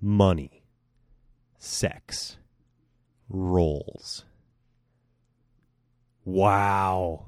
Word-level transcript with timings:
money, 0.00 0.62
sex, 1.58 2.38
roles. 3.28 4.24
Wow. 6.24 7.26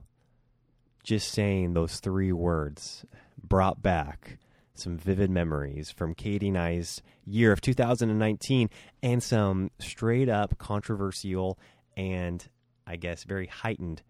Just 1.02 1.32
saying 1.32 1.74
those 1.74 1.98
three 1.98 2.32
words 2.32 3.04
brought 3.42 3.82
back 3.82 4.38
some 4.74 4.96
vivid 4.96 5.30
memories 5.30 5.90
from 5.90 6.14
Katie 6.14 6.48
and 6.48 6.58
I's 6.58 7.02
year 7.24 7.52
of 7.52 7.60
2019 7.60 8.70
and 9.02 9.22
some 9.22 9.70
straight 9.78 10.28
up 10.28 10.58
controversial 10.58 11.58
and 11.96 12.46
I 12.86 12.96
guess 12.96 13.24
very 13.24 13.46
heightened 13.46 14.02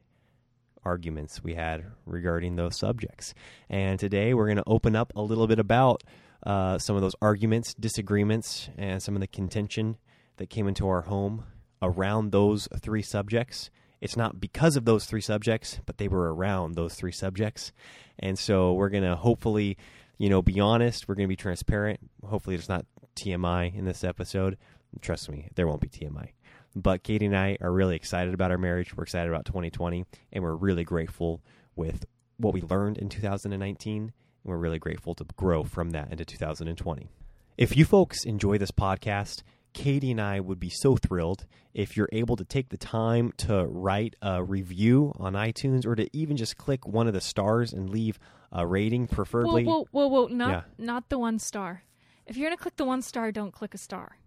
arguments 0.84 1.42
we 1.42 1.54
had 1.54 1.84
regarding 2.06 2.56
those 2.56 2.78
subjects. 2.78 3.34
And 3.68 3.98
today 3.98 4.34
we're 4.34 4.46
going 4.46 4.56
to 4.56 4.64
open 4.66 4.96
up 4.96 5.12
a 5.14 5.22
little 5.22 5.46
bit 5.46 5.58
about 5.58 6.02
uh, 6.44 6.78
some 6.78 6.96
of 6.96 7.02
those 7.02 7.14
arguments, 7.22 7.74
disagreements, 7.74 8.68
and 8.76 9.02
some 9.02 9.14
of 9.14 9.20
the 9.20 9.26
contention 9.26 9.96
that 10.36 10.50
came 10.50 10.66
into 10.66 10.88
our 10.88 11.02
home 11.02 11.44
around 11.80 12.32
those 12.32 12.68
three 12.80 13.02
subjects. 13.02 13.70
It's 14.00 14.16
not 14.16 14.40
because 14.40 14.76
of 14.76 14.84
those 14.84 15.06
three 15.06 15.20
subjects, 15.20 15.80
but 15.86 15.98
they 15.98 16.08
were 16.08 16.34
around 16.34 16.74
those 16.74 16.94
three 16.94 17.12
subjects. 17.12 17.72
And 18.18 18.38
so 18.38 18.72
we're 18.72 18.88
going 18.88 19.04
to 19.04 19.14
hopefully, 19.14 19.76
you 20.18 20.28
know, 20.28 20.42
be 20.42 20.58
honest. 20.58 21.06
We're 21.06 21.14
going 21.14 21.26
to 21.26 21.32
be 21.32 21.36
transparent. 21.36 22.00
Hopefully, 22.24 22.56
there's 22.56 22.68
not 22.68 22.86
TMI 23.14 23.74
in 23.74 23.84
this 23.84 24.02
episode. 24.02 24.58
Trust 25.00 25.30
me, 25.30 25.48
there 25.54 25.68
won't 25.68 25.80
be 25.80 25.88
TMI. 25.88 26.30
But 26.74 27.02
Katie 27.02 27.26
and 27.26 27.36
I 27.36 27.58
are 27.60 27.72
really 27.72 27.96
excited 27.96 28.34
about 28.34 28.50
our 28.50 28.58
marriage. 28.58 28.96
We're 28.96 29.04
excited 29.04 29.28
about 29.28 29.44
2020, 29.44 30.04
and 30.32 30.42
we're 30.42 30.54
really 30.54 30.84
grateful 30.84 31.42
with 31.76 32.04
what 32.38 32.54
we 32.54 32.62
learned 32.62 32.98
in 32.98 33.08
2019. 33.08 34.12
We're 34.44 34.56
really 34.56 34.78
grateful 34.78 35.14
to 35.14 35.24
grow 35.36 35.64
from 35.64 35.90
that 35.90 36.10
into 36.10 36.24
2020. 36.24 37.08
If 37.56 37.76
you 37.76 37.84
folks 37.84 38.24
enjoy 38.24 38.58
this 38.58 38.70
podcast, 38.70 39.42
Katie 39.72 40.10
and 40.10 40.20
I 40.20 40.40
would 40.40 40.58
be 40.58 40.70
so 40.70 40.96
thrilled 40.96 41.46
if 41.74 41.96
you're 41.96 42.08
able 42.12 42.36
to 42.36 42.44
take 42.44 42.68
the 42.70 42.76
time 42.76 43.32
to 43.38 43.66
write 43.66 44.16
a 44.20 44.42
review 44.42 45.12
on 45.16 45.34
iTunes 45.34 45.86
or 45.86 45.94
to 45.94 46.08
even 46.16 46.36
just 46.36 46.56
click 46.56 46.86
one 46.86 47.06
of 47.06 47.14
the 47.14 47.20
stars 47.20 47.72
and 47.72 47.88
leave 47.88 48.18
a 48.50 48.66
rating, 48.66 49.06
preferably. 49.06 49.64
Whoa, 49.64 49.86
whoa, 49.90 50.08
whoa, 50.08 50.22
whoa! 50.22 50.26
Not 50.34 50.50
Yeah. 50.50 50.62
not 50.76 51.08
the 51.08 51.18
one 51.18 51.38
star. 51.38 51.84
If 52.26 52.36
you're 52.36 52.48
gonna 52.50 52.58
click 52.58 52.76
the 52.76 52.84
one 52.84 53.00
star, 53.00 53.32
don't 53.32 53.52
click 53.52 53.74
a 53.74 53.78
star. 53.78 54.18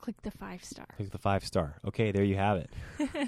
Click 0.00 0.20
the 0.22 0.30
five 0.30 0.64
star. 0.64 0.86
Click 0.96 1.10
the 1.10 1.18
five 1.18 1.44
star. 1.44 1.76
Okay, 1.86 2.10
there 2.10 2.24
you 2.24 2.36
have 2.36 2.56
it. 2.58 2.70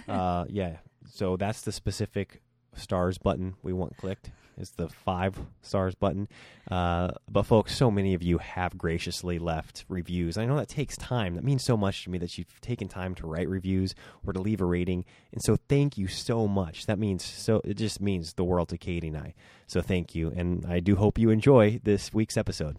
uh, 0.08 0.46
yeah. 0.48 0.78
So 1.06 1.36
that's 1.36 1.62
the 1.62 1.72
specific 1.72 2.42
stars 2.74 3.18
button 3.18 3.54
we 3.62 3.72
want 3.72 3.96
clicked. 3.96 4.30
Is 4.60 4.72
the 4.72 4.88
five 4.88 5.38
stars 5.62 5.94
button. 5.94 6.28
Uh, 6.70 7.12
but 7.30 7.44
folks, 7.44 7.74
so 7.74 7.90
many 7.90 8.12
of 8.12 8.22
you 8.22 8.38
have 8.38 8.76
graciously 8.76 9.38
left 9.38 9.86
reviews. 9.88 10.36
I 10.36 10.44
know 10.44 10.56
that 10.56 10.68
takes 10.68 10.96
time. 10.98 11.34
That 11.34 11.44
means 11.44 11.64
so 11.64 11.76
much 11.76 12.04
to 12.04 12.10
me 12.10 12.18
that 12.18 12.36
you've 12.36 12.60
taken 12.60 12.86
time 12.86 13.14
to 13.16 13.26
write 13.26 13.48
reviews 13.48 13.94
or 14.26 14.34
to 14.34 14.40
leave 14.40 14.60
a 14.60 14.66
rating. 14.66 15.06
And 15.32 15.42
so 15.42 15.56
thank 15.68 15.96
you 15.96 16.08
so 16.08 16.46
much. 16.46 16.86
That 16.86 16.98
means 16.98 17.24
so. 17.24 17.62
It 17.64 17.74
just 17.74 18.00
means 18.00 18.34
the 18.34 18.44
world 18.44 18.68
to 18.68 18.78
Katie 18.78 19.08
and 19.08 19.16
I. 19.16 19.34
So 19.66 19.80
thank 19.80 20.14
you, 20.14 20.30
and 20.36 20.66
I 20.68 20.80
do 20.80 20.96
hope 20.96 21.18
you 21.18 21.30
enjoy 21.30 21.80
this 21.82 22.12
week's 22.12 22.36
episode. 22.36 22.76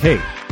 Hey, 0.00 0.20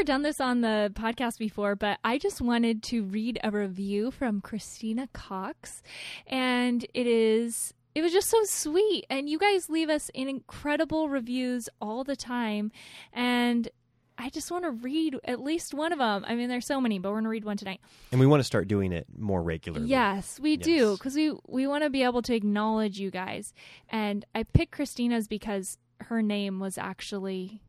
Never 0.00 0.06
done 0.06 0.22
this 0.22 0.40
on 0.40 0.62
the 0.62 0.90
podcast 0.94 1.36
before, 1.38 1.76
but 1.76 1.98
I 2.02 2.16
just 2.16 2.40
wanted 2.40 2.82
to 2.84 3.04
read 3.04 3.38
a 3.44 3.50
review 3.50 4.10
from 4.10 4.40
Christina 4.40 5.10
Cox. 5.12 5.82
And 6.26 6.86
it 6.94 7.06
is, 7.06 7.74
it 7.94 8.00
was 8.00 8.10
just 8.10 8.30
so 8.30 8.42
sweet. 8.44 9.04
And 9.10 9.28
you 9.28 9.38
guys 9.38 9.68
leave 9.68 9.90
us 9.90 10.10
in 10.14 10.26
incredible 10.26 11.10
reviews 11.10 11.68
all 11.82 12.02
the 12.02 12.16
time. 12.16 12.72
And 13.12 13.68
I 14.16 14.30
just 14.30 14.50
want 14.50 14.64
to 14.64 14.70
read 14.70 15.16
at 15.24 15.42
least 15.42 15.74
one 15.74 15.92
of 15.92 15.98
them. 15.98 16.24
I 16.26 16.34
mean, 16.34 16.48
there's 16.48 16.66
so 16.66 16.80
many, 16.80 16.98
but 16.98 17.10
we're 17.10 17.16
going 17.16 17.24
to 17.24 17.30
read 17.30 17.44
one 17.44 17.58
tonight. 17.58 17.80
And 18.10 18.18
we 18.18 18.26
want 18.26 18.40
to 18.40 18.44
start 18.44 18.68
doing 18.68 18.92
it 18.92 19.06
more 19.18 19.42
regularly. 19.42 19.86
Yes, 19.86 20.40
we 20.40 20.56
do 20.56 20.96
because 20.96 21.14
we 21.14 21.34
we 21.46 21.66
want 21.66 21.84
to 21.84 21.90
be 21.90 22.04
able 22.04 22.22
to 22.22 22.34
acknowledge 22.34 22.98
you 22.98 23.10
guys. 23.10 23.52
And 23.90 24.24
I 24.34 24.44
picked 24.44 24.72
Christina's 24.72 25.28
because 25.28 25.76
her 26.00 26.22
name 26.22 26.58
was 26.58 26.78
actually 26.78 27.60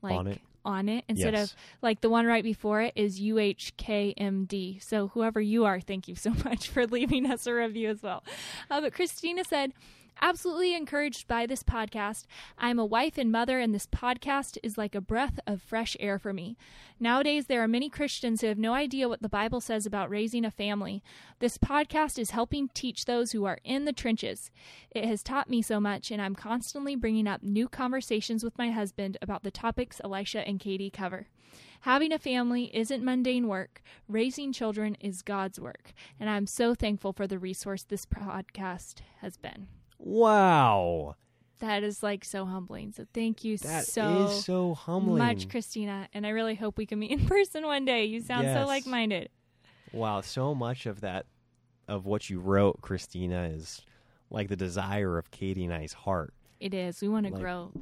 like 0.00 0.14
On 0.14 0.26
it? 0.28 0.40
On 0.64 0.88
it 0.88 1.04
instead 1.08 1.34
Yes. 1.34 1.52
of 1.52 1.56
like 1.82 2.00
the 2.00 2.10
one 2.10 2.26
right 2.26 2.44
before 2.44 2.82
it 2.82 2.92
is 2.96 3.20
UHKMD. 3.20 4.82
So 4.82 5.08
whoever 5.08 5.40
you 5.40 5.64
are, 5.64 5.80
thank 5.80 6.08
you 6.08 6.14
so 6.14 6.30
much 6.44 6.68
for 6.68 6.86
leaving 6.86 7.30
us 7.30 7.46
a 7.46 7.54
review 7.54 7.88
as 7.90 8.02
well. 8.02 8.22
Uh, 8.70 8.80
but 8.80 8.92
Christina 8.94 9.44
said. 9.44 9.72
Absolutely 10.20 10.74
encouraged 10.74 11.28
by 11.28 11.46
this 11.46 11.62
podcast. 11.62 12.26
I'm 12.58 12.80
a 12.80 12.84
wife 12.84 13.18
and 13.18 13.30
mother, 13.30 13.60
and 13.60 13.72
this 13.72 13.86
podcast 13.86 14.58
is 14.64 14.76
like 14.76 14.96
a 14.96 15.00
breath 15.00 15.38
of 15.46 15.62
fresh 15.62 15.96
air 16.00 16.18
for 16.18 16.32
me. 16.32 16.56
Nowadays, 16.98 17.46
there 17.46 17.62
are 17.62 17.68
many 17.68 17.88
Christians 17.88 18.40
who 18.40 18.48
have 18.48 18.58
no 18.58 18.74
idea 18.74 19.08
what 19.08 19.22
the 19.22 19.28
Bible 19.28 19.60
says 19.60 19.86
about 19.86 20.10
raising 20.10 20.44
a 20.44 20.50
family. 20.50 21.04
This 21.38 21.56
podcast 21.56 22.18
is 22.18 22.30
helping 22.30 22.68
teach 22.74 23.04
those 23.04 23.30
who 23.30 23.44
are 23.44 23.60
in 23.62 23.84
the 23.84 23.92
trenches. 23.92 24.50
It 24.90 25.04
has 25.04 25.22
taught 25.22 25.48
me 25.48 25.62
so 25.62 25.78
much, 25.78 26.10
and 26.10 26.20
I'm 26.20 26.34
constantly 26.34 26.96
bringing 26.96 27.28
up 27.28 27.44
new 27.44 27.68
conversations 27.68 28.42
with 28.42 28.58
my 28.58 28.72
husband 28.72 29.18
about 29.22 29.44
the 29.44 29.52
topics 29.52 30.00
Elisha 30.02 30.46
and 30.46 30.58
Katie 30.58 30.90
cover. 30.90 31.28
Having 31.82 32.12
a 32.12 32.18
family 32.18 32.76
isn't 32.76 33.04
mundane 33.04 33.46
work. 33.46 33.82
Raising 34.08 34.52
children 34.52 34.96
is 35.00 35.22
God's 35.22 35.60
work. 35.60 35.92
And 36.18 36.28
I'm 36.28 36.48
so 36.48 36.74
thankful 36.74 37.12
for 37.12 37.28
the 37.28 37.38
resource 37.38 37.84
this 37.84 38.04
podcast 38.04 38.96
has 39.20 39.36
been. 39.36 39.68
Wow. 39.98 41.16
That 41.60 41.82
is 41.82 42.02
like 42.02 42.24
so 42.24 42.44
humbling. 42.44 42.92
So 42.92 43.04
thank 43.12 43.42
you 43.44 43.58
That 43.58 43.82
is 43.82 43.88
so, 43.92 44.28
so 44.28 44.74
humbling. 44.74 45.18
much, 45.18 45.48
Christina. 45.48 46.08
And 46.14 46.24
I 46.26 46.30
really 46.30 46.54
hope 46.54 46.78
we 46.78 46.86
can 46.86 46.98
meet 47.00 47.10
in 47.10 47.26
person 47.26 47.64
one 47.66 47.84
day. 47.84 48.04
You 48.04 48.20
sound 48.20 48.46
so 48.46 48.64
like 48.66 48.86
minded. 48.86 49.28
Wow, 49.92 50.20
so 50.20 50.54
much 50.54 50.86
of 50.86 51.00
that 51.00 51.26
of 51.88 52.04
what 52.04 52.28
you 52.30 52.38
wrote, 52.38 52.80
Christina, 52.82 53.44
is 53.44 53.80
like 54.30 54.48
the 54.48 54.56
desire 54.56 55.18
of 55.18 55.30
Katie 55.30 55.64
and 55.64 55.72
I's 55.74 55.94
heart. 55.94 56.34
It 56.60 56.74
is. 56.74 57.00
We 57.00 57.08
want 57.08 57.26
to 57.26 57.32
Like- 57.32 57.40
grow 57.42 57.72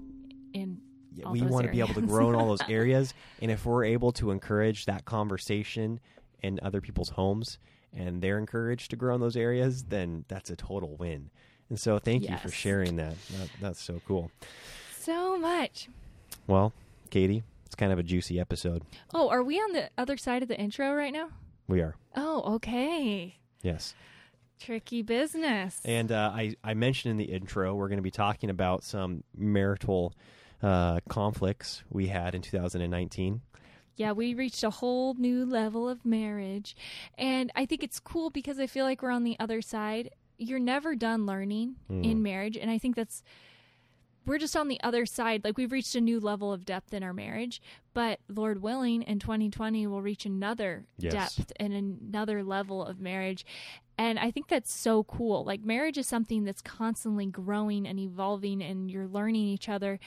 in 0.53 0.81
Yeah, 1.13 1.31
we 1.31 1.43
want 1.43 1.67
to 1.67 1.73
be 1.73 1.81
able 1.81 1.95
to 1.95 2.03
grow 2.03 2.29
in 2.29 2.35
all 2.37 2.47
those 2.47 2.61
areas, 2.69 3.13
and 3.43 3.51
if 3.51 3.67
we're 3.67 3.85
able 3.85 4.13
to 4.13 4.31
encourage 4.31 4.85
that 4.87 5.05
conversation 5.07 5.99
in 6.43 6.61
other 6.63 6.81
people's 6.81 7.09
homes, 7.11 7.59
and 7.93 8.23
they're 8.23 8.39
encouraged 8.39 8.91
to 8.91 8.97
grow 8.97 9.15
in 9.17 9.21
those 9.21 9.37
areas, 9.37 9.85
then 9.85 10.25
that's 10.29 10.51
a 10.51 10.57
total 10.57 10.97
win. 10.97 11.31
And 11.69 11.79
so, 11.81 11.99
thank 11.99 12.29
you 12.29 12.37
for 12.37 12.49
sharing 12.51 12.97
that. 12.97 13.15
that. 13.33 13.49
That's 13.61 13.83
so 13.83 14.01
cool. 14.07 14.31
so 15.01 15.37
much. 15.39 15.89
Well, 16.47 16.73
Katie, 17.11 17.43
it's 17.65 17.75
kind 17.75 17.93
of 17.93 17.99
a 17.99 18.03
juicy 18.03 18.39
episode. 18.39 18.83
Oh, 19.13 19.29
are 19.31 19.43
we 19.43 19.57
on 19.59 19.73
the 19.73 19.91
other 19.99 20.17
side 20.17 20.43
of 20.43 20.49
the 20.49 20.59
intro 20.59 20.95
right 20.95 21.13
now? 21.13 21.29
We 21.69 21.81
are, 21.81 21.97
Oh, 22.15 22.55
okay. 22.57 23.37
yes. 23.63 23.95
Tricky 24.61 25.03
business. 25.03 25.81
And 25.85 26.13
uh, 26.13 26.31
I, 26.33 26.55
I 26.65 26.75
mentioned 26.75 27.11
in 27.11 27.17
the 27.19 27.33
intro, 27.33 27.75
we're 27.75 27.89
going 27.89 27.99
to 27.99 28.03
be 28.03 28.11
talking 28.13 28.49
about 28.49 28.85
some 28.85 29.25
marital 29.37 30.15
uh, 30.63 31.01
conflicts 31.09 31.83
we 31.91 32.07
had 32.07 32.35
in 32.35 32.41
2019. 32.43 33.41
yeah, 33.97 34.13
we 34.13 34.33
reached 34.35 34.63
a 34.63 34.71
whole 34.71 35.15
new 35.15 35.45
level 35.45 35.89
of 35.89 36.05
marriage. 36.07 36.77
And 37.19 37.51
I 37.57 37.67
think 37.67 37.83
it's 37.83 37.99
cool 38.01 38.31
because 38.31 38.59
I 38.61 38.67
feel 38.67 38.85
like 38.85 39.03
we're 39.03 39.11
on 39.11 39.25
the 39.25 39.37
other 39.41 39.61
side. 39.61 40.11
You're 40.39 40.59
never 40.59 40.95
done 40.95 41.27
learning 41.27 41.77
Hmm. 41.89 42.03
in 42.05 42.23
marriage. 42.23 42.57
And 42.57 42.71
I 42.71 42.79
think 42.79 42.97
that's, 42.97 43.23
we're 44.27 44.39
just 44.39 44.57
on 44.57 44.69
the 44.69 44.81
other 44.83 45.07
side. 45.07 45.45
Like 45.45 45.57
we've 45.57 45.71
reached 45.73 45.95
a 45.95 46.01
new 46.01 46.19
level 46.19 46.53
of 46.53 46.65
depth 46.65 46.93
in 46.93 47.03
our 47.03 47.13
marriage. 47.13 47.63
But 47.95 48.19
Lord 48.29 48.61
willing, 48.61 49.03
in 49.03 49.19
2020, 49.21 49.87
we'll 49.87 50.03
reach 50.03 50.27
another 50.27 50.85
Yes. 50.99 51.37
depth 51.37 51.53
and 51.61 51.73
another 51.73 52.43
level 52.43 52.85
of 52.85 53.01
marriage. 53.01 53.47
And 53.99 54.19
I 54.19 54.31
think 54.31 54.49
that's 54.49 54.73
so 54.73 55.05
cool. 55.05 55.45
Like 55.45 55.65
marriage 55.65 55.97
is 55.97 56.07
something 56.07 56.45
that's 56.45 56.61
constantly 56.61 57.27
growing 57.27 57.87
and 57.87 57.99
evolving 57.99 58.63
and 58.63 58.91
you're 58.91 59.07
learning 59.07 59.47
each 59.47 59.69
other 59.69 59.99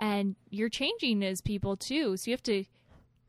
and 0.00 0.36
you're 0.50 0.68
changing 0.68 1.24
as 1.24 1.40
people 1.40 1.76
too. 1.76 2.16
So 2.18 2.30
you 2.30 2.34
have 2.34 2.42
to 2.44 2.64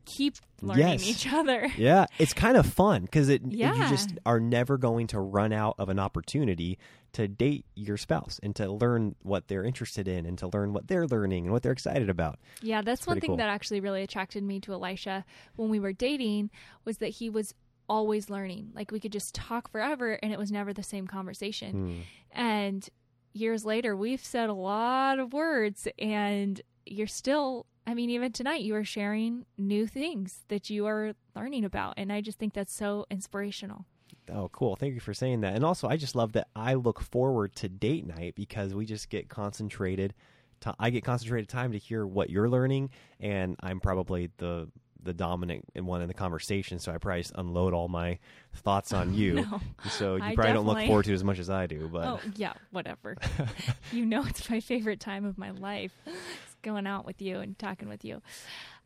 keep 0.08 0.34
learning 0.62 0.88
Yes. 0.88 1.06
each 1.06 1.32
other. 1.32 1.68
Yeah, 1.76 2.06
it's 2.18 2.32
kind 2.32 2.56
of 2.56 2.66
fun 2.66 3.02
because 3.02 3.28
it 3.28 3.42
you 3.44 3.72
just 3.88 4.10
are 4.26 4.40
never 4.40 4.76
going 4.78 5.06
to 5.08 5.20
run 5.20 5.52
out 5.52 5.76
of 5.78 5.88
an 5.88 5.98
opportunity 5.98 6.78
to 7.12 7.28
date 7.28 7.64
your 7.74 7.96
spouse 7.96 8.38
and 8.42 8.54
to 8.56 8.70
learn 8.70 9.14
what 9.22 9.48
they're 9.48 9.64
interested 9.64 10.08
in 10.08 10.26
and 10.26 10.36
to 10.38 10.48
learn 10.48 10.72
what 10.72 10.88
they're 10.88 11.06
learning 11.06 11.44
and 11.44 11.52
what 11.52 11.62
they're 11.62 11.72
excited 11.72 12.10
about. 12.10 12.38
Yeah, 12.60 12.82
that's 12.82 13.06
one 13.06 13.20
thing 13.20 13.28
cool. 13.28 13.36
that 13.36 13.48
actually 13.48 13.80
really 13.80 14.02
attracted 14.02 14.42
me 14.42 14.60
to 14.60 14.72
Elisha 14.72 15.24
when 15.56 15.68
we 15.70 15.80
were 15.80 15.92
dating 15.92 16.50
was 16.84 16.98
that 16.98 17.08
he 17.08 17.30
was 17.30 17.54
always 17.88 18.28
learning. 18.28 18.70
Like 18.74 18.90
we 18.90 19.00
could 19.00 19.12
just 19.12 19.34
talk 19.34 19.70
forever 19.70 20.18
and 20.22 20.32
it 20.32 20.38
was 20.38 20.52
never 20.52 20.72
the 20.72 20.82
same 20.82 21.06
conversation. 21.06 21.72
Hmm. 21.72 22.00
And 22.32 22.88
years 23.32 23.64
later, 23.64 23.96
we've 23.96 24.22
said 24.24 24.50
a 24.50 24.54
lot 24.54 25.18
of 25.18 25.32
words 25.32 25.88
and 25.98 26.60
you're 26.84 27.06
still 27.06 27.66
I 27.88 27.94
mean 27.94 28.10
even 28.10 28.32
tonight 28.32 28.60
you 28.60 28.74
are 28.74 28.84
sharing 28.84 29.46
new 29.56 29.86
things 29.86 30.40
that 30.48 30.68
you 30.68 30.86
are 30.86 31.14
learning 31.34 31.64
about 31.64 31.94
and 31.96 32.12
I 32.12 32.20
just 32.20 32.38
think 32.38 32.52
that's 32.52 32.74
so 32.74 33.06
inspirational. 33.10 33.86
Oh, 34.30 34.50
cool. 34.52 34.76
Thank 34.76 34.92
you 34.92 35.00
for 35.00 35.14
saying 35.14 35.40
that. 35.40 35.54
And 35.54 35.64
also, 35.64 35.88
I 35.88 35.96
just 35.96 36.14
love 36.14 36.32
that 36.32 36.48
I 36.54 36.74
look 36.74 37.00
forward 37.00 37.54
to 37.56 37.68
date 37.70 38.06
night 38.06 38.34
because 38.34 38.74
we 38.74 38.84
just 38.84 39.08
get 39.08 39.30
concentrated. 39.30 40.12
To, 40.60 40.74
I 40.78 40.90
get 40.90 41.02
concentrated 41.02 41.48
time 41.48 41.72
to 41.72 41.78
hear 41.78 42.06
what 42.06 42.28
you're 42.28 42.50
learning, 42.50 42.90
and 43.20 43.56
I'm 43.60 43.80
probably 43.80 44.28
the 44.36 44.68
the 45.00 45.14
dominant 45.14 45.64
one 45.76 46.02
in 46.02 46.08
the 46.08 46.14
conversation. 46.14 46.78
So 46.78 46.92
I 46.92 46.98
probably 46.98 47.22
just 47.22 47.32
unload 47.36 47.72
all 47.72 47.88
my 47.88 48.18
thoughts 48.52 48.92
on 48.92 49.14
you. 49.14 49.34
No. 49.34 49.60
So 49.90 50.16
you 50.16 50.22
I 50.22 50.34
probably 50.34 50.52
don't 50.52 50.66
look 50.66 50.84
forward 50.86 51.04
to 51.06 51.12
it 51.12 51.14
as 51.14 51.24
much 51.24 51.38
as 51.38 51.48
I 51.48 51.66
do. 51.66 51.88
But 51.90 52.06
Oh, 52.06 52.20
yeah, 52.36 52.54
whatever. 52.70 53.16
you 53.92 54.04
know 54.04 54.24
it's 54.26 54.50
my 54.50 54.60
favorite 54.60 55.00
time 55.00 55.24
of 55.24 55.38
my 55.38 55.52
life. 55.52 55.92
Going 56.62 56.86
out 56.86 57.06
with 57.06 57.22
you 57.22 57.38
and 57.38 57.58
talking 57.58 57.88
with 57.88 58.04
you. 58.04 58.20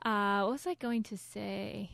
Uh, 0.05 0.43
what 0.43 0.53
was 0.53 0.67
I 0.67 0.75
going 0.75 1.03
to 1.05 1.17
say? 1.17 1.91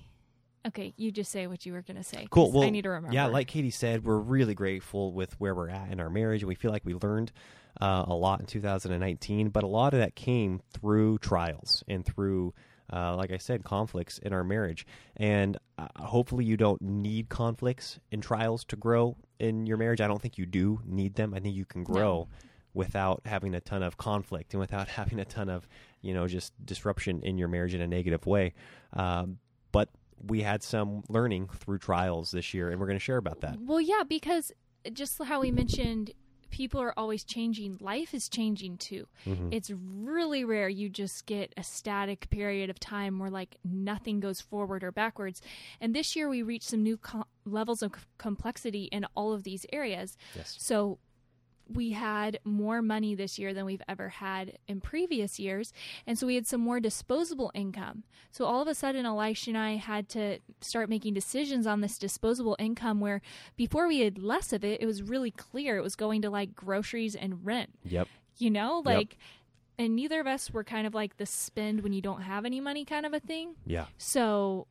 Okay, 0.66 0.92
you 0.96 1.10
just 1.10 1.30
say 1.30 1.46
what 1.46 1.64
you 1.64 1.72
were 1.72 1.82
going 1.82 1.96
to 1.96 2.02
say. 2.02 2.26
Cool. 2.30 2.50
Well, 2.50 2.64
I 2.64 2.70
need 2.70 2.82
to 2.82 2.90
remember. 2.90 3.14
Yeah, 3.14 3.26
like 3.26 3.46
Katie 3.46 3.70
said, 3.70 4.04
we're 4.04 4.18
really 4.18 4.54
grateful 4.54 5.12
with 5.12 5.38
where 5.40 5.54
we're 5.54 5.70
at 5.70 5.90
in 5.90 6.00
our 6.00 6.10
marriage, 6.10 6.42
and 6.42 6.48
we 6.48 6.56
feel 6.56 6.72
like 6.72 6.84
we 6.84 6.94
learned 6.94 7.32
uh, 7.80 8.04
a 8.06 8.14
lot 8.14 8.40
in 8.40 8.46
2019. 8.46 9.50
But 9.50 9.62
a 9.62 9.66
lot 9.66 9.94
of 9.94 10.00
that 10.00 10.14
came 10.14 10.60
through 10.72 11.18
trials 11.18 11.84
and 11.86 12.04
through, 12.04 12.54
uh, 12.92 13.16
like 13.16 13.30
I 13.30 13.38
said, 13.38 13.62
conflicts 13.64 14.18
in 14.18 14.32
our 14.32 14.44
marriage. 14.44 14.84
And 15.16 15.56
uh, 15.78 15.86
hopefully, 15.96 16.44
you 16.44 16.56
don't 16.56 16.82
need 16.82 17.28
conflicts 17.28 18.00
and 18.10 18.22
trials 18.22 18.64
to 18.64 18.76
grow 18.76 19.16
in 19.38 19.66
your 19.66 19.76
marriage. 19.76 20.00
I 20.00 20.08
don't 20.08 20.20
think 20.20 20.38
you 20.38 20.46
do 20.46 20.80
need 20.84 21.14
them. 21.14 21.34
I 21.34 21.40
think 21.40 21.54
you 21.54 21.64
can 21.64 21.84
grow. 21.84 22.28
Without 22.74 23.22
having 23.24 23.54
a 23.54 23.60
ton 23.60 23.82
of 23.82 23.96
conflict 23.96 24.52
and 24.54 24.60
without 24.60 24.88
having 25.00 25.18
a 25.18 25.24
ton 25.24 25.48
of, 25.48 25.66
you 26.02 26.14
know, 26.14 26.26
just 26.28 26.52
disruption 26.64 27.22
in 27.22 27.38
your 27.38 27.48
marriage 27.48 27.74
in 27.74 27.80
a 27.80 27.86
negative 27.88 28.26
way. 28.26 28.54
Um, 28.92 29.38
but 29.72 29.88
we 30.26 30.42
had 30.42 30.62
some 30.62 31.02
learning 31.08 31.48
through 31.48 31.78
trials 31.78 32.30
this 32.30 32.52
year, 32.54 32.70
and 32.70 32.78
we're 32.80 32.86
going 32.86 32.98
to 32.98 33.04
share 33.04 33.16
about 33.18 33.40
that. 33.40 33.58
Well, 33.60 33.80
yeah, 33.80 34.02
because 34.08 34.52
just 34.92 35.22
how 35.24 35.40
we 35.40 35.50
mentioned, 35.50 36.12
people 36.50 36.80
are 36.80 36.94
always 36.96 37.24
changing. 37.24 37.78
Life 37.80 38.14
is 38.14 38.28
changing 38.28 38.78
too. 38.78 39.06
Mhm. 39.26 39.52
It's 39.52 39.70
really 39.70 40.44
rare 40.44 40.68
you 40.68 40.88
just 40.88 41.26
get 41.26 41.52
a 41.56 41.62
static 41.62 42.30
period 42.30 42.70
of 42.70 42.80
time 42.80 43.18
where 43.18 43.30
like 43.30 43.56
nothing 43.64 44.18
goes 44.20 44.40
forward 44.40 44.82
or 44.82 44.90
backwards. 44.90 45.42
And 45.80 45.94
this 45.94 46.16
year 46.16 46.28
we 46.28 46.42
reached 46.42 46.68
some 46.68 46.82
new 46.82 46.96
co- 46.96 47.24
levels 47.44 47.82
of 47.82 47.94
c- 47.94 48.00
complexity 48.16 48.84
in 48.84 49.04
all 49.14 49.32
of 49.34 49.42
these 49.42 49.66
areas. 49.72 50.16
Yes. 50.34 50.56
So 50.58 50.98
we 51.72 51.90
had 51.92 52.38
more 52.44 52.80
money 52.82 53.14
this 53.14 53.38
year 53.38 53.52
than 53.52 53.64
we've 53.66 53.82
ever 53.88 54.08
had 54.08 54.58
in 54.66 54.80
previous 54.80 55.38
years. 55.38 55.72
And 56.06 56.18
so 56.18 56.26
we 56.26 56.34
had 56.34 56.46
some 56.46 56.60
more 56.60 56.80
disposable 56.80 57.50
income. 57.54 58.04
So 58.30 58.44
all 58.46 58.62
of 58.62 58.68
a 58.68 58.74
sudden, 58.74 59.04
Elisha 59.06 59.50
and 59.50 59.58
I 59.58 59.76
had 59.76 60.08
to 60.10 60.38
start 60.60 60.88
making 60.88 61.14
decisions 61.14 61.66
on 61.66 61.80
this 61.80 61.98
disposable 61.98 62.56
income 62.58 63.00
where 63.00 63.20
before 63.56 63.86
we 63.86 64.00
had 64.00 64.18
less 64.18 64.52
of 64.52 64.64
it, 64.64 64.80
it 64.80 64.86
was 64.86 65.02
really 65.02 65.30
clear 65.30 65.76
it 65.76 65.82
was 65.82 65.96
going 65.96 66.22
to 66.22 66.30
like 66.30 66.54
groceries 66.54 67.14
and 67.14 67.44
rent, 67.44 67.70
Yep. 67.84 68.08
you 68.38 68.50
know? 68.50 68.82
Like, 68.84 69.18
and 69.78 69.94
neither 69.94 70.20
of 70.20 70.26
us 70.26 70.50
were 70.50 70.64
kind 70.64 70.86
of 70.86 70.94
like 70.94 71.18
the 71.18 71.26
spend 71.26 71.82
when 71.82 71.92
you 71.92 72.00
don't 72.02 72.22
have 72.22 72.44
any 72.44 72.60
money 72.60 72.84
kind 72.84 73.04
of 73.06 73.12
a 73.12 73.20
thing. 73.20 73.56
Yeah. 73.66 73.86
So 73.98 74.66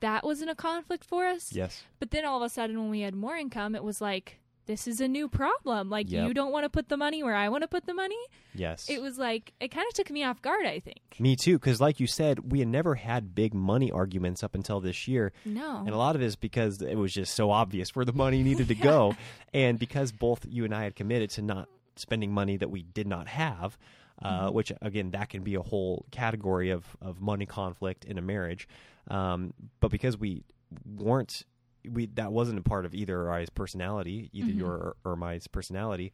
that 0.00 0.24
wasn't 0.24 0.50
a 0.50 0.54
conflict 0.54 1.04
for 1.04 1.26
us. 1.26 1.52
Yes. 1.52 1.84
But 1.98 2.10
then 2.10 2.24
all 2.24 2.38
of 2.38 2.42
a 2.42 2.48
sudden, 2.48 2.78
when 2.80 2.90
we 2.90 3.00
had 3.02 3.14
more 3.14 3.36
income, 3.36 3.74
it 3.74 3.84
was 3.84 4.00
like, 4.00 4.39
this 4.70 4.86
is 4.86 5.00
a 5.00 5.08
new 5.08 5.28
problem. 5.28 5.90
Like, 5.90 6.08
Yep. 6.10 6.28
you 6.28 6.32
don't 6.32 6.52
want 6.52 6.62
to 6.64 6.70
put 6.70 6.88
the 6.88 6.96
money 6.96 7.24
where 7.24 7.34
I 7.34 7.48
want 7.48 7.62
to 7.62 7.68
put 7.68 7.86
the 7.86 7.92
money. 7.94 8.16
Yes. 8.54 8.88
It 8.88 9.02
was 9.02 9.18
like, 9.18 9.52
it 9.60 9.68
kind 9.72 9.84
of 9.88 9.94
took 9.94 10.10
me 10.10 10.22
off 10.22 10.40
guard, 10.40 10.64
I 10.64 10.78
think. 10.78 11.00
Me 11.18 11.34
too, 11.34 11.58
because 11.58 11.80
like 11.80 11.98
you 11.98 12.06
said, 12.06 12.52
we 12.52 12.60
had 12.60 12.68
never 12.68 12.94
had 12.94 13.34
big 13.34 13.52
money 13.52 13.90
arguments 13.90 14.44
up 14.44 14.54
until 14.54 14.78
this 14.80 15.08
year. 15.08 15.32
No. 15.44 15.78
And 15.78 15.88
a 15.90 15.96
lot 15.96 16.14
of 16.14 16.22
it 16.22 16.26
is 16.26 16.36
because 16.36 16.80
it 16.80 16.94
was 16.94 17.12
just 17.12 17.34
so 17.34 17.50
obvious 17.50 17.96
where 17.96 18.04
the 18.04 18.12
money 18.12 18.44
needed 18.44 18.68
to 18.68 18.74
go. 18.92 19.16
And 19.52 19.76
because 19.76 20.12
both 20.12 20.46
you 20.48 20.64
and 20.64 20.72
I 20.72 20.84
had 20.84 20.94
committed 20.94 21.30
to 21.30 21.42
not 21.42 21.68
spending 21.96 22.30
money 22.32 22.56
that 22.56 22.70
we 22.70 22.82
did 22.82 23.08
not 23.08 23.26
have, 23.26 23.76
uh, 24.22 24.50
which, 24.50 24.70
again, 24.82 25.10
that 25.10 25.30
can 25.30 25.42
be 25.42 25.56
a 25.56 25.62
whole 25.62 26.04
category 26.12 26.70
of, 26.70 26.84
of 27.02 27.20
money 27.20 27.44
conflict 27.46 28.04
in 28.04 28.18
a 28.18 28.22
marriage. 28.22 28.68
Um, 29.08 29.52
but 29.80 29.90
because 29.90 30.16
we 30.16 30.44
weren't, 30.86 31.42
we 31.88 32.06
that 32.14 32.32
wasn't 32.32 32.58
a 32.58 32.62
part 32.62 32.84
of 32.84 32.94
either 32.94 33.20
or 33.20 33.30
I's 33.32 33.50
personality, 33.50 34.30
either 34.32 34.52
Mhm. 34.52 34.56
your 34.58 34.70
or, 34.72 34.96
or 35.04 35.16
my 35.16 35.38
personality. 35.52 36.12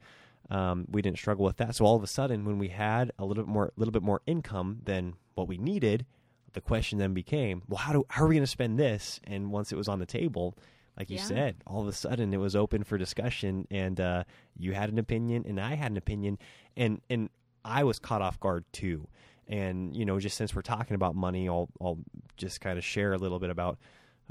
Um, 0.50 0.86
we 0.88 1.02
didn't 1.02 1.18
struggle 1.18 1.44
with 1.44 1.56
that. 1.56 1.74
So 1.74 1.84
all 1.84 1.96
of 1.96 2.02
a 2.02 2.06
sudden, 2.06 2.44
when 2.44 2.58
we 2.58 2.68
had 2.68 3.10
a 3.18 3.24
little 3.24 3.42
bit 3.44 3.50
more, 3.50 3.66
a 3.66 3.72
little 3.76 3.92
bit 3.92 4.02
more 4.02 4.22
income 4.26 4.80
than 4.84 5.14
what 5.34 5.48
we 5.48 5.58
needed, 5.58 6.06
the 6.52 6.60
question 6.60 6.98
then 6.98 7.14
became, 7.14 7.62
well, 7.68 7.78
how 7.78 7.92
do 7.92 8.06
how 8.10 8.24
are 8.24 8.28
we 8.28 8.36
going 8.36 8.44
to 8.44 8.50
spend 8.50 8.78
this? 8.78 9.20
And 9.24 9.50
once 9.50 9.72
it 9.72 9.76
was 9.76 9.88
on 9.88 9.98
the 9.98 10.06
table, 10.06 10.56
like 10.96 11.10
you 11.10 11.16
Yeah. 11.16 11.24
said, 11.24 11.56
all 11.66 11.82
of 11.82 11.88
a 11.88 11.92
sudden 11.92 12.32
it 12.32 12.38
was 12.38 12.54
open 12.54 12.84
for 12.84 12.96
discussion, 12.96 13.66
and 13.70 14.00
uh, 14.00 14.24
you 14.56 14.72
had 14.72 14.88
an 14.88 14.98
opinion, 14.98 15.44
and 15.48 15.60
I 15.60 15.74
had 15.74 15.90
an 15.90 15.96
opinion, 15.96 16.38
and 16.76 17.00
and 17.10 17.28
I 17.64 17.82
was 17.84 17.98
caught 17.98 18.22
off 18.22 18.38
guard 18.38 18.64
too. 18.72 19.08
And 19.48 19.94
you 19.96 20.04
know, 20.04 20.18
just 20.20 20.36
since 20.36 20.54
we're 20.54 20.62
talking 20.62 20.94
about 20.94 21.14
money, 21.16 21.48
I'll 21.48 21.68
I'll 21.80 21.98
just 22.36 22.60
kind 22.60 22.78
of 22.78 22.84
share 22.84 23.12
a 23.12 23.18
little 23.18 23.38
bit 23.40 23.50
about 23.50 23.78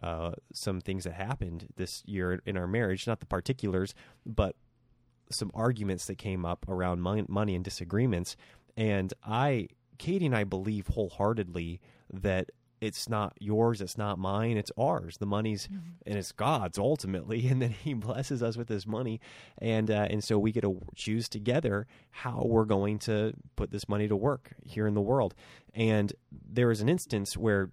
uh, 0.02 0.32
some 0.54 0.82
things 0.82 1.04
that 1.06 1.14
happened 1.14 1.68
this 1.76 2.04
year 2.06 2.42
in 2.46 2.58
our 2.58 2.68
marriage, 2.68 3.08
not 3.08 3.20
the 3.20 3.26
particulars, 3.26 3.94
but 4.26 4.56
some 5.32 5.52
arguments 5.54 6.06
that 6.06 6.18
came 6.18 6.46
up 6.46 6.66
around 6.68 7.02
money 7.02 7.56
and 7.56 7.64
disagreements. 7.64 8.36
And 8.78 9.14
I, 9.24 9.70
Katie 9.98 10.26
and 10.26 10.36
I 10.36 10.44
believe 10.44 10.88
wholeheartedly 10.88 11.80
that 12.12 12.52
it's 12.82 13.10
not 13.10 13.34
yours, 13.40 13.82
it's 13.82 13.98
not 13.98 14.20
mine, 14.20 14.58
it's 14.58 14.72
ours. 14.78 15.18
The 15.18 15.26
money's 15.26 15.68
and 16.06 16.18
it's 16.18 16.32
God's 16.32 16.78
ultimately, 16.78 17.48
and 17.50 17.62
then 17.62 17.72
He 17.72 17.94
blesses 17.94 18.44
us 18.44 18.58
with 18.58 18.68
this 18.68 18.86
money, 18.86 19.20
and 19.58 19.90
uh, 19.90 20.08
and 20.10 20.24
so 20.24 20.38
we 20.38 20.52
get 20.52 20.62
to 20.62 20.80
choose 20.96 21.28
together 21.30 21.88
how 22.12 22.44
we're 22.46 22.66
going 22.66 23.00
to 23.00 23.34
put 23.56 23.72
this 23.72 23.88
money 23.90 24.08
to 24.08 24.16
work 24.16 24.54
here 24.64 24.88
in 24.88 24.94
the 24.94 25.02
world. 25.02 25.34
And 25.74 26.14
there 26.32 26.68
was 26.68 26.82
an 26.82 26.90
instance 26.90 27.38
where 27.38 27.70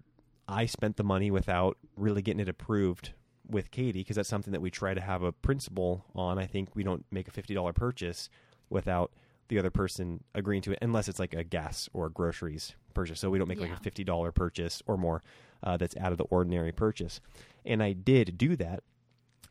I 0.47 0.65
spent 0.65 0.97
the 0.97 1.03
money 1.03 1.31
without 1.31 1.77
really 1.95 2.21
getting 2.21 2.41
it 2.41 2.49
approved 2.49 3.13
with 3.47 3.71
Katie 3.71 3.99
because 3.99 4.15
that's 4.15 4.29
something 4.29 4.51
that 4.53 4.61
we 4.61 4.71
try 4.71 4.93
to 4.93 5.01
have 5.01 5.23
a 5.23 5.31
principle 5.31 6.05
on. 6.15 6.37
I 6.37 6.45
think 6.45 6.75
we 6.75 6.83
don't 6.83 7.05
make 7.11 7.27
a 7.27 7.31
fifty 7.31 7.53
dollar 7.53 7.73
purchase 7.73 8.29
without 8.69 9.11
the 9.49 9.59
other 9.59 9.69
person 9.69 10.23
agreeing 10.33 10.61
to 10.63 10.71
it, 10.71 10.79
unless 10.81 11.07
it's 11.07 11.19
like 11.19 11.33
a 11.33 11.43
gas 11.43 11.89
or 11.93 12.09
groceries 12.09 12.75
purchase. 12.93 13.19
So 13.19 13.29
we 13.29 13.37
don't 13.37 13.47
make 13.47 13.59
like 13.59 13.71
a 13.71 13.77
fifty 13.77 14.03
dollar 14.03 14.31
purchase 14.31 14.81
or 14.85 14.97
more 14.97 15.21
uh, 15.63 15.77
that's 15.77 15.97
out 15.97 16.11
of 16.11 16.17
the 16.17 16.25
ordinary 16.25 16.71
purchase. 16.71 17.19
And 17.65 17.81
I 17.83 17.93
did 17.93 18.37
do 18.37 18.55
that, 18.57 18.83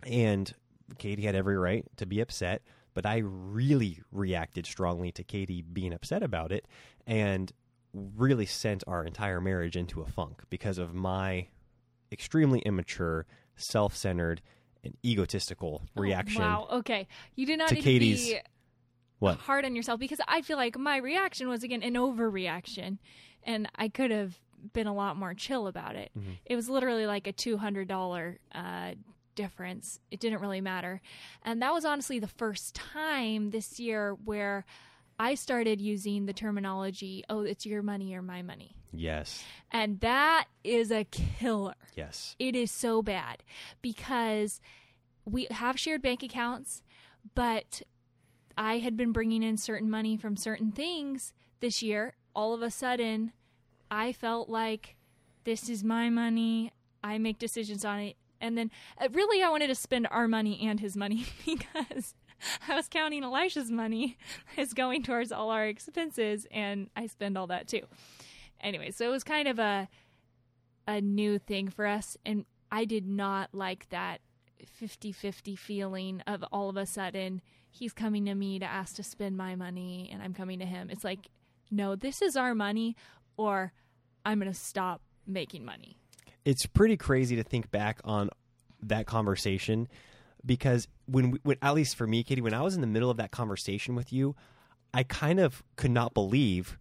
and 0.04 0.52
Katie 0.98 1.22
had 1.22 1.34
every 1.34 1.56
right 1.56 1.84
to 1.96 2.06
be 2.06 2.20
upset. 2.20 2.62
But 2.94 3.06
I 3.06 3.18
really 3.24 4.00
reacted 4.10 4.66
strongly 4.66 5.12
to 5.12 5.24
Katie 5.24 5.62
being 5.62 5.94
upset 5.94 6.22
about 6.22 6.52
it, 6.52 6.66
and 7.06 7.50
really 7.94 8.46
sent 8.46 8.82
our 8.86 9.04
entire 9.04 9.40
marriage 9.40 9.76
into 9.76 10.00
a 10.00 10.06
funk 10.06 10.42
because 10.50 10.78
of 10.78 10.94
my 10.94 11.46
extremely 12.10 12.60
immature, 12.60 13.26
self 13.56 13.94
centered, 13.96 14.40
and 14.84 14.96
egotistical 15.04 15.82
Oh, 15.96 16.00
reaction. 16.00 16.42
wow. 16.42 16.66
Okay. 16.72 17.06
You 17.36 17.46
did 17.46 17.58
not 17.58 17.68
to 17.68 17.74
need 17.76 17.84
Katie's- 17.84 18.28
to 18.28 18.34
be 18.34 18.40
What? 19.18 19.38
hard 19.38 19.64
on 19.64 19.76
yourself 19.76 20.00
because 20.00 20.20
I 20.26 20.42
feel 20.42 20.56
like 20.56 20.76
my 20.78 20.96
reaction 20.96 21.48
was 21.48 21.62
again 21.62 21.82
an 21.82 21.94
overreaction, 21.94 22.98
and 23.44 23.68
I 23.76 23.88
could 23.88 24.10
have 24.10 24.38
been 24.72 24.86
a 24.86 24.94
lot 24.94 25.16
more 25.16 25.34
chill 25.34 25.66
about 25.66 25.96
it. 25.96 26.10
Mhm. 26.18 26.38
It 26.44 26.56
was 26.56 26.68
literally 26.68 27.06
like 27.06 27.26
a 27.26 27.32
two 27.32 27.56
hundred 27.58 27.88
dollar 27.88 28.38
uh, 28.52 28.94
difference. 29.34 29.98
It 30.10 30.20
didn't 30.20 30.40
really 30.40 30.60
matter, 30.60 31.00
and 31.42 31.60
that 31.62 31.72
was 31.72 31.84
honestly 31.84 32.18
the 32.18 32.26
first 32.28 32.74
time 32.74 33.50
this 33.50 33.78
year 33.80 34.14
where 34.24 34.64
I 35.18 35.34
started 35.34 35.80
using 35.80 36.26
the 36.26 36.32
terminology, 36.32 37.22
"Oh, 37.28 37.40
it's 37.42 37.64
your 37.66 37.82
money 37.82 38.14
or 38.14 38.22
my 38.22 38.42
money," 38.42 38.76
Yes. 38.92 39.44
and 39.70 40.00
that 40.00 40.46
is 40.64 40.90
a 40.90 41.04
killer 41.04 41.74
Yes. 41.96 42.34
it 42.38 42.54
is 42.56 42.70
so 42.70 43.02
bad 43.02 43.42
because 43.80 44.60
we 45.24 45.46
have 45.50 45.78
shared 45.78 46.02
bank 46.02 46.22
accounts, 46.22 46.82
but 47.34 47.82
I 48.56 48.78
had 48.78 48.96
been 48.96 49.12
bringing 49.12 49.42
in 49.42 49.56
certain 49.56 49.88
money 49.90 50.16
from 50.16 50.36
certain 50.36 50.72
things 50.72 51.32
this 51.60 51.82
year. 51.82 52.14
All 52.34 52.52
of 52.54 52.62
a 52.62 52.70
sudden, 52.70 53.32
I 53.90 54.12
felt 54.12 54.48
like 54.48 54.96
this 55.44 55.68
is 55.68 55.84
my 55.84 56.10
money. 56.10 56.72
I 57.04 57.18
make 57.18 57.38
decisions 57.38 57.84
on 57.84 57.98
it. 58.00 58.16
And 58.40 58.58
then, 58.58 58.70
uh, 58.98 59.08
really, 59.12 59.42
I 59.42 59.48
wanted 59.48 59.68
to 59.68 59.74
spend 59.74 60.08
our 60.10 60.26
money 60.26 60.60
and 60.66 60.80
his 60.80 60.96
money 60.96 61.26
because 61.46 62.14
I 62.68 62.74
was 62.74 62.88
counting 62.88 63.24
Elisha's 63.24 63.70
money 63.70 64.18
as 64.56 64.72
going 64.72 65.02
towards 65.02 65.32
all 65.32 65.50
our 65.50 65.66
expenses, 65.66 66.46
and 66.50 66.90
I 66.96 67.06
spend 67.06 67.38
all 67.38 67.46
that 67.48 67.68
too. 67.68 67.82
Anyway, 68.60 68.90
so 68.90 69.06
it 69.06 69.10
was 69.10 69.24
kind 69.24 69.48
of 69.48 69.58
a 69.58 69.88
a 70.86 71.00
new 71.00 71.38
thing 71.38 71.68
for 71.68 71.86
us, 71.86 72.16
and 72.26 72.44
I 72.70 72.84
did 72.84 73.06
not 73.06 73.50
like 73.52 73.88
that 73.90 74.20
50-50 74.80 75.56
feeling 75.56 76.22
of 76.26 76.44
all 76.50 76.68
of 76.68 76.76
a 76.76 76.86
sudden 76.86 77.40
he's 77.70 77.92
coming 77.92 78.24
to 78.26 78.34
me 78.34 78.58
to 78.58 78.66
ask 78.66 78.96
to 78.96 79.02
spend 79.02 79.36
my 79.36 79.54
money, 79.56 80.10
and 80.12 80.22
I'm 80.22 80.34
coming 80.34 80.58
to 80.58 80.66
him. 80.66 80.90
It's 80.90 81.04
like, 81.04 81.28
no, 81.70 81.96
this 81.96 82.20
is 82.20 82.36
our 82.36 82.54
money, 82.54 82.96
or 83.36 83.72
I'm 84.24 84.38
going 84.38 84.52
to 84.52 84.58
stop 84.58 85.00
making 85.26 85.64
money. 85.64 85.96
It's 86.44 86.66
pretty 86.66 86.96
crazy 86.96 87.36
to 87.36 87.42
think 87.42 87.70
back 87.70 88.00
on 88.04 88.28
that 88.82 89.06
conversation 89.06 89.88
because 90.44 90.88
when, 91.06 91.32
we, 91.32 91.38
when 91.42 91.56
at 91.62 91.74
least 91.74 91.96
for 91.96 92.06
me, 92.06 92.22
Katie, 92.22 92.40
when 92.40 92.54
I 92.54 92.62
was 92.62 92.74
in 92.74 92.80
the 92.80 92.86
middle 92.86 93.10
of 93.10 93.16
that 93.18 93.30
conversation 93.30 93.94
with 93.94 94.12
you, 94.12 94.34
I 94.94 95.02
kind 95.02 95.40
of 95.40 95.62
could 95.76 95.90
not 95.90 96.14
believe 96.14 96.78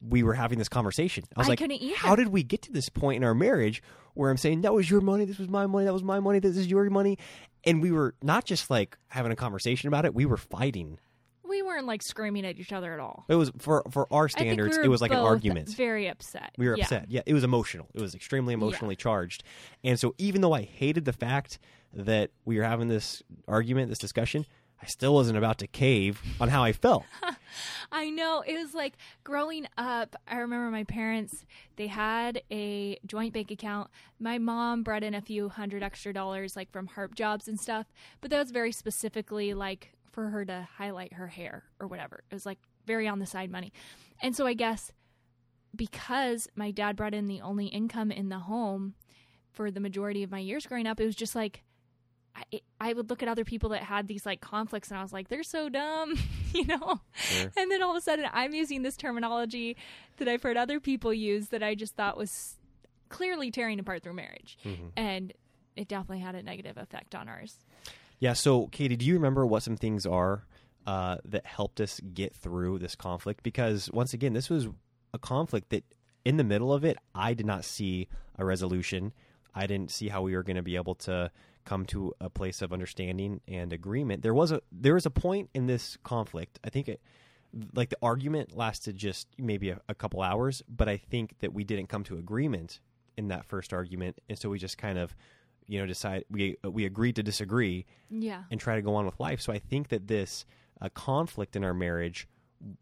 we 0.00 0.22
were 0.22 0.34
having 0.34 0.58
this 0.58 0.68
conversation. 0.68 1.24
I 1.36 1.40
was 1.40 1.48
I 1.48 1.50
like, 1.50 1.94
how 1.96 2.16
did 2.16 2.28
we 2.28 2.42
get 2.42 2.62
to 2.62 2.72
this 2.72 2.88
point 2.88 3.18
in 3.18 3.24
our 3.24 3.34
marriage 3.34 3.82
where 4.14 4.30
I'm 4.30 4.36
saying 4.36 4.62
that 4.62 4.72
was 4.72 4.90
your 4.90 5.00
money, 5.00 5.24
this 5.24 5.38
was 5.38 5.48
my 5.48 5.66
money, 5.66 5.84
that 5.86 5.92
was 5.92 6.02
my 6.02 6.20
money, 6.20 6.38
this 6.38 6.56
is 6.56 6.68
your 6.68 6.88
money, 6.88 7.18
and 7.64 7.82
we 7.82 7.90
were 7.90 8.14
not 8.22 8.44
just 8.44 8.70
like 8.70 8.96
having 9.08 9.32
a 9.32 9.36
conversation 9.36 9.88
about 9.88 10.04
it, 10.04 10.14
we 10.14 10.24
were 10.24 10.36
fighting. 10.36 10.98
We 11.46 11.62
weren't 11.62 11.86
like 11.86 12.02
screaming 12.02 12.46
at 12.46 12.58
each 12.58 12.72
other 12.72 12.94
at 12.94 13.00
all. 13.00 13.26
It 13.28 13.34
was 13.34 13.52
for 13.58 13.84
for 13.90 14.12
our 14.12 14.28
standards, 14.28 14.78
we 14.78 14.84
it 14.84 14.88
was 14.88 15.00
like 15.00 15.12
an 15.12 15.18
argument. 15.18 15.68
Very 15.76 16.08
upset. 16.08 16.52
We 16.56 16.66
were 16.68 16.76
Yeah. 16.76 16.84
upset. 16.84 17.06
Yeah, 17.10 17.20
it 17.26 17.34
was 17.34 17.44
emotional. 17.44 17.88
It 17.94 18.00
was 18.00 18.14
extremely 18.14 18.54
emotionally 18.54 18.96
charged. 18.96 19.44
And 19.84 20.00
so 20.00 20.14
even 20.18 20.40
though 20.40 20.52
I 20.52 20.62
hated 20.62 21.04
the 21.04 21.12
fact 21.12 21.58
that 21.94 22.30
we 22.44 22.58
were 22.58 22.64
having 22.64 22.88
this 22.88 23.22
argument, 23.46 23.88
this 23.88 23.98
discussion, 23.98 24.46
I 24.82 24.86
still 24.86 25.14
wasn't 25.14 25.38
about 25.38 25.58
to 25.58 25.66
cave 25.66 26.20
on 26.40 26.48
how 26.48 26.62
I 26.62 26.72
felt. 26.72 27.04
I 27.92 28.10
know. 28.10 28.42
It 28.46 28.54
was 28.54 28.74
like 28.74 28.94
growing 29.22 29.66
up. 29.78 30.14
I 30.28 30.38
remember 30.38 30.70
my 30.70 30.84
parents, 30.84 31.46
they 31.76 31.86
had 31.86 32.42
a 32.50 32.98
joint 33.06 33.32
bank 33.32 33.50
account. 33.50 33.88
My 34.18 34.38
mom 34.38 34.82
brought 34.82 35.02
in 35.02 35.14
a 35.14 35.22
few 35.22 35.48
hundred 35.48 35.82
extra 35.82 36.12
dollars, 36.12 36.54
like 36.54 36.70
from 36.70 36.88
HARP 36.88 37.14
jobs 37.14 37.48
and 37.48 37.58
stuff, 37.58 37.86
but 38.20 38.30
that 38.30 38.38
was 38.38 38.50
very 38.50 38.72
specifically 38.72 39.54
like 39.54 39.92
for 40.12 40.28
her 40.28 40.44
to 40.44 40.68
highlight 40.76 41.14
her 41.14 41.28
hair 41.28 41.64
or 41.80 41.86
whatever. 41.86 42.22
It 42.30 42.34
was 42.34 42.44
like 42.44 42.58
very 42.86 43.08
on 43.08 43.20
the 43.20 43.26
side 43.26 43.50
money. 43.50 43.72
And 44.20 44.36
so 44.36 44.46
I 44.46 44.54
guess 44.54 44.92
because 45.74 46.46
my 46.54 46.70
dad 46.70 46.94
brought 46.96 47.14
in 47.14 47.26
the 47.26 47.40
only 47.40 47.66
income 47.66 48.10
in 48.10 48.28
the 48.28 48.40
home 48.40 48.94
for 49.50 49.70
the 49.70 49.80
majority 49.80 50.22
of 50.22 50.30
my 50.30 50.38
years 50.40 50.66
growing 50.66 50.86
up, 50.86 51.00
it 51.00 51.06
was 51.06 51.16
just 51.16 51.34
like, 51.34 51.62
I, 52.36 52.60
I 52.80 52.92
would 52.92 53.10
look 53.10 53.22
at 53.22 53.28
other 53.28 53.44
people 53.44 53.70
that 53.70 53.82
had 53.82 54.08
these 54.08 54.26
like 54.26 54.40
conflicts 54.40 54.90
and 54.90 54.98
I 54.98 55.02
was 55.02 55.12
like, 55.12 55.28
they're 55.28 55.42
so 55.42 55.68
dumb, 55.68 56.18
you 56.52 56.66
know? 56.66 57.00
Sure. 57.14 57.52
And 57.56 57.70
then 57.70 57.82
all 57.82 57.90
of 57.90 57.96
a 57.96 58.00
sudden 58.00 58.26
I'm 58.32 58.54
using 58.54 58.82
this 58.82 58.96
terminology 58.96 59.76
that 60.16 60.28
I've 60.28 60.42
heard 60.42 60.56
other 60.56 60.80
people 60.80 61.14
use 61.14 61.48
that 61.48 61.62
I 61.62 61.74
just 61.74 61.94
thought 61.94 62.16
was 62.16 62.56
clearly 63.08 63.50
tearing 63.50 63.78
apart 63.78 64.02
their 64.02 64.12
marriage. 64.12 64.58
Mm-hmm. 64.64 64.88
And 64.96 65.32
it 65.76 65.88
definitely 65.88 66.20
had 66.20 66.34
a 66.34 66.42
negative 66.42 66.76
effect 66.76 67.14
on 67.14 67.28
ours. 67.28 67.56
Yeah. 68.18 68.32
So, 68.32 68.68
Katie, 68.68 68.96
do 68.96 69.04
you 69.04 69.14
remember 69.14 69.46
what 69.46 69.62
some 69.62 69.76
things 69.76 70.06
are 70.06 70.44
uh, 70.86 71.18
that 71.24 71.46
helped 71.46 71.80
us 71.80 72.00
get 72.12 72.34
through 72.34 72.78
this 72.78 72.94
conflict? 72.94 73.42
Because 73.42 73.90
once 73.92 74.14
again, 74.14 74.32
this 74.32 74.48
was 74.50 74.68
a 75.12 75.18
conflict 75.18 75.70
that, 75.70 75.84
in 76.24 76.38
the 76.38 76.44
middle 76.44 76.72
of 76.72 76.84
it, 76.84 76.96
I 77.14 77.34
did 77.34 77.44
not 77.44 77.64
see 77.64 78.08
a 78.38 78.44
resolution. 78.44 79.12
I 79.54 79.66
didn't 79.66 79.90
see 79.90 80.08
how 80.08 80.22
we 80.22 80.34
were 80.34 80.42
going 80.42 80.56
to 80.56 80.62
be 80.62 80.76
able 80.76 80.94
to 80.96 81.30
come 81.64 81.86
to 81.86 82.12
a 82.20 82.28
place 82.30 82.62
of 82.62 82.72
understanding 82.72 83.40
and 83.48 83.72
agreement. 83.72 84.22
There 84.22 84.34
was 84.34 84.52
a 84.52 84.60
there 84.72 84.94
was 84.94 85.06
a 85.06 85.10
point 85.10 85.50
in 85.54 85.66
this 85.66 85.96
conflict. 86.02 86.58
I 86.64 86.70
think 86.70 86.88
it 86.88 87.00
like 87.74 87.88
the 87.90 87.98
argument 88.02 88.56
lasted 88.56 88.96
just 88.96 89.28
maybe 89.38 89.70
a, 89.70 89.80
a 89.88 89.94
couple 89.94 90.22
hours, 90.22 90.62
but 90.68 90.88
I 90.88 90.96
think 90.96 91.38
that 91.40 91.52
we 91.54 91.64
didn't 91.64 91.86
come 91.88 92.02
to 92.04 92.18
agreement 92.18 92.80
in 93.16 93.28
that 93.28 93.44
first 93.46 93.72
argument, 93.72 94.20
and 94.28 94.36
so 94.38 94.48
we 94.50 94.58
just 94.58 94.76
kind 94.78 94.98
of 94.98 95.14
you 95.66 95.78
know 95.78 95.86
decide 95.86 96.24
we 96.30 96.56
we 96.68 96.84
agreed 96.84 97.16
to 97.16 97.22
disagree 97.22 97.86
Yeah. 98.10 98.42
and 98.50 98.60
try 98.60 98.74
to 98.76 98.82
go 98.82 98.94
on 98.96 99.06
with 99.06 99.18
life. 99.20 99.40
So 99.40 99.52
I 99.52 99.58
think 99.58 99.88
that 99.88 100.08
this 100.08 100.44
uh, 100.80 100.88
conflict 100.90 101.54
in 101.56 101.64
our 101.64 101.74
marriage 101.74 102.28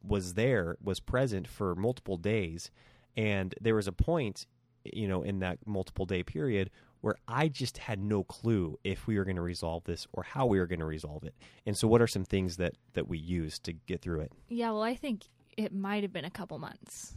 was 0.03 0.35
there, 0.35 0.77
was 0.83 1.01
present 1.01 1.47
for 1.47 1.75
multiple 1.75 2.17
days, 2.17 2.71
and 3.17 3.55
there 3.61 3.75
was 3.75 3.87
a 3.89 3.93
point, 3.93 4.47
you 4.85 5.07
know, 5.07 5.23
in 5.23 5.41
that 5.41 5.59
multiple 5.67 6.07
day 6.07 6.23
period 6.23 6.71
where 7.02 7.16
I 7.28 7.49
just 7.49 7.76
had 7.78 8.00
no 8.00 8.25
clue 8.25 8.78
if 8.85 9.06
we 9.06 9.18
were 9.18 9.25
going 9.25 9.37
to 9.37 9.42
resolve 9.42 9.85
this 9.85 10.06
or 10.12 10.23
how 10.23 10.47
we 10.47 10.59
were 10.59 10.66
going 10.66 10.78
to 10.78 10.87
resolve 10.87 11.25
it. 11.25 11.35
And 11.66 11.76
so, 11.76 11.87
what 11.87 12.00
are 12.00 12.06
some 12.06 12.25
things 12.25 12.56
that 12.56 12.75
that 12.94 13.06
we 13.09 13.18
used 13.18 13.64
to 13.64 13.73
get 13.75 14.00
through 14.00 14.21
it? 14.21 14.32
Yeah. 14.49 14.71
Well, 14.71 14.82
I 14.82 14.94
think 14.94 15.25
it 15.56 15.75
might 15.75 16.02
have 16.02 16.12
been 16.12 16.25
a 16.25 16.30
couple 16.30 16.59
months. 16.59 17.14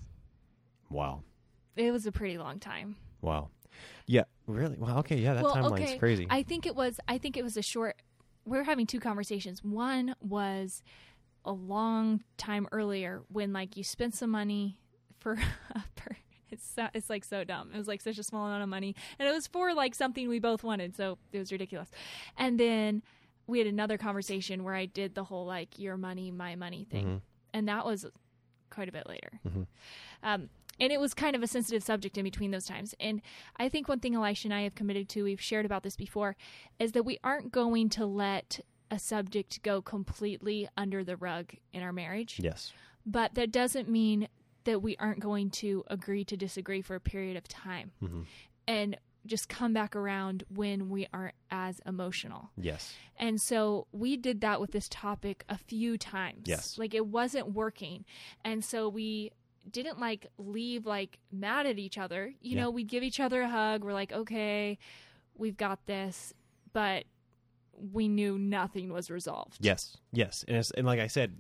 Wow, 0.90 1.24
It 1.76 1.92
was 1.92 2.06
a 2.06 2.12
pretty 2.12 2.38
long 2.38 2.60
time. 2.60 2.96
wow, 3.22 3.50
yeah, 4.06 4.24
really? 4.46 4.78
Wow, 4.78 5.00
okay, 5.00 5.18
yeah, 5.18 5.34
that 5.34 5.44
well, 5.44 5.56
timeline's 5.56 5.82
okay. 5.90 5.98
crazy. 5.98 6.28
I 6.30 6.44
think 6.44 6.66
it 6.66 6.76
was. 6.76 7.00
I 7.08 7.18
think 7.18 7.38
it 7.38 7.44
was 7.44 7.58
a 7.58 7.62
short. 7.62 8.02
We 8.46 8.58
were 8.58 8.64
having 8.64 8.86
two 8.86 9.00
conversations. 9.00 9.64
One 9.64 10.16
was 10.22 10.84
a 11.44 11.52
long 11.52 12.24
time 12.38 12.68
earlier 12.72 13.24
when 13.30 13.52
like 13.54 13.78
you 13.78 13.84
spent 13.84 14.14
some 14.16 14.30
money 14.30 14.80
for 15.20 15.34
a 15.76 15.84
per- 15.96 16.18
it's 16.52 16.66
so, 16.66 16.88
it's 16.94 17.10
like 17.10 17.24
so 17.24 17.44
dumb. 17.44 17.72
It 17.74 17.78
was 17.78 17.88
like 17.88 18.02
such 18.02 18.18
a 18.18 18.24
small 18.24 18.46
amount 18.48 18.64
of 18.64 18.70
money, 18.70 18.96
and 19.20 19.28
it 19.28 19.32
was 19.32 19.48
for 19.48 19.74
like 19.74 19.96
something 19.96 20.28
we 20.28 20.40
both 20.40 20.64
wanted, 20.64 20.96
so 20.96 21.18
it 21.32 21.40
was 21.40 21.52
ridiculous. 21.52 21.90
And 22.38 22.60
then 22.60 23.04
we 23.48 23.60
had 23.60 23.68
another 23.68 23.98
conversation 23.98 24.64
where 24.64 24.76
I 24.76 24.86
did 24.86 25.16
the 25.16 25.24
whole 25.26 25.46
like 25.46 25.78
your 25.80 25.98
money, 25.98 26.32
my 26.32 26.56
money 26.56 26.86
thing, 26.90 27.06
Mhm. 27.06 27.22
and 27.54 27.68
that 27.68 27.86
was 27.86 28.06
quite 28.70 28.90
a 28.90 28.92
bit 28.92 29.08
later. 29.08 29.40
Mhm. 29.48 29.68
Um, 30.24 30.50
and 30.80 30.92
it 30.92 31.00
was 31.00 31.14
kind 31.14 31.36
of 31.36 31.44
a 31.44 31.48
sensitive 31.48 31.84
subject 31.84 32.18
in 32.18 32.24
between 32.24 32.52
those 32.52 32.66
times. 32.66 32.94
And 33.00 33.22
I 33.56 33.70
think 33.70 33.88
one 33.88 34.00
thing 34.00 34.14
Elisha 34.16 34.48
and 34.48 34.54
I 34.54 34.62
have 34.64 34.76
committed 34.76 35.08
to, 35.10 35.24
we've 35.24 35.40
shared 35.40 35.66
about 35.66 35.84
this 35.84 35.96
before, 35.96 36.36
is 36.80 36.92
that 36.94 37.04
we 37.04 37.18
aren't 37.24 37.52
going 37.52 37.88
to 37.90 38.06
let 38.06 38.60
a 38.92 39.00
subject 39.00 39.62
go 39.64 39.82
completely 39.82 40.68
under 40.76 41.04
the 41.04 41.16
rug 41.16 41.54
in 41.72 41.82
our 41.82 41.94
marriage. 41.94 42.40
yes, 42.42 42.74
But 43.06 43.36
that 43.36 43.52
doesn't 43.52 43.88
mean 43.88 44.28
that 44.66 44.82
we 44.82 44.96
aren't 44.98 45.20
going 45.20 45.50
to 45.50 45.84
agree 45.88 46.24
to 46.26 46.38
disagree 46.38 46.82
for 46.82 46.96
a 46.96 47.00
period 47.00 47.38
of 47.38 47.48
time 47.48 47.92
hmm 48.00 48.22
and 48.68 48.98
just 49.28 49.50
come 49.50 49.74
back 49.74 49.96
around 49.96 50.44
when 50.54 50.88
we 50.90 51.08
aren't 51.12 51.34
as 51.50 51.80
emotional. 51.88 52.52
yes, 52.58 52.94
And 53.18 53.42
so 53.42 53.88
we 53.92 54.18
did 54.18 54.42
that 54.42 54.62
with 54.62 54.72
this 54.72 54.88
topic 54.90 55.44
a 55.50 55.58
few 55.58 55.98
times. 55.98 56.44
Yes. 56.46 56.78
Like 56.78 56.94
it 56.94 57.08
wasn't 57.08 57.54
working. 57.54 58.06
And 58.44 58.64
so 58.64 58.88
we 58.88 59.32
didn't 59.72 60.00
like 60.00 60.28
leave 60.38 60.86
like 60.86 61.18
mad 61.32 61.66
at 61.66 61.80
each 61.80 61.98
other. 61.98 62.34
You 62.40 62.56
Yeah. 62.56 62.64
know, 62.66 62.70
we'd 62.70 62.88
give 62.88 63.02
each 63.02 63.20
other 63.20 63.42
a 63.42 63.50
hug. 63.50 63.84
We're 63.84 63.94
like, 63.94 64.12
okay, 64.12 64.78
we've 65.36 65.58
got 65.58 65.84
this. 65.88 66.32
But 66.72 67.06
we 67.74 68.08
knew 68.08 68.38
nothing 68.38 68.94
was 68.94 69.10
resolved. 69.10 69.58
Yes, 69.60 69.98
yes, 70.12 70.46
and 70.48 70.56
it's, 70.58 70.70
and 70.72 70.86
like 70.86 71.00
I 71.00 71.08
said, 71.08 71.36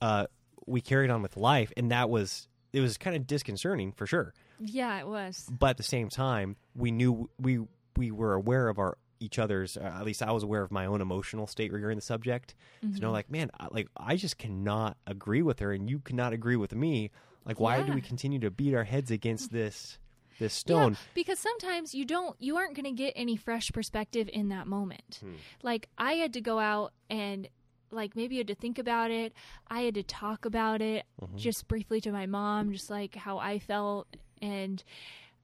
uh, 0.00 0.26
we 0.66 0.80
carried 0.80 1.10
on 1.10 1.22
with 1.22 1.36
life, 1.36 1.72
and 1.76 1.90
that 1.92 2.10
was 2.10 2.48
it 2.72 2.80
was 2.80 2.98
kind 2.98 3.16
of 3.16 3.26
disconcerting 3.26 3.92
for 3.92 4.06
sure. 4.06 4.34
Yeah, 4.58 4.98
it 4.98 5.06
was. 5.06 5.48
But 5.50 5.70
at 5.70 5.76
the 5.76 5.82
same 5.82 6.08
time, 6.08 6.56
we 6.74 6.90
knew 6.90 7.30
we 7.38 7.60
we 7.96 8.10
were 8.10 8.34
aware 8.34 8.68
of 8.68 8.78
our 8.78 8.96
each 9.20 9.38
other's. 9.38 9.76
Uh, 9.76 9.92
at 9.98 10.04
least 10.04 10.22
I 10.22 10.32
was 10.32 10.42
aware 10.42 10.62
of 10.62 10.70
my 10.70 10.86
own 10.86 11.00
emotional 11.00 11.46
state 11.46 11.72
regarding 11.72 11.98
the 11.98 12.02
subject. 12.02 12.54
Mm-hmm. 12.84 12.96
To 12.96 13.00
know, 13.00 13.12
like, 13.12 13.30
man, 13.30 13.50
I, 13.58 13.68
like 13.70 13.88
I 13.96 14.16
just 14.16 14.38
cannot 14.38 14.96
agree 15.06 15.42
with 15.42 15.60
her, 15.60 15.72
and 15.72 15.88
you 15.88 16.00
cannot 16.00 16.32
agree 16.32 16.56
with 16.56 16.74
me. 16.74 17.10
Like, 17.44 17.58
why 17.58 17.82
do 17.82 17.92
we 17.92 18.00
continue 18.00 18.38
to 18.40 18.50
beat 18.50 18.74
our 18.74 18.84
heads 18.84 19.10
against 19.10 19.50
this 19.50 19.98
this 20.38 20.52
stone? 20.52 20.92
Yeah, 20.92 20.98
because 21.14 21.38
sometimes 21.38 21.94
you 21.94 22.04
don't 22.04 22.36
you 22.40 22.56
aren't 22.56 22.74
going 22.74 22.84
to 22.84 23.02
get 23.02 23.12
any 23.16 23.36
fresh 23.36 23.70
perspective 23.72 24.28
in 24.32 24.50
that 24.50 24.66
moment. 24.66 25.20
Hmm. 25.20 25.34
Like 25.62 25.88
I 25.96 26.14
had 26.14 26.34
to 26.34 26.40
go 26.40 26.58
out 26.58 26.92
and 27.08 27.48
like 27.92 28.14
maybe 28.16 28.36
you 28.36 28.40
had 28.40 28.48
to 28.48 28.54
think 28.54 28.78
about 28.78 29.10
it. 29.10 29.32
I 29.68 29.80
had 29.82 29.94
to 29.94 30.02
talk 30.02 30.44
about 30.44 30.80
it 30.82 31.06
Mhm. 31.20 31.36
just 31.36 31.66
briefly 31.68 32.00
to 32.02 32.12
my 32.12 32.26
mom, 32.26 32.72
just 32.72 32.90
like 32.90 33.14
how 33.14 33.38
I 33.38 33.58
felt 33.58 34.16
and 34.42 34.82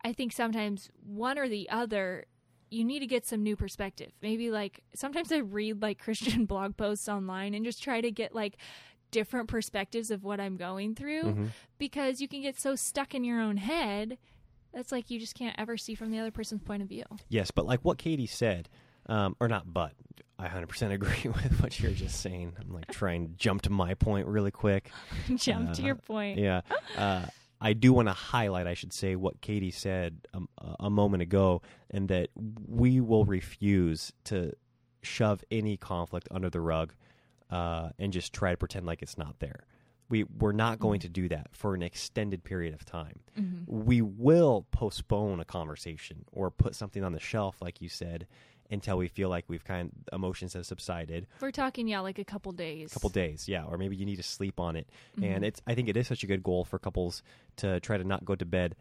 I 0.04 0.12
think 0.12 0.32
sometimes 0.32 0.90
one 1.04 1.38
or 1.38 1.48
the 1.48 1.68
other 1.70 2.26
you 2.68 2.84
need 2.84 2.98
to 2.98 3.06
get 3.06 3.24
some 3.24 3.42
new 3.44 3.54
perspective. 3.56 4.10
Maybe 4.20 4.50
like 4.50 4.82
sometimes 4.94 5.30
I 5.30 5.38
read 5.38 5.80
like 5.82 5.98
Christian 6.04 6.46
blog 6.46 6.76
posts 6.76 7.08
online 7.08 7.54
and 7.54 7.64
just 7.64 7.82
try 7.82 8.00
to 8.00 8.10
get 8.10 8.34
like 8.34 8.56
different 9.12 9.48
perspectives 9.48 10.10
of 10.10 10.24
what 10.24 10.40
I'm 10.40 10.56
going 10.56 10.94
through 10.96 11.22
Mhm. 11.22 11.48
because 11.78 12.20
you 12.20 12.26
can 12.26 12.42
get 12.42 12.58
so 12.58 12.74
stuck 12.74 13.14
in 13.14 13.22
your 13.22 13.40
own 13.40 13.56
head 13.58 14.18
that's 14.72 14.90
like 14.92 15.10
you 15.10 15.18
just 15.20 15.34
can't 15.36 15.54
ever 15.58 15.76
see 15.76 15.94
from 15.94 16.10
the 16.10 16.18
other 16.18 16.32
person's 16.32 16.62
point 16.62 16.82
of 16.82 16.88
view. 16.88 17.04
Yes, 17.28 17.50
but 17.52 17.66
like 17.66 17.80
what 17.84 17.98
Katie 17.98 18.26
said, 18.26 18.68
Um, 19.08 19.36
or 19.38 19.46
not, 19.46 19.72
but 19.72 19.92
I 20.38 20.48
100% 20.48 20.92
agree 20.92 21.22
with 21.30 21.60
what 21.62 21.80
you're 21.80 21.92
just 21.92 22.20
saying. 22.20 22.54
I'm 22.60 22.72
like 22.72 22.88
trying 22.88 23.28
to 23.28 23.32
jump 23.36 23.62
to 23.62 23.70
my 23.70 23.94
point 23.94 24.26
really 24.26 24.50
quick. 24.50 24.90
Jump 25.36 25.72
to 25.74 25.82
Uh, 25.82 25.86
your 25.86 25.94
point. 25.94 26.38
Yeah. 26.38 26.60
Uh, 26.96 27.26
I 27.60 27.72
do 27.72 27.92
want 27.94 28.08
to 28.08 28.12
highlight, 28.12 28.66
I 28.66 28.74
should 28.74 28.92
say, 28.92 29.16
what 29.16 29.40
Katie 29.40 29.70
said 29.70 30.20
um, 30.34 30.46
a 30.78 30.90
moment 30.90 31.22
ago, 31.22 31.62
and 31.90 32.08
that 32.08 32.28
we 32.68 33.00
will 33.00 33.24
refuse 33.24 34.12
to 34.24 34.52
shove 35.02 35.42
any 35.50 35.78
conflict 35.78 36.28
under 36.30 36.50
the 36.50 36.60
rug 36.60 36.92
uh, 37.50 37.90
and 37.98 38.12
just 38.12 38.34
try 38.34 38.50
to 38.50 38.56
pretend 38.58 38.84
like 38.84 39.00
it's 39.00 39.16
not 39.16 39.38
there. 39.38 39.64
We, 40.10 40.24
we're 40.24 40.52
not 40.52 40.78
going 40.78 41.00
to 41.00 41.08
do 41.08 41.28
that 41.30 41.48
for 41.52 41.74
an 41.74 41.82
extended 41.82 42.44
period 42.44 42.74
of 42.74 42.84
time. 42.84 43.20
Mhm. 43.40 43.64
We 43.66 44.02
will 44.02 44.66
postpone 44.70 45.40
a 45.40 45.44
conversation 45.44 46.24
or 46.30 46.50
put 46.50 46.74
something 46.74 47.02
on 47.02 47.12
the 47.12 47.20
shelf, 47.20 47.56
like 47.62 47.80
you 47.80 47.88
said, 47.88 48.26
until 48.70 48.96
we 48.98 49.08
feel 49.08 49.28
like 49.28 49.44
we've 49.48 49.64
kind 49.64 49.90
of 50.10 50.14
emotions 50.14 50.54
have 50.54 50.66
subsided 50.66 51.26
We're 51.40 51.50
talking, 51.50 51.88
yeah, 51.88 52.00
like 52.00 52.18
a 52.18 52.24
couple 52.24 52.52
days. 52.52 52.90
A 52.90 52.94
couple 52.94 53.10
days 53.10 53.48
yeah 53.48 53.64
or 53.64 53.78
maybe 53.78 53.96
you 53.96 54.04
need 54.06 54.16
to 54.16 54.22
sleep 54.22 54.58
on 54.60 54.76
it 54.76 54.88
Mm-hmm. 55.16 55.24
and 55.32 55.44
it's 55.44 55.60
i 55.66 55.74
think 55.74 55.88
it 55.88 55.96
is 55.96 56.06
such 56.06 56.22
a 56.24 56.26
good 56.26 56.42
goal 56.42 56.64
for 56.64 56.78
couples 56.78 57.22
to 57.56 57.80
try 57.80 57.96
to 57.96 58.04
not 58.04 58.24
go 58.24 58.34
to 58.34 58.44
bed 58.44 58.76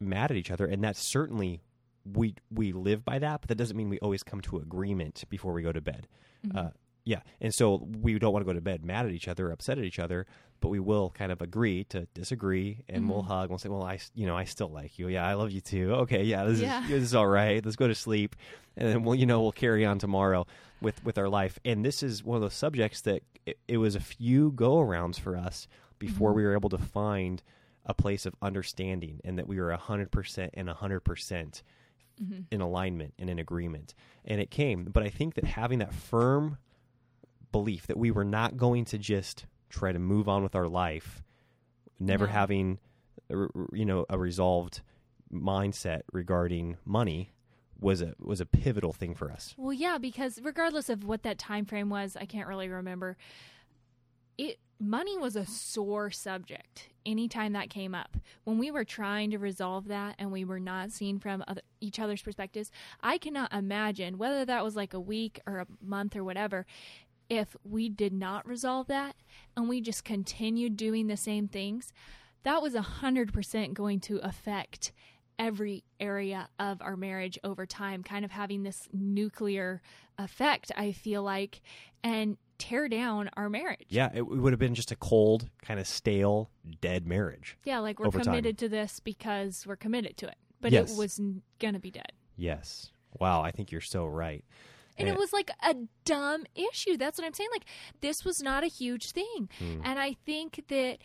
mad 0.00 0.30
at 0.30 0.36
each 0.36 0.50
other 0.50 0.66
and 0.66 0.82
that's 0.82 1.00
certainly 1.00 1.60
we 2.04 2.34
we 2.50 2.72
live 2.72 3.04
by 3.04 3.18
that 3.18 3.40
but 3.40 3.48
that 3.48 3.54
doesn't 3.56 3.76
mean 3.76 3.88
we 3.88 3.98
always 4.00 4.22
come 4.22 4.40
to 4.40 4.58
agreement 4.58 5.24
before 5.28 5.52
we 5.52 5.62
go 5.62 5.72
to 5.72 5.80
bed 5.80 6.06
Mm-hmm. 6.46 6.58
uh, 6.58 6.70
yeah 7.06 7.20
and 7.40 7.54
so 7.54 7.86
we 8.02 8.18
don't 8.18 8.32
want 8.34 8.44
to 8.44 8.46
go 8.46 8.52
to 8.52 8.60
bed 8.60 8.84
mad 8.84 9.06
at 9.06 9.12
each 9.12 9.28
other 9.28 9.50
upset 9.50 9.78
at 9.78 9.84
each 9.84 9.98
other 9.98 10.26
but 10.60 10.68
we 10.68 10.80
will 10.80 11.10
kind 11.10 11.30
of 11.32 11.40
agree 11.40 11.84
to 11.84 12.06
disagree 12.14 12.78
and 12.88 13.08
we'll 13.08 13.22
Mm-hmm. 13.22 13.28
hug 13.32 13.48
we'll 13.48 13.58
say 13.58 13.68
well 13.70 13.82
i 13.84 13.98
you 14.14 14.26
know 14.26 14.36
i 14.36 14.44
still 14.44 14.68
like 14.70 14.98
you 14.98 15.08
yeah 15.08 15.26
i 15.26 15.32
love 15.34 15.50
you 15.52 15.60
too 15.60 15.92
okay 16.02 16.22
yeah 16.24 16.44
this 16.44 16.60
Yeah. 16.60 16.82
is 16.84 16.88
this 16.90 17.02
is 17.04 17.14
all 17.14 17.26
right 17.26 17.64
let's 17.64 17.76
go 17.76 17.88
to 17.88 17.94
sleep 17.94 18.36
and 18.76 18.86
then 18.88 19.02
we'll 19.04 19.14
you 19.14 19.24
know 19.26 19.40
we'll 19.40 19.52
carry 19.52 19.86
on 19.86 19.98
tomorrow 19.98 20.46
with 20.82 21.02
with 21.04 21.16
our 21.16 21.28
life 21.28 21.58
and 21.64 21.84
this 21.84 22.02
is 22.02 22.22
one 22.24 22.36
of 22.36 22.42
those 22.42 22.54
subjects 22.54 23.00
that 23.02 23.22
it, 23.46 23.58
it 23.68 23.76
was 23.78 23.94
a 23.94 24.00
few 24.00 24.50
go 24.52 24.76
arounds 24.78 25.18
for 25.18 25.36
us 25.36 25.68
before 25.98 26.30
Mm-hmm. 26.30 26.36
we 26.36 26.44
were 26.44 26.52
able 26.54 26.68
to 26.70 26.78
find 26.78 27.42
a 27.86 27.94
place 27.94 28.26
of 28.26 28.34
understanding 28.42 29.20
and 29.24 29.38
that 29.38 29.46
we 29.46 29.60
were 29.60 29.70
100% 29.76 30.50
and 30.54 30.68
100% 30.68 31.62
Mm-hmm. 32.22 32.40
in 32.50 32.62
alignment 32.62 33.12
and 33.18 33.28
in 33.28 33.38
agreement 33.38 33.94
and 34.24 34.40
it 34.40 34.50
came 34.50 34.84
but 34.86 35.02
i 35.02 35.10
think 35.10 35.34
that 35.34 35.44
having 35.44 35.80
that 35.80 35.92
firm 35.92 36.56
belief 37.56 37.86
that 37.86 37.96
we 37.96 38.10
were 38.10 38.24
not 38.24 38.56
going 38.56 38.84
to 38.84 38.98
just 38.98 39.46
try 39.70 39.90
to 39.92 39.98
move 39.98 40.28
on 40.28 40.42
with 40.42 40.54
our 40.54 40.68
life 40.68 41.22
never 41.98 42.26
No. 42.26 42.32
having 42.32 42.78
a 43.30 43.36
r- 43.36 43.50
r- 43.54 43.68
you 43.72 43.84
know 43.84 44.04
a 44.10 44.18
resolved 44.18 44.82
mindset 45.32 46.02
regarding 46.12 46.76
money 46.84 47.32
was 47.80 48.00
a 48.02 48.14
was 48.18 48.40
a 48.40 48.46
pivotal 48.46 48.92
thing 48.92 49.14
for 49.14 49.30
us 49.32 49.54
Well, 49.56 49.72
yeah, 49.72 49.98
because 49.98 50.40
regardless 50.42 50.88
of 50.88 51.04
what 51.04 51.22
that 51.24 51.38
time 51.38 51.64
frame 51.66 51.88
was, 51.90 52.16
I 52.16 52.24
can't 52.26 52.46
really 52.48 52.68
remember. 52.68 53.16
It 54.38 54.58
money 54.78 55.16
was 55.16 55.36
a 55.36 55.46
sore 55.46 56.10
subject 56.10 56.90
anytime 57.06 57.52
that 57.54 57.70
came 57.70 57.94
up. 57.94 58.18
When 58.44 58.58
we 58.58 58.70
were 58.70 58.84
trying 58.84 59.30
to 59.30 59.38
resolve 59.38 59.88
that 59.88 60.14
and 60.18 60.30
we 60.30 60.44
were 60.44 60.60
not 60.60 60.90
seen 60.92 61.18
from 61.18 61.42
other, 61.48 61.62
each 61.80 61.98
other's 61.98 62.20
perspectives, 62.20 62.70
I 63.02 63.16
cannot 63.18 63.52
imagine 63.54 64.18
whether 64.18 64.44
that 64.44 64.62
was 64.64 64.76
like 64.76 64.92
a 64.92 65.00
week 65.00 65.40
or 65.46 65.58
a 65.60 65.66
month 65.82 66.16
or 66.16 66.22
whatever 66.24 66.66
if 67.28 67.56
we 67.64 67.88
did 67.88 68.12
not 68.12 68.46
resolve 68.46 68.86
that 68.88 69.16
and 69.56 69.68
we 69.68 69.80
just 69.80 70.04
continued 70.04 70.76
doing 70.76 71.06
the 71.06 71.16
same 71.16 71.48
things. 71.48 71.92
That 72.44 72.62
was 72.62 72.74
a 72.74 72.80
100% 72.80 73.74
going 73.74 74.00
to 74.00 74.18
affect 74.18 74.92
every 75.38 75.84
area 76.00 76.48
of 76.58 76.80
our 76.80 76.96
marriage 76.96 77.38
over 77.44 77.66
time, 77.66 78.02
kind 78.02 78.24
of 78.24 78.30
having 78.30 78.62
this 78.62 78.88
nuclear 78.92 79.82
effect, 80.18 80.72
I 80.76 80.92
feel 80.92 81.22
like, 81.22 81.60
and 82.02 82.38
tear 82.58 82.88
down 82.88 83.28
our 83.36 83.50
marriage. 83.50 83.84
yeah 83.90 84.08
it, 84.14 84.22
would 84.26 84.50
have 84.50 84.58
been 84.58 84.74
just 84.74 84.90
a 84.90 84.96
cold 84.96 85.50
kind 85.60 85.78
of 85.78 85.86
stale 85.86 86.48
dead 86.80 87.06
marriage 87.06 87.58
Yeah, 87.66 87.80
like 87.80 87.98
we're 87.98 88.06
Over 88.06 88.20
time. 88.20 88.24
committed 88.26 88.56
to 88.58 88.68
this 88.70 88.98
because 88.98 89.66
we're 89.66 89.76
committed 89.76 90.16
to 90.18 90.26
it. 90.28 90.36
But 90.62 90.72
Yes. 90.72 90.90
it 90.92 90.96
was 90.98 91.20
gonna 91.58 91.80
be 91.80 91.90
dead. 91.90 92.12
yes 92.34 92.90
wow 93.20 93.42
i 93.42 93.50
think 93.50 93.70
you're 93.70 93.80
so 93.82 94.06
right 94.06 94.42
And 94.98 95.08
it 95.08 95.16
was 95.18 95.32
like 95.32 95.50
a 95.62 95.74
dumb 96.04 96.44
issue. 96.54 96.96
That's 96.96 97.18
what 97.18 97.26
I'm 97.26 97.34
saying. 97.34 97.50
Like, 97.52 97.66
this 98.00 98.24
was 98.24 98.42
not 98.42 98.64
a 98.64 98.68
huge 98.68 99.10
thing. 99.12 99.48
Hmm. 99.58 99.80
And 99.84 99.98
I 99.98 100.14
think 100.24 100.64
that 100.68 100.98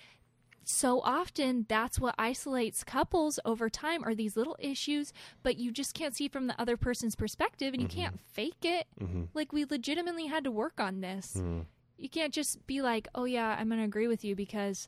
so 0.63 1.01
often 1.01 1.65
that's 1.67 1.99
what 1.99 2.15
isolates 2.17 2.83
couples 2.83 3.39
over 3.43 3.69
time 3.69 4.03
are 4.05 4.13
these 4.15 4.37
little 4.37 4.55
issues, 4.59 5.11
but 5.43 5.57
you 5.57 5.71
just 5.71 5.93
can't 5.93 6.15
see 6.15 6.27
from 6.29 6.47
the 6.47 6.59
other 6.61 6.77
person's 6.77 7.15
perspective 7.15 7.73
and 7.73 7.81
you 7.81 7.89
can't 7.89 8.19
fake 8.33 8.63
it. 8.63 8.87
Mhm. 8.99 9.27
Like, 9.33 9.51
we 9.51 9.65
legitimately 9.65 10.27
had 10.27 10.43
to 10.45 10.51
work 10.51 10.79
on 10.79 11.01
this. 11.01 11.33
Mm. 11.35 11.65
You 11.97 12.09
can't 12.09 12.33
just 12.33 12.65
be 12.67 12.81
like, 12.81 13.07
oh, 13.15 13.25
yeah, 13.25 13.55
I'm 13.59 13.67
going 13.67 13.79
to 13.79 13.85
agree 13.85 14.07
with 14.07 14.23
you 14.23 14.35
because 14.35 14.87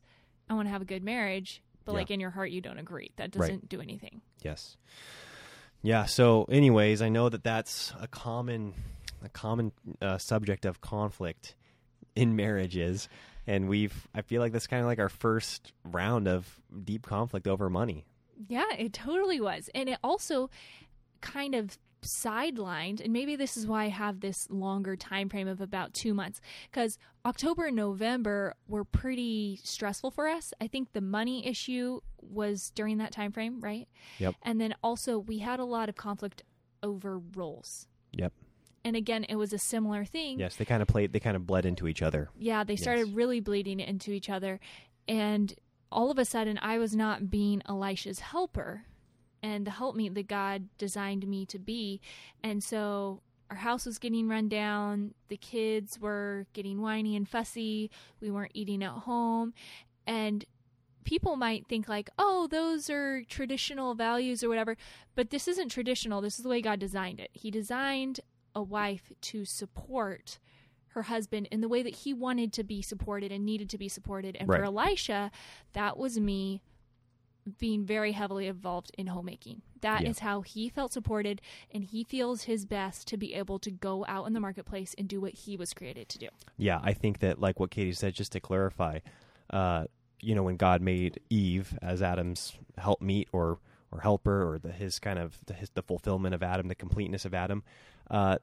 I 0.49 0.53
want 0.53 0.67
to 0.67 0.71
have 0.71 0.81
a 0.81 0.85
good 0.85 1.03
marriage. 1.03 1.61
But, 1.85 1.91
Yeah. 1.93 1.97
like, 1.97 2.11
in 2.11 2.19
your 2.19 2.29
heart, 2.29 2.51
you 2.51 2.61
don't 2.61 2.79
agree. 2.79 3.11
That 3.17 3.31
doesn't 3.31 3.67
do 3.67 3.81
anything. 3.81 4.21
Yes. 4.41 4.77
Yeah. 5.81 6.05
So, 6.05 6.45
anyways, 6.45 7.01
I 7.01 7.09
know 7.09 7.27
that 7.29 7.43
that's 7.43 7.93
a 7.99 8.07
common, 8.07 8.73
a 9.23 9.29
common 9.29 9.71
uh, 10.01 10.17
subject 10.17 10.65
of 10.65 10.81
conflict 10.81 11.55
in 12.15 12.35
marriages, 12.35 13.09
and 13.47 13.67
we've. 13.67 14.07
I 14.13 14.21
feel 14.21 14.41
like 14.41 14.51
that's 14.51 14.67
kind 14.67 14.81
of 14.81 14.87
like 14.87 14.99
our 14.99 15.09
first 15.09 15.73
round 15.83 16.27
of 16.27 16.59
deep 16.83 17.05
conflict 17.05 17.47
over 17.47 17.69
money. 17.69 18.05
Yeah, 18.47 18.71
it 18.77 18.93
totally 18.93 19.39
was. 19.39 19.69
And 19.73 19.89
it 19.89 19.99
also 20.03 20.49
kind 21.21 21.55
of 21.55 21.77
sidelined 22.03 22.99
and 22.99 23.13
maybe 23.13 23.35
this 23.37 23.55
is 23.55 23.65
why 23.65 23.85
I 23.85 23.87
have 23.87 24.19
this 24.19 24.49
longer 24.49 24.95
time 24.97 25.29
frame 25.29 25.47
of 25.47 25.61
about 25.61 25.93
2 25.93 26.13
months 26.13 26.41
cuz 26.71 26.97
October 27.25 27.67
and 27.67 27.77
November 27.77 28.55
were 28.67 28.83
pretty 28.83 29.59
stressful 29.63 30.11
for 30.11 30.27
us. 30.27 30.53
I 30.59 30.67
think 30.67 30.91
the 30.91 31.01
money 31.01 31.47
issue 31.47 32.01
was 32.21 32.71
during 32.71 32.97
that 32.97 33.13
time 33.13 33.31
frame, 33.31 33.61
right? 33.61 33.87
Yep. 34.19 34.35
And 34.41 34.59
then 34.59 34.75
also 34.83 35.17
we 35.17 35.39
had 35.39 35.59
a 35.59 35.65
lot 35.65 35.87
of 35.87 35.95
conflict 35.95 36.43
over 36.81 37.19
roles. 37.19 37.87
Yep. 38.11 38.33
And 38.85 38.95
again, 38.95 39.23
it 39.29 39.35
was 39.35 39.53
a 39.53 39.57
similar 39.57 40.03
thing 40.05 40.39
Yes, 40.39 40.55
they 40.57 40.65
kind 40.65 40.81
of 40.81 40.87
played. 40.87 41.13
They 41.13 41.19
kind 41.19 41.35
of 41.37 41.47
bled 41.47 41.65
into 41.65 41.87
each 41.87 42.01
other. 42.01 42.29
yeah, 42.37 42.63
they 42.63 42.75
started 42.75 43.07
Yes. 43.07 43.15
really 43.15 43.39
bleeding 43.39 43.79
into 43.79 44.11
each 44.11 44.29
other. 44.29 44.59
And 45.07 45.53
all 45.91 46.11
of 46.11 46.17
a 46.17 46.25
sudden, 46.25 46.59
I 46.61 46.77
was 46.79 46.95
not 46.95 47.29
being 47.29 47.61
Elisha's 47.67 48.19
helper 48.19 48.83
and 49.41 49.65
the 49.67 49.71
helpmeet 49.71 50.15
that 50.15 50.27
God 50.27 50.69
designed 50.77 51.27
me 51.27 51.45
to 51.47 51.59
be. 51.59 52.01
And 52.43 52.63
so 52.63 53.21
our 53.49 53.57
house 53.57 53.85
was 53.85 53.99
getting 53.99 54.27
run 54.27 54.47
down. 54.49 55.13
The 55.27 55.37
kids 55.37 55.99
were 55.99 56.47
getting 56.53 56.81
whiny 56.81 57.15
and 57.15 57.27
fussy. 57.27 57.91
We 58.19 58.31
weren't 58.31 58.51
eating 58.55 58.81
at 58.83 58.91
home. 58.91 59.53
And 60.07 60.43
people 61.03 61.35
might 61.35 61.67
think, 61.67 61.87
like, 61.87 62.09
oh, 62.17 62.47
those 62.47 62.89
are 62.89 63.23
traditional 63.25 63.93
values 63.95 64.43
or 64.43 64.49
whatever. 64.49 64.75
But 65.15 65.29
this 65.29 65.47
isn't 65.47 65.69
traditional. 65.69 66.21
This 66.21 66.37
is 66.37 66.43
the 66.43 66.49
way 66.49 66.61
God 66.61 66.79
designed 66.79 67.19
it. 67.19 67.29
He 67.33 67.51
designed 67.51 68.21
a 68.55 68.61
wife 68.63 69.11
to 69.21 69.45
support 69.45 70.39
her 70.89 71.03
husband 71.03 71.47
in 71.51 71.61
the 71.61 71.67
way 71.67 71.81
that 71.81 71.95
he 71.95 72.13
wanted 72.13 72.53
to 72.53 72.63
be 72.63 72.81
supported 72.81 73.31
and 73.31 73.45
needed 73.45 73.69
to 73.71 73.77
be 73.77 73.89
supported. 73.89 74.35
And 74.39 74.47
for 74.47 74.63
Elisha, 74.63 75.31
that 75.73 75.97
was 75.97 76.19
me 76.19 76.61
being 77.57 77.83
very 77.83 78.13
heavily 78.13 78.47
involved 78.47 78.91
in 78.97 79.07
homemaking. 79.07 79.63
That 79.81 80.03
is 80.05 80.19
Yeah. 80.19 80.23
how 80.23 80.41
he 80.41 80.69
felt 80.69 80.93
supported, 80.93 81.41
and 81.71 81.83
he 81.83 82.03
feels 82.05 82.43
his 82.43 82.65
best 82.65 83.05
to 83.09 83.17
be 83.17 83.33
able 83.33 83.59
to 83.59 83.71
go 83.71 84.05
out 84.07 84.27
in 84.27 84.33
the 84.33 84.39
marketplace 84.39 84.93
and 84.97 85.09
do 85.09 85.19
what 85.19 85.33
he 85.33 85.57
was 85.57 85.73
created 85.73 86.07
to 86.09 86.19
do. 86.19 86.29
Yeah, 86.57 86.79
I 86.81 86.93
think 86.93 87.19
that 87.19 87.39
like 87.39 87.59
what 87.59 87.69
Katie 87.71 87.91
said, 87.91 88.13
just 88.13 88.31
to 88.31 88.39
clarify, 88.39 88.99
uh, 89.49 89.87
you 90.21 90.35
know, 90.35 90.43
when 90.43 90.55
God 90.55 90.81
made 90.81 91.19
Eve 91.29 91.77
as 91.81 92.01
Adam's 92.01 92.53
helpmeet 92.77 93.27
or 93.33 93.59
or 93.91 93.99
helper 93.99 94.49
or 94.49 94.57
the 94.57 94.71
his 94.71 94.97
kind 94.97 95.19
of 95.19 95.37
the, 95.45 95.53
his, 95.53 95.69
the 95.71 95.83
fulfillment 95.83 96.33
of 96.33 96.41
Adam, 96.41 96.67
the 96.67 96.73
completeness 96.75 97.25
of 97.25 97.33
Adam, 97.33 97.61
uh, 98.09 98.37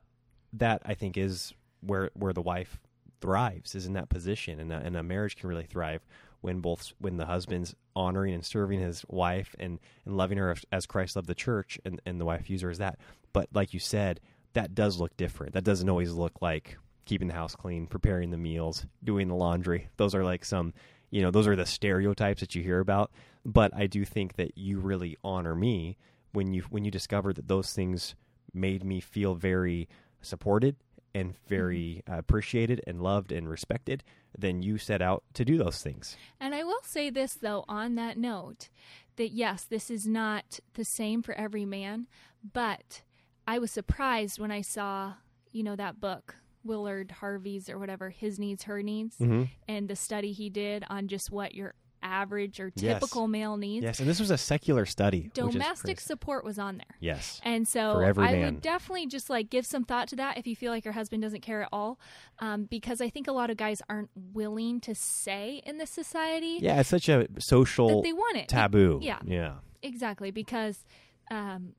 that 0.55 0.83
I 0.85 0.95
think 0.95 1.17
is 1.17 1.53
where 1.81 2.11
where 2.15 2.33
the 2.33 2.43
wife 2.43 2.81
thrives 3.21 3.75
is 3.75 3.87
in 3.87 3.95
that 3.95 4.09
position, 4.09 4.61
and 4.61 4.73
a, 4.73 4.77
and 4.77 4.97
a 4.97 5.03
marriage 5.03 5.37
can 5.37 5.49
really 5.49 5.65
thrive 5.67 6.05
when 6.41 6.61
both 6.61 6.93
when 6.99 7.17
the 7.17 7.27
husband's 7.27 7.75
honoring 7.95 8.35
and 8.35 8.45
serving 8.45 8.81
his 8.81 9.05
wife 9.09 9.55
and 9.59 9.79
and 10.05 10.17
loving 10.17 10.39
her 10.39 10.55
as, 10.73 10.87
Christ 10.87 11.17
loved 11.17 11.29
the 11.29 11.35
church, 11.35 11.79
and 11.85 12.01
and 12.07 12.21
the 12.21 12.25
wife 12.25 12.47
views 12.47 12.63
her 12.63 12.71
as 12.71 12.79
that. 12.79 12.99
But 13.33 13.49
like 13.53 13.75
you 13.75 13.81
said, 13.81 14.21
that 14.55 14.75
does 14.75 14.99
look 14.99 15.17
different. 15.17 15.55
That 15.55 15.65
doesn't 15.65 15.89
always 15.89 16.13
look 16.13 16.41
like 16.41 16.79
keeping 17.05 17.29
the 17.29 17.35
house 17.35 17.55
clean, 17.55 17.87
preparing 17.87 18.31
the 18.31 18.37
meals, 18.39 18.87
doing 19.03 19.29
the 19.29 19.35
laundry. 19.35 19.89
Those 19.97 20.15
are 20.15 20.25
like 20.25 20.45
some, 20.45 20.75
you 21.11 21.23
know, 21.23 21.31
those 21.31 21.47
are 21.47 21.57
the 21.57 21.67
stereotypes 21.67 22.41
that 22.41 22.55
you 22.55 22.63
hear 22.63 22.81
about. 22.81 23.11
But 23.45 23.75
I 23.75 23.87
do 23.87 24.05
think 24.05 24.37
that 24.37 24.57
you 24.57 24.79
really 24.81 25.17
honor 25.25 25.55
me 25.55 25.97
when 26.33 26.53
you 26.53 26.63
when 26.71 26.85
you 26.85 26.91
discover 26.91 27.33
that 27.33 27.49
those 27.49 27.73
things 27.73 28.15
made 28.55 28.85
me 28.85 29.01
feel 29.01 29.35
very 29.35 29.89
supported 30.21 30.77
and 31.15 31.35
very 31.49 32.03
uh, 32.09 32.19
appreciated 32.19 32.81
and 32.87 33.03
loved 33.03 33.33
and 33.33 33.49
respected. 33.49 34.05
Then 34.37 34.63
you 34.63 34.79
set 34.79 35.03
out 35.03 35.25
to 35.35 35.45
do 35.45 35.59
those 35.59 35.83
things. 35.83 36.17
And 36.39 36.55
I 36.55 36.63
will 36.63 36.83
say 36.85 37.11
this, 37.11 37.35
though, 37.35 37.65
on 37.69 37.97
that 37.97 38.17
note, 38.17 38.69
that 39.17 39.33
yes, 39.33 39.65
this 39.65 39.91
is 39.91 40.07
not 40.07 40.61
the 40.75 40.85
same 40.85 41.23
for 41.23 41.35
every 41.35 41.65
man, 41.65 42.07
but 42.53 43.03
I 43.47 43.59
was 43.59 43.73
surprised 43.73 44.39
when 44.39 44.53
I 44.53 44.61
saw 44.61 45.15
you 45.53 45.63
know, 45.63 45.77
that 45.77 46.01
book, 46.01 46.37
Willard 46.65 47.11
Harvey's 47.11 47.69
or 47.69 47.79
whatever, 47.79 48.11
His 48.11 48.39
Needs, 48.39 48.65
Her 48.65 48.83
Needs, 48.83 49.17
hmm 49.17 49.45
and 49.69 49.89
the 49.89 49.97
study 49.97 50.33
he 50.33 50.51
did 50.51 50.85
on 50.91 51.09
just 51.09 51.31
what 51.31 51.55
your 51.55 51.75
average 52.11 52.59
or 52.61 52.73
Yes. 52.75 52.95
typical 53.01 53.29
male 53.29 53.57
needs. 53.57 53.85
Yes, 53.85 54.01
and 54.01 54.09
this 54.09 54.19
was 54.19 54.31
a 54.31 54.37
secular 54.39 54.85
study. 54.87 55.31
Domestic 55.35 56.01
support 56.01 56.45
was 56.45 56.59
on 56.59 56.79
there. 56.79 56.97
Yes. 56.99 57.41
And 57.45 57.67
so 57.69 58.01
I 58.01 58.13
man. 58.13 58.41
would 58.41 58.61
definitely 58.63 59.07
just 59.07 59.31
like 59.31 59.49
give 59.51 59.65
some 59.65 59.85
thought 59.85 60.09
to 60.09 60.17
that 60.17 60.37
if 60.39 60.47
you 60.47 60.57
feel 60.57 60.73
like 60.73 60.85
your 60.85 60.95
husband 60.95 61.23
doesn't 61.23 61.43
care 61.43 61.63
at 61.63 61.69
all, 61.73 61.99
um, 62.41 62.65
because 62.65 63.01
I 63.01 63.09
think 63.11 63.29
a 63.29 63.33
lot 63.33 63.51
of 63.51 63.57
guys 63.57 63.81
aren't 63.89 64.11
willing 64.33 64.81
to 64.81 64.95
say 64.95 65.63
in 65.65 65.79
this 65.79 65.91
society 65.91 66.59
Yeah, 66.61 66.81
it's 66.81 66.89
such 66.89 67.09
a 67.09 67.29
that 67.33 67.43
social 67.43 68.03
they 68.03 68.13
want 68.13 68.37
it. 68.37 68.49
taboo. 68.49 68.99
Yeah. 69.03 69.21
Yeah. 69.25 69.55
exactly 69.83 70.31
because 70.31 70.85
um, 71.31 71.75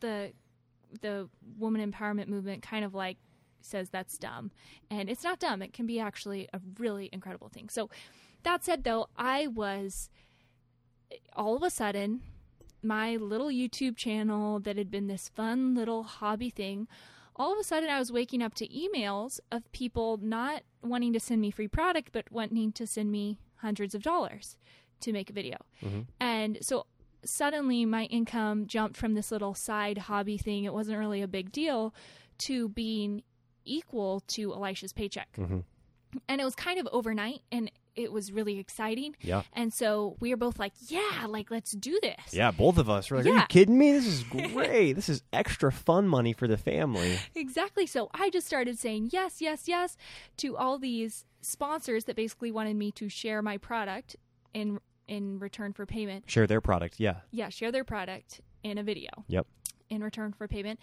the 0.00 0.32
the 1.00 1.28
woman 1.58 1.90
empowerment 1.92 2.28
movement 2.28 2.62
kind 2.62 2.84
of 2.84 2.94
like 2.94 3.18
says 3.60 3.88
that's 3.90 4.18
dumb, 4.18 4.50
and 4.90 5.08
it's 5.08 5.24
not 5.24 5.38
dumb. 5.40 5.62
It 5.62 5.72
can 5.72 5.86
be 5.86 5.98
actually 5.98 6.48
a 6.52 6.60
really 6.78 7.08
incredible 7.12 7.48
thing. 7.48 7.68
So 7.68 7.88
that 8.44 8.64
said, 8.64 8.84
though, 8.84 9.08
I 9.16 9.46
was 9.48 10.08
all 11.34 11.56
of 11.56 11.62
a 11.62 11.70
sudden 11.70 12.22
my 12.82 13.16
little 13.16 13.48
YouTube 13.48 13.96
channel 13.96 14.60
that 14.60 14.76
had 14.76 14.90
been 14.90 15.06
this 15.06 15.28
fun 15.30 15.74
little 15.74 16.02
hobby 16.02 16.50
thing. 16.50 16.86
All 17.36 17.52
of 17.52 17.58
a 17.58 17.64
sudden, 17.64 17.88
I 17.88 17.98
was 17.98 18.12
waking 18.12 18.42
up 18.42 18.54
to 18.56 18.68
emails 18.68 19.40
of 19.50 19.70
people 19.72 20.18
not 20.18 20.62
wanting 20.82 21.12
to 21.14 21.20
send 21.20 21.40
me 21.40 21.50
free 21.50 21.66
product, 21.66 22.10
but 22.12 22.30
wanting 22.30 22.72
to 22.72 22.86
send 22.86 23.10
me 23.10 23.38
hundreds 23.56 23.94
of 23.94 24.02
dollars 24.02 24.56
to 25.00 25.12
make 25.12 25.30
a 25.30 25.32
video. 25.32 25.56
Mhm. 25.82 26.06
And 26.20 26.58
so 26.60 26.86
suddenly 27.24 27.86
my 27.86 28.04
income 28.04 28.66
jumped 28.66 28.96
from 28.98 29.14
this 29.14 29.32
little 29.32 29.54
side 29.54 29.98
hobby 29.98 30.36
thing, 30.36 30.64
it 30.64 30.74
wasn't 30.74 30.98
really 30.98 31.22
a 31.22 31.28
big 31.28 31.50
deal, 31.50 31.94
to 32.38 32.68
being 32.68 33.22
equal 33.64 34.20
to 34.28 34.52
Elisha's 34.52 34.92
paycheck. 34.92 35.34
hmm 35.36 35.60
And 36.28 36.40
it 36.40 36.44
was 36.44 36.54
kind 36.54 36.78
of 36.78 36.86
overnight 36.92 37.40
and 37.50 37.70
it 37.96 38.12
was 38.12 38.32
really 38.32 38.58
exciting. 38.58 39.14
Yeah. 39.20 39.42
And 39.52 39.72
so 39.72 40.16
we 40.20 40.30
were 40.30 40.36
both 40.36 40.58
like, 40.58 40.72
yeah, 40.88 41.26
like 41.28 41.50
let's 41.50 41.72
do 41.72 41.98
this. 42.02 42.32
Yeah, 42.32 42.50
both 42.50 42.78
of 42.78 42.88
us 42.90 43.10
were 43.10 43.18
like, 43.18 43.26
"Are 43.26 43.36
you 43.36 43.42
kidding 43.48 43.78
me? 43.78 43.92
This 43.92 44.06
is 44.06 44.22
great. 44.52 44.92
this 44.94 45.08
is 45.08 45.22
extra 45.32 45.70
fun 45.72 46.08
money 46.08 46.32
for 46.32 46.46
the 46.48 46.56
family." 46.58 47.18
Exactly. 47.34 47.86
So 47.86 48.10
I 48.14 48.30
just 48.30 48.46
started 48.46 48.78
saying 48.78 49.10
yes, 49.12 49.40
yes, 49.40 49.68
yes 49.68 49.96
to 50.38 50.56
all 50.56 50.78
these 50.78 51.24
sponsors 51.40 52.04
that 52.04 52.16
basically 52.16 52.50
wanted 52.50 52.76
me 52.76 52.90
to 52.92 53.08
share 53.08 53.42
my 53.42 53.56
product 53.58 54.16
in 54.52 54.80
in 55.06 55.38
return 55.38 55.72
for 55.72 55.84
payment. 55.86 56.24
Share 56.30 56.46
their 56.46 56.60
product. 56.60 56.98
Yeah. 56.98 57.16
Yeah, 57.30 57.48
share 57.50 57.70
their 57.70 57.84
product 57.84 58.40
in 58.62 58.78
a 58.78 58.82
video 58.82 59.10
Yep. 59.28 59.46
in 59.90 60.02
return 60.02 60.32
for 60.32 60.48
payment. 60.48 60.80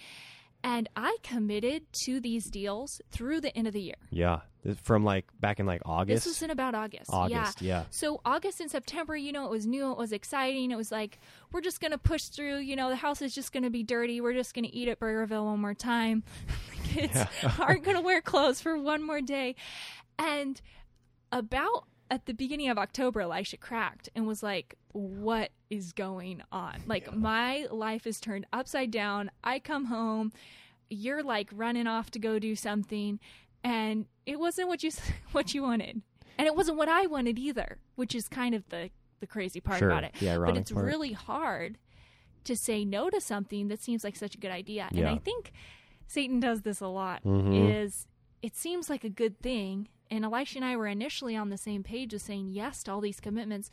And 0.63 0.87
I 0.95 1.17
committed 1.23 1.83
to 2.05 2.19
these 2.19 2.45
deals 2.49 3.01
through 3.11 3.41
the 3.41 3.55
end 3.57 3.67
of 3.67 3.73
the 3.73 3.81
year. 3.81 3.95
Yeah. 4.11 4.41
From 4.83 5.03
like 5.03 5.25
back 5.39 5.59
in 5.59 5.65
like 5.65 5.81
August. 5.85 6.25
This 6.25 6.35
was 6.35 6.43
in 6.43 6.51
about 6.51 6.75
August. 6.75 7.09
Yeah. 7.09 7.17
August. 7.17 7.61
Yeah. 7.63 7.83
So 7.89 8.21
August 8.23 8.61
and 8.61 8.69
September, 8.69 9.15
you 9.15 9.31
know, 9.31 9.45
it 9.45 9.49
was 9.49 9.65
new, 9.65 9.91
it 9.91 9.97
was 9.97 10.11
exciting. 10.11 10.69
It 10.69 10.75
was 10.75 10.91
like 10.91 11.17
we're 11.51 11.61
just 11.61 11.81
gonna 11.81 11.97
push 11.97 12.21
through. 12.25 12.57
You 12.57 12.75
know, 12.75 12.89
the 12.89 12.95
house 12.95 13.23
is 13.23 13.33
just 13.33 13.53
gonna 13.53 13.71
be 13.71 13.81
dirty. 13.81 14.21
We're 14.21 14.33
just 14.33 14.53
gonna 14.53 14.69
eat 14.71 14.87
at 14.87 14.99
Burgerville 14.99 15.45
one 15.45 15.59
more 15.61 15.73
time. 15.73 16.23
the 16.69 16.87
kids 16.89 17.15
Yeah. 17.15 17.53
aren't 17.59 17.83
gonna 17.83 18.01
wear 18.01 18.21
clothes 18.21 18.61
for 18.61 18.77
one 18.77 19.01
more 19.03 19.21
day. 19.21 19.55
And 20.19 20.61
about 21.31 21.85
at 22.11 22.25
the 22.27 22.33
beginning 22.33 22.69
of 22.69 22.77
October, 22.77 23.21
Elisha 23.21 23.57
cracked 23.57 24.09
and 24.13 24.27
was 24.27 24.43
like, 24.43 24.75
"What 24.91 25.49
is 25.71 25.93
going 25.93 26.43
on? 26.51 26.83
Like 26.85 27.11
my 27.15 27.65
life 27.71 28.05
is 28.05 28.19
turned 28.19 28.45
upside 28.53 28.91
down. 28.91 29.31
I 29.43 29.57
come 29.59 29.85
home, 29.85 30.31
you're 30.89 31.23
like 31.23 31.49
running 31.53 31.87
off 31.87 32.11
to 32.11 32.19
go 32.19 32.37
do 32.37 32.55
something, 32.55 33.19
and 33.63 34.05
it 34.25 34.39
wasn't 34.39 34.67
what 34.67 34.83
you 34.83 34.91
what 35.31 35.53
you 35.55 35.63
wanted, 35.63 36.01
and 36.37 36.45
it 36.47 36.55
wasn't 36.55 36.77
what 36.77 36.89
I 36.89 37.07
wanted 37.07 37.39
either, 37.39 37.77
which 37.95 38.13
is 38.13 38.27
kind 38.27 38.53
of 38.53 38.67
the 38.69 38.91
the 39.21 39.27
crazy 39.27 39.61
part 39.61 39.79
Sure. 39.79 39.89
about 39.89 40.03
it. 40.03 40.13
The 40.19 40.37
but 40.45 40.57
it's 40.57 40.71
part. 40.71 40.85
really 40.85 41.13
hard 41.13 41.77
to 42.43 42.55
say 42.57 42.83
no 42.83 43.09
to 43.09 43.21
something 43.21 43.67
that 43.69 43.79
seems 43.81 44.03
like 44.03 44.15
such 44.17 44.35
a 44.35 44.37
good 44.37 44.51
idea, 44.51 44.89
and 44.91 45.07
I 45.07 45.17
think 45.17 45.51
Satan 46.07 46.39
does 46.41 46.63
this 46.63 46.81
a 46.81 46.87
lot. 46.87 47.23
Mhm. 47.23 47.83
Is 47.83 48.05
it 48.41 48.55
seems 48.55 48.89
like 48.89 49.03
a 49.03 49.09
good 49.09 49.39
thing, 49.39 49.89
and 50.09 50.25
Elisha 50.25 50.57
and 50.57 50.65
I 50.65 50.75
were 50.75 50.87
initially 50.87 51.35
on 51.35 51.49
the 51.49 51.57
same 51.57 51.83
page 51.83 52.13
of 52.13 52.21
saying 52.21 52.49
yes 52.49 52.83
to 52.83 52.91
all 52.91 53.01
these 53.01 53.19
commitments, 53.19 53.69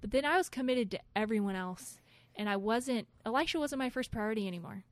but 0.00 0.10
then 0.10 0.24
I 0.24 0.36
was 0.36 0.48
committed 0.48 0.90
to 0.92 1.00
everyone 1.16 1.56
else, 1.56 1.98
and 2.36 2.48
I 2.48 2.56
wasn't. 2.56 3.08
Elisha 3.24 3.58
wasn't 3.58 3.80
my 3.80 3.90
first 3.90 4.10
priority 4.10 4.46
anymore 4.46 4.84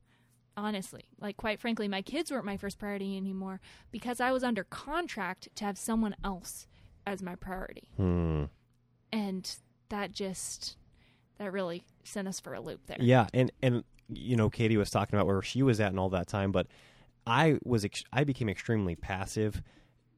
honestly. 0.57 1.05
Like, 1.21 1.37
quite 1.37 1.61
frankly, 1.61 1.87
my 1.87 2.01
kids 2.01 2.31
weren't 2.31 2.43
my 2.43 2.57
first 2.57 2.79
priority 2.79 3.15
anymore 3.15 3.61
because 3.91 4.19
I 4.19 4.31
was 4.31 4.43
under 4.43 4.63
contract 4.63 5.47
to 5.55 5.63
have 5.63 5.77
someone 5.77 6.15
else 6.23 6.67
as 7.05 7.21
my 7.21 7.35
priority. 7.35 7.89
Hmm. 7.95 8.45
And 9.13 9.49
that 9.89 10.11
just, 10.11 10.75
that 11.37 11.53
really 11.53 11.85
sent 12.03 12.27
us 12.27 12.39
for 12.39 12.53
a 12.55 12.59
loop 12.59 12.87
there. 12.87 12.97
Yeah, 12.99 13.27
and 13.33 13.51
and 13.61 13.83
you 14.09 14.35
know, 14.35 14.49
Katie 14.49 14.77
was 14.77 14.89
talking 14.89 15.17
about 15.17 15.27
where 15.27 15.41
she 15.41 15.61
was 15.61 15.79
at 15.79 15.89
and 15.89 15.99
all 15.99 16.09
that 16.09 16.27
time, 16.27 16.51
but 16.51 16.67
I 17.27 17.59
was 17.63 17.83
ex- 17.83 18.05
I 18.11 18.23
became 18.23 18.47
extremely 18.47 18.95
passive 18.95 19.61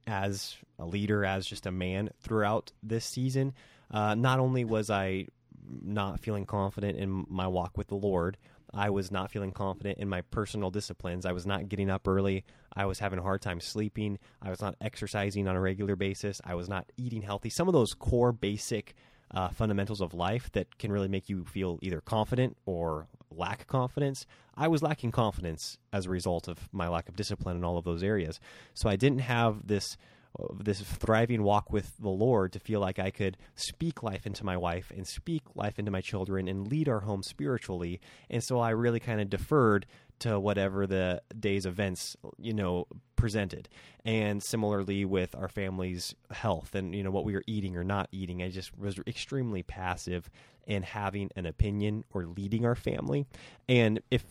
as 0.06 0.56
a 0.78 0.86
leader, 0.86 1.26
as 1.26 1.46
just 1.46 1.66
a 1.66 1.72
man 1.72 2.12
throughout 2.22 2.72
this 2.84 3.04
season. 3.04 3.54
Uh, 3.92 4.14
not 4.14 4.40
only 4.40 4.64
was 4.64 4.90
I 4.90 5.26
not 5.68 6.20
feeling 6.20 6.46
confident 6.46 6.98
in 6.98 7.26
my 7.28 7.48
walk 7.48 7.78
with 7.78 7.88
the 7.88 7.96
Lord, 7.96 8.38
I 8.74 8.92
was 8.92 9.12
not 9.12 9.32
feeling 9.32 9.52
confident 9.52 9.98
in 9.98 10.08
my 10.08 10.22
personal 10.22 10.70
disciplines. 10.70 11.26
I 11.26 11.32
was 11.32 11.48
not 11.48 11.68
getting 11.68 11.90
up 11.90 12.08
early. 12.08 12.46
I 12.76 12.86
was 12.86 13.00
having 13.00 13.18
a 13.18 13.24
hard 13.24 13.42
time 13.42 13.60
sleeping. 13.60 14.20
I 14.42 14.52
was 14.52 14.62
not 14.62 14.76
exercising 14.80 15.48
on 15.48 15.56
a 15.56 15.62
regular 15.62 15.96
basis. 15.96 16.40
I 16.46 16.54
was 16.54 16.70
not 16.70 16.92
eating 16.96 17.24
healthy. 17.24 17.50
Some 17.50 17.68
of 17.68 17.74
those 17.74 17.96
core 17.96 18.32
basic 18.32 18.96
uh, 19.32 19.50
fundamentals 19.50 20.02
of 20.02 20.14
life 20.14 20.52
that 20.54 20.78
can 20.78 20.92
really 20.92 21.08
make 21.08 21.30
you 21.30 21.46
feel 21.46 21.80
either 21.82 22.02
confident 22.02 22.58
or 22.66 23.08
lack 23.32 23.68
confidence. 23.68 24.26
I 24.56 24.68
was 24.68 24.82
lacking 24.82 25.12
confidence 25.12 25.78
as 25.94 26.06
a 26.06 26.10
result 26.10 26.48
of 26.48 26.70
my 26.72 26.88
lack 26.88 27.08
of 27.10 27.16
discipline 27.16 27.58
in 27.58 27.64
all 27.64 27.78
of 27.78 27.86
those 27.86 28.04
areas. 28.04 28.40
So 28.74 28.90
I 28.90 28.96
didn't 28.96 29.20
have 29.20 29.68
this 29.68 29.98
uh, 30.40 30.46
this 30.60 30.82
thriving 30.82 31.42
walk 31.42 31.72
with 31.72 31.98
the 31.98 32.10
Lord 32.10 32.54
to 32.54 32.60
feel 32.60 32.80
like 32.80 33.00
I 33.00 33.10
could 33.10 33.36
speak 33.56 34.04
life 34.04 34.28
into 34.28 34.46
my 34.46 34.58
wife 34.58 34.92
and 34.96 35.08
speak 35.08 35.42
life 35.56 35.80
into 35.80 35.90
my 35.90 36.02
children 36.02 36.48
and 36.48 36.68
lead 36.68 36.88
our 36.88 37.00
home 37.00 37.24
spiritually. 37.24 38.00
And 38.30 38.44
so 38.44 38.60
I 38.60 38.70
really 38.70 39.00
kind 39.00 39.22
of 39.22 39.30
deferred 39.30 39.88
to 40.20 40.40
whatever 40.40 40.86
the 40.88 41.22
day's 41.38 41.66
events, 41.66 42.16
you 42.38 42.54
know, 42.54 42.88
presented. 43.16 43.70
And 44.06 44.42
similarly 44.42 45.06
with 45.06 45.36
our 45.36 45.50
family's 45.50 46.16
health 46.32 46.76
and, 46.76 46.96
you 46.96 47.04
know, 47.04 47.12
what 47.12 47.26
we 47.26 47.34
were 47.34 47.44
eating 47.48 47.76
or 47.76 47.84
not 47.84 48.08
eating, 48.12 48.42
I 48.42 48.50
just 48.50 48.78
was 48.78 49.00
extremely 49.08 49.64
passive 49.64 50.30
in 50.66 50.84
having 50.84 51.30
an 51.36 51.46
opinion 51.46 52.06
or 52.12 52.26
leading 52.26 52.66
our 52.66 52.76
family. 52.76 53.26
And 53.68 54.00
if 54.12 54.24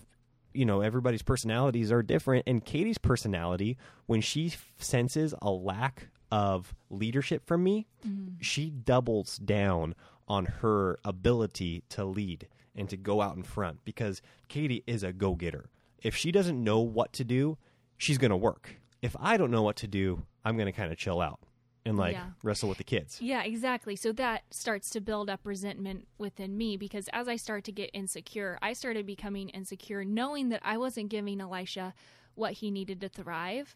you 0.54 0.64
know 0.64 0.80
everybody's 0.80 1.22
personalities 1.22 1.92
are 1.92 2.02
different 2.02 2.44
and 2.46 2.64
katie's 2.64 2.98
personality 2.98 3.76
when 4.06 4.20
she 4.20 4.46
f- 4.46 4.72
senses 4.78 5.34
a 5.42 5.50
lack 5.50 6.08
of 6.32 6.74
leadership 6.90 7.46
from 7.46 7.62
me 7.62 7.86
mm-hmm. 8.06 8.34
she 8.40 8.70
doubles 8.70 9.36
down 9.36 9.94
on 10.26 10.46
her 10.46 10.98
ability 11.04 11.84
to 11.88 12.04
lead 12.04 12.48
and 12.74 12.88
to 12.88 12.96
go 12.96 13.20
out 13.20 13.36
in 13.36 13.42
front 13.42 13.84
because 13.84 14.22
katie 14.48 14.82
is 14.86 15.02
a 15.02 15.12
go-getter 15.12 15.68
if 16.02 16.14
she 16.16 16.30
doesn't 16.32 16.62
know 16.62 16.80
what 16.80 17.12
to 17.12 17.24
do 17.24 17.56
she's 17.96 18.18
going 18.18 18.30
to 18.30 18.36
work 18.36 18.76
if 19.02 19.16
i 19.20 19.36
don't 19.36 19.50
know 19.50 19.62
what 19.62 19.76
to 19.76 19.86
do 19.86 20.22
i'm 20.44 20.56
going 20.56 20.66
to 20.66 20.72
kind 20.72 20.90
of 20.92 20.98
chill 20.98 21.20
out 21.20 21.38
and 21.84 21.96
like 21.96 22.14
Yeah. 22.14 22.26
wrestle 22.42 22.68
with 22.68 22.78
the 22.78 22.84
kids 22.84 23.18
Yeah, 23.22 23.42
exactly. 23.44 23.96
So 23.96 24.12
that 24.12 24.42
starts 24.50 24.90
to 24.90 25.00
build 25.00 25.30
up 25.30 25.40
resentment 25.44 26.06
within 26.18 26.58
me 26.58 26.76
because 26.76 27.08
as 27.14 27.28
I 27.28 27.36
start 27.36 27.64
to 27.64 27.72
get 27.72 27.88
insecure, 27.94 28.58
I 28.60 28.74
started 28.74 29.06
becoming 29.06 29.48
insecure 29.50 30.04
knowing 30.04 30.50
that 30.50 30.60
I 30.64 30.76
wasn't 30.76 31.08
giving 31.08 31.40
Elisha 31.40 31.94
what 32.34 32.54
he 32.54 32.70
needed 32.70 33.00
to 33.02 33.08
thrive. 33.08 33.74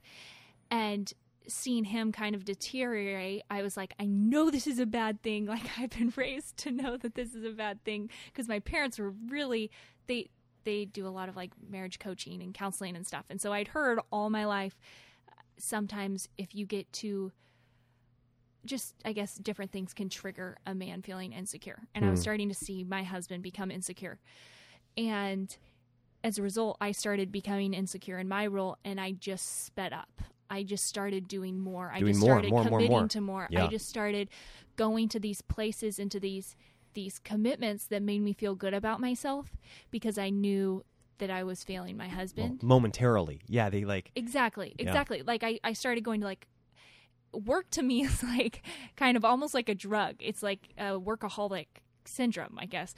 And 0.71 1.11
seeing 1.49 1.85
him 1.85 2.13
kind 2.13 2.35
of 2.35 2.45
deteriorate, 2.45 3.43
I 3.51 3.63
was 3.63 3.77
like, 3.77 3.95
I 3.99 4.05
know 4.07 4.51
this 4.51 4.67
is 4.67 4.79
a 4.79 4.87
bad 4.87 5.23
thing. 5.23 5.47
Like 5.53 5.63
I've 5.79 5.91
been 5.91 6.13
raised 6.17 6.57
to 6.59 6.71
know 6.71 6.97
that 6.99 7.15
this 7.15 7.35
is 7.35 7.45
a 7.45 7.51
bad 7.51 7.83
thing 7.85 8.11
because 8.27 8.49
my 8.49 8.59
parents 8.59 8.99
were 8.99 9.15
really 9.29 9.71
they 10.07 10.29
they 10.65 10.85
do 10.85 11.07
a 11.07 11.11
lot 11.11 11.29
of 11.29 11.37
like 11.37 11.51
marriage 11.71 11.99
coaching 11.99 12.43
and 12.43 12.53
counseling 12.55 12.97
and 12.97 13.07
stuff. 13.07 13.25
And 13.31 13.41
so 13.41 13.53
I'd 13.53 13.69
heard 13.69 13.99
all 14.11 14.31
my 14.31 14.45
life 14.45 14.79
sometimes 15.59 16.29
if 16.39 16.55
you 16.55 16.67
get 16.67 16.93
to 16.93 17.31
just 18.65 18.95
I 19.05 19.13
guess 19.13 19.35
different 19.35 19.73
things 19.73 19.93
can 19.93 20.09
trigger 20.09 20.57
a 20.67 20.75
man 20.75 21.03
feeling 21.03 21.33
insecure. 21.33 21.83
And 21.95 22.05
I 22.05 22.11
was 22.11 22.21
Hmm. 22.21 22.23
starting 22.23 22.49
to 22.49 22.55
see 22.55 22.85
my 22.85 23.03
husband 23.03 23.43
become 23.43 23.71
insecure. 23.71 24.21
And 24.97 25.57
as 26.23 26.39
a 26.39 26.43
result, 26.43 26.77
I 26.81 26.93
started 26.93 27.33
becoming 27.33 27.75
insecure 27.75 28.19
in 28.19 28.29
my 28.29 28.47
role 28.47 28.79
and 28.85 29.01
I 29.01 29.13
just 29.13 29.65
sped 29.65 29.93
up. 29.93 30.23
I 30.49 30.63
just 30.63 30.85
started 30.87 31.27
doing 31.29 31.59
more. 31.59 31.91
I 31.93 32.01
just 32.01 32.21
more, 32.21 32.29
started 32.31 32.51
more, 32.51 32.65
committing 32.65 32.91
more. 32.91 33.09
to 33.09 33.21
more. 33.21 33.49
Yeah. 33.51 33.65
I 33.65 33.69
just 33.69 33.89
started 33.89 34.29
going 34.77 35.09
to 35.09 35.19
these 35.19 35.41
places 35.43 35.99
into 35.99 36.21
these 36.21 36.55
these 36.95 37.19
commitments 37.19 37.87
that 37.87 38.03
made 38.03 38.21
me 38.23 38.33
feel 38.33 38.55
good 38.55 38.75
about 38.75 39.01
myself 39.01 39.57
because 39.91 40.19
I 40.19 40.31
knew 40.31 40.85
that 41.19 41.31
I 41.31 41.45
was 41.45 41.63
failing 41.63 41.97
my 41.97 42.07
Well, 42.07 42.17
husband. 42.17 42.63
momentarily. 42.63 43.41
Yeah, 43.47 43.71
they 43.71 43.85
like 43.85 44.11
Exactly. 44.17 44.75
Yeah. 44.79 44.87
Exactly. 44.87 45.23
Like 45.23 45.43
I, 45.45 45.61
I 45.63 45.73
started 45.73 46.03
going 46.03 46.21
to 46.21 46.27
like 46.27 46.49
work 47.33 47.71
to 47.71 47.83
me 47.83 48.03
is 48.05 48.23
like 48.23 48.63
kind 48.97 49.17
of 49.17 49.25
almost 49.25 49.55
like 49.55 49.69
a 49.69 49.75
drug. 49.75 50.17
It's 50.21 50.43
like 50.43 50.69
a 50.79 50.99
workaholic 50.99 51.67
syndrome, 52.05 52.59
I 52.59 52.67
guess. 52.67 52.95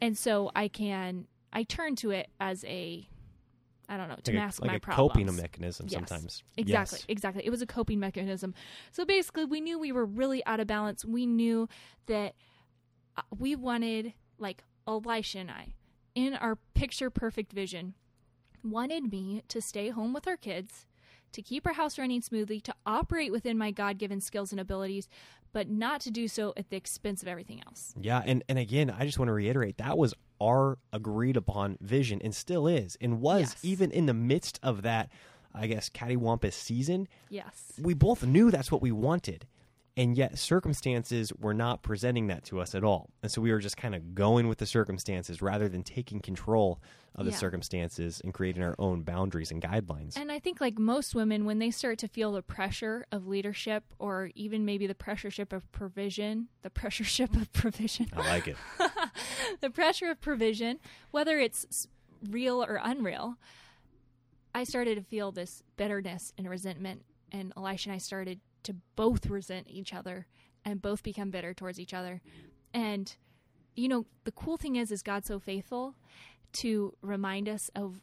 And 0.00 0.16
so 0.18 0.50
I 0.56 0.68
can 0.68 1.26
I 1.52 1.62
turn 1.64 1.96
to 1.96 2.10
it 2.10 2.28
as 2.40 2.64
a 2.64 3.08
I 3.88 3.96
don't 3.98 4.08
know, 4.08 4.16
to 4.22 4.30
like 4.30 4.38
a, 4.38 4.40
mask 4.40 4.62
like 4.62 4.70
my 4.70 4.76
a 4.76 4.80
problems. 4.80 5.12
coping 5.12 5.36
mechanism 5.36 5.86
Yes. 5.88 5.94
sometimes. 5.98 6.42
Exactly, 6.56 6.98
Yes. 7.00 7.04
exactly. 7.08 7.42
It 7.44 7.50
was 7.50 7.60
a 7.62 7.66
coping 7.66 8.00
mechanism. 8.00 8.54
So 8.90 9.04
basically, 9.04 9.44
we 9.44 9.60
knew 9.60 9.78
we 9.78 9.92
were 9.92 10.06
really 10.06 10.44
out 10.46 10.60
of 10.60 10.66
balance. 10.66 11.04
We 11.04 11.26
knew 11.26 11.68
that 12.06 12.34
Uh, 13.16 13.22
we 13.38 13.54
wanted, 13.54 14.14
like 14.38 14.62
Elisha 14.86 15.38
and 15.38 15.50
I, 15.50 15.74
in 16.14 16.34
our 16.34 16.56
picture 16.74 17.10
perfect 17.10 17.52
vision, 17.52 17.94
wanted 18.64 19.10
me 19.10 19.42
to 19.48 19.60
stay 19.60 19.90
home 19.90 20.12
with 20.12 20.26
our 20.26 20.36
kids, 20.36 20.86
to 21.32 21.42
keep 21.42 21.66
our 21.66 21.72
house 21.74 21.98
running 21.98 22.22
smoothly, 22.22 22.60
to 22.60 22.74
operate 22.86 23.32
within 23.32 23.56
my 23.58 23.70
God 23.70 23.98
given 23.98 24.20
skills 24.20 24.52
and 24.52 24.60
abilities, 24.60 25.08
but 25.52 25.68
not 25.68 26.00
to 26.02 26.10
do 26.10 26.28
so 26.28 26.52
at 26.56 26.70
the 26.70 26.76
expense 26.76 27.22
of 27.22 27.28
everything 27.28 27.62
else. 27.66 27.94
Yeah, 28.00 28.22
and 28.24 28.42
and 28.48 28.58
again, 28.58 28.90
I 28.90 29.04
just 29.04 29.18
want 29.18 29.28
to 29.28 29.32
reiterate 29.34 29.78
that 29.78 29.98
was 29.98 30.14
our 30.40 30.78
agreed 30.92 31.36
upon 31.36 31.76
vision 31.80 32.20
and 32.22 32.34
still 32.34 32.66
is 32.66 32.96
and 33.00 33.20
was 33.20 33.40
Yes. 33.40 33.56
even 33.62 33.90
in 33.90 34.06
the 34.06 34.14
midst 34.14 34.58
of 34.62 34.82
that 34.82 35.10
I 35.54 35.66
guess 35.66 35.90
cattywampus 35.90 36.54
season, 36.54 37.06
Yes. 37.28 37.72
we 37.78 37.92
both 37.92 38.24
knew 38.24 38.50
that's 38.50 38.72
what 38.72 38.80
we 38.80 38.90
wanted. 38.92 39.46
And 39.94 40.16
yet 40.16 40.38
circumstances 40.38 41.34
were 41.38 41.52
not 41.52 41.82
presenting 41.82 42.28
that 42.28 42.44
to 42.44 42.60
us 42.60 42.74
at 42.74 42.82
all. 42.82 43.10
And 43.22 43.30
so 43.30 43.42
we 43.42 43.52
were 43.52 43.58
just 43.58 43.76
kind 43.76 43.94
of 43.94 44.14
going 44.14 44.48
with 44.48 44.56
the 44.56 44.64
circumstances 44.64 45.42
rather 45.42 45.68
than 45.68 45.82
taking 45.82 46.20
control 46.20 46.80
of 47.14 47.26
the 47.26 47.32
Yeah. 47.32 47.36
circumstances 47.36 48.18
and 48.24 48.32
creating 48.32 48.62
our 48.62 48.74
own 48.78 49.02
boundaries 49.02 49.50
and 49.50 49.60
guidelines. 49.60 50.16
And 50.16 50.32
I 50.32 50.38
think, 50.38 50.62
like 50.62 50.78
most 50.78 51.14
women, 51.14 51.44
when 51.44 51.58
they 51.58 51.70
start 51.70 51.98
to 51.98 52.08
feel 52.08 52.32
the 52.32 52.40
pressure 52.40 53.04
of 53.12 53.26
leadership 53.26 53.84
or 53.98 54.30
even 54.34 54.64
maybe 54.64 54.86
the 54.86 54.94
pressureship 54.94 55.52
of 55.52 55.70
provision, 55.72 56.48
the 56.62 56.70
pressureship 56.70 57.36
of 57.42 57.52
provision, 57.52 58.06
I 58.14 58.26
like 58.26 58.48
it. 58.48 58.56
the 59.60 59.68
pressure 59.68 60.10
of 60.10 60.22
provision, 60.22 60.78
whether 61.10 61.38
it's 61.38 61.86
real 62.30 62.64
or 62.64 62.80
unreal, 62.82 63.36
I 64.54 64.64
started 64.64 64.94
to 64.94 65.02
feel 65.02 65.32
this 65.32 65.62
bitterness 65.76 66.32
and 66.38 66.48
resentment. 66.48 67.02
And 67.30 67.52
Elisha 67.58 67.90
and 67.90 67.94
I 67.94 67.98
started 67.98 68.40
to 68.64 68.76
both 68.96 69.26
resent 69.26 69.66
each 69.68 69.92
other 69.94 70.26
and 70.64 70.80
both 70.82 71.02
become 71.02 71.30
bitter 71.30 71.52
towards 71.54 71.80
each 71.80 71.92
other. 71.94 72.20
And, 72.72 73.14
you 73.74 73.88
know, 73.88 74.06
the 74.24 74.32
cool 74.32 74.56
thing 74.56 74.76
is, 74.76 74.90
is 74.92 75.02
God's 75.02 75.28
so 75.28 75.38
faithful 75.38 75.94
to 76.54 76.94
remind 77.02 77.48
us 77.48 77.70
of 77.74 78.00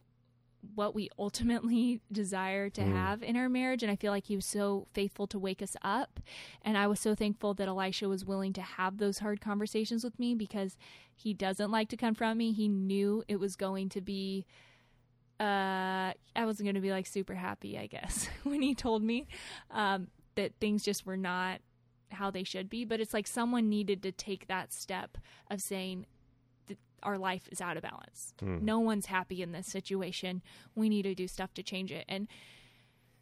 what 0.75 0.93
we 0.93 1.09
ultimately 1.17 2.01
desire 2.11 2.69
to 2.69 2.81
Mm. 2.81 2.91
have 2.93 3.23
in 3.23 3.37
our 3.37 3.47
marriage. 3.47 3.81
And 3.81 3.89
I 3.91 3.95
feel 3.95 4.11
like 4.11 4.25
he 4.25 4.35
was 4.35 4.45
so 4.45 4.87
faithful 4.93 5.25
to 5.27 5.39
wake 5.39 5.61
us 5.61 5.77
up. 5.83 6.19
And 6.61 6.77
I 6.77 6.87
was 6.87 6.99
so 6.99 7.15
thankful 7.15 7.53
that 7.53 7.67
Elisha 7.69 8.09
was 8.09 8.25
willing 8.25 8.51
to 8.53 8.61
have 8.61 8.97
those 8.97 9.19
hard 9.19 9.39
conversations 9.39 10.03
with 10.03 10.19
me 10.19 10.35
because 10.35 10.75
he 11.15 11.33
doesn't 11.33 11.71
like 11.71 11.87
to 11.89 11.97
confront 11.97 12.37
me. 12.37 12.51
He 12.51 12.67
knew 12.67 13.23
it 13.29 13.39
was 13.39 13.55
going 13.55 13.87
to 13.89 14.01
be, 14.01 14.45
uh, 15.39 16.11
I 16.35 16.45
wasn't 16.45 16.65
going 16.65 16.75
to 16.75 16.81
be 16.81 16.91
like 16.91 17.07
super 17.07 17.35
happy, 17.35 17.77
I 17.77 17.87
guess, 17.87 18.27
when 18.43 18.61
he 18.61 18.75
told 18.75 19.01
me 19.01 19.27
um, 19.71 20.07
that 20.39 20.53
things 20.61 20.83
just 20.83 21.05
were 21.05 21.17
not 21.17 21.59
how 22.11 22.31
they 22.31 22.43
should 22.45 22.69
be. 22.69 22.85
But 22.85 23.01
it's 23.01 23.13
like 23.13 23.27
someone 23.27 23.67
needed 23.67 24.01
to 24.03 24.11
take 24.13 24.47
that 24.47 24.71
step 24.71 25.17
of 25.51 25.61
saying, 25.61 26.05
that 26.67 26.77
our 27.03 27.17
life 27.17 27.49
is 27.51 27.59
out 27.59 27.75
of 27.75 27.83
balance. 27.83 28.33
Mm. 28.41 28.61
No 28.61 28.79
one's 28.79 29.07
happy 29.07 29.41
in 29.41 29.51
this 29.51 29.67
situation. 29.67 30.41
We 30.75 30.87
need 30.87 31.03
to 31.03 31.13
do 31.13 31.27
stuff 31.27 31.53
to 31.55 31.63
change 31.63 31.91
it. 31.91 32.05
And 32.07 32.27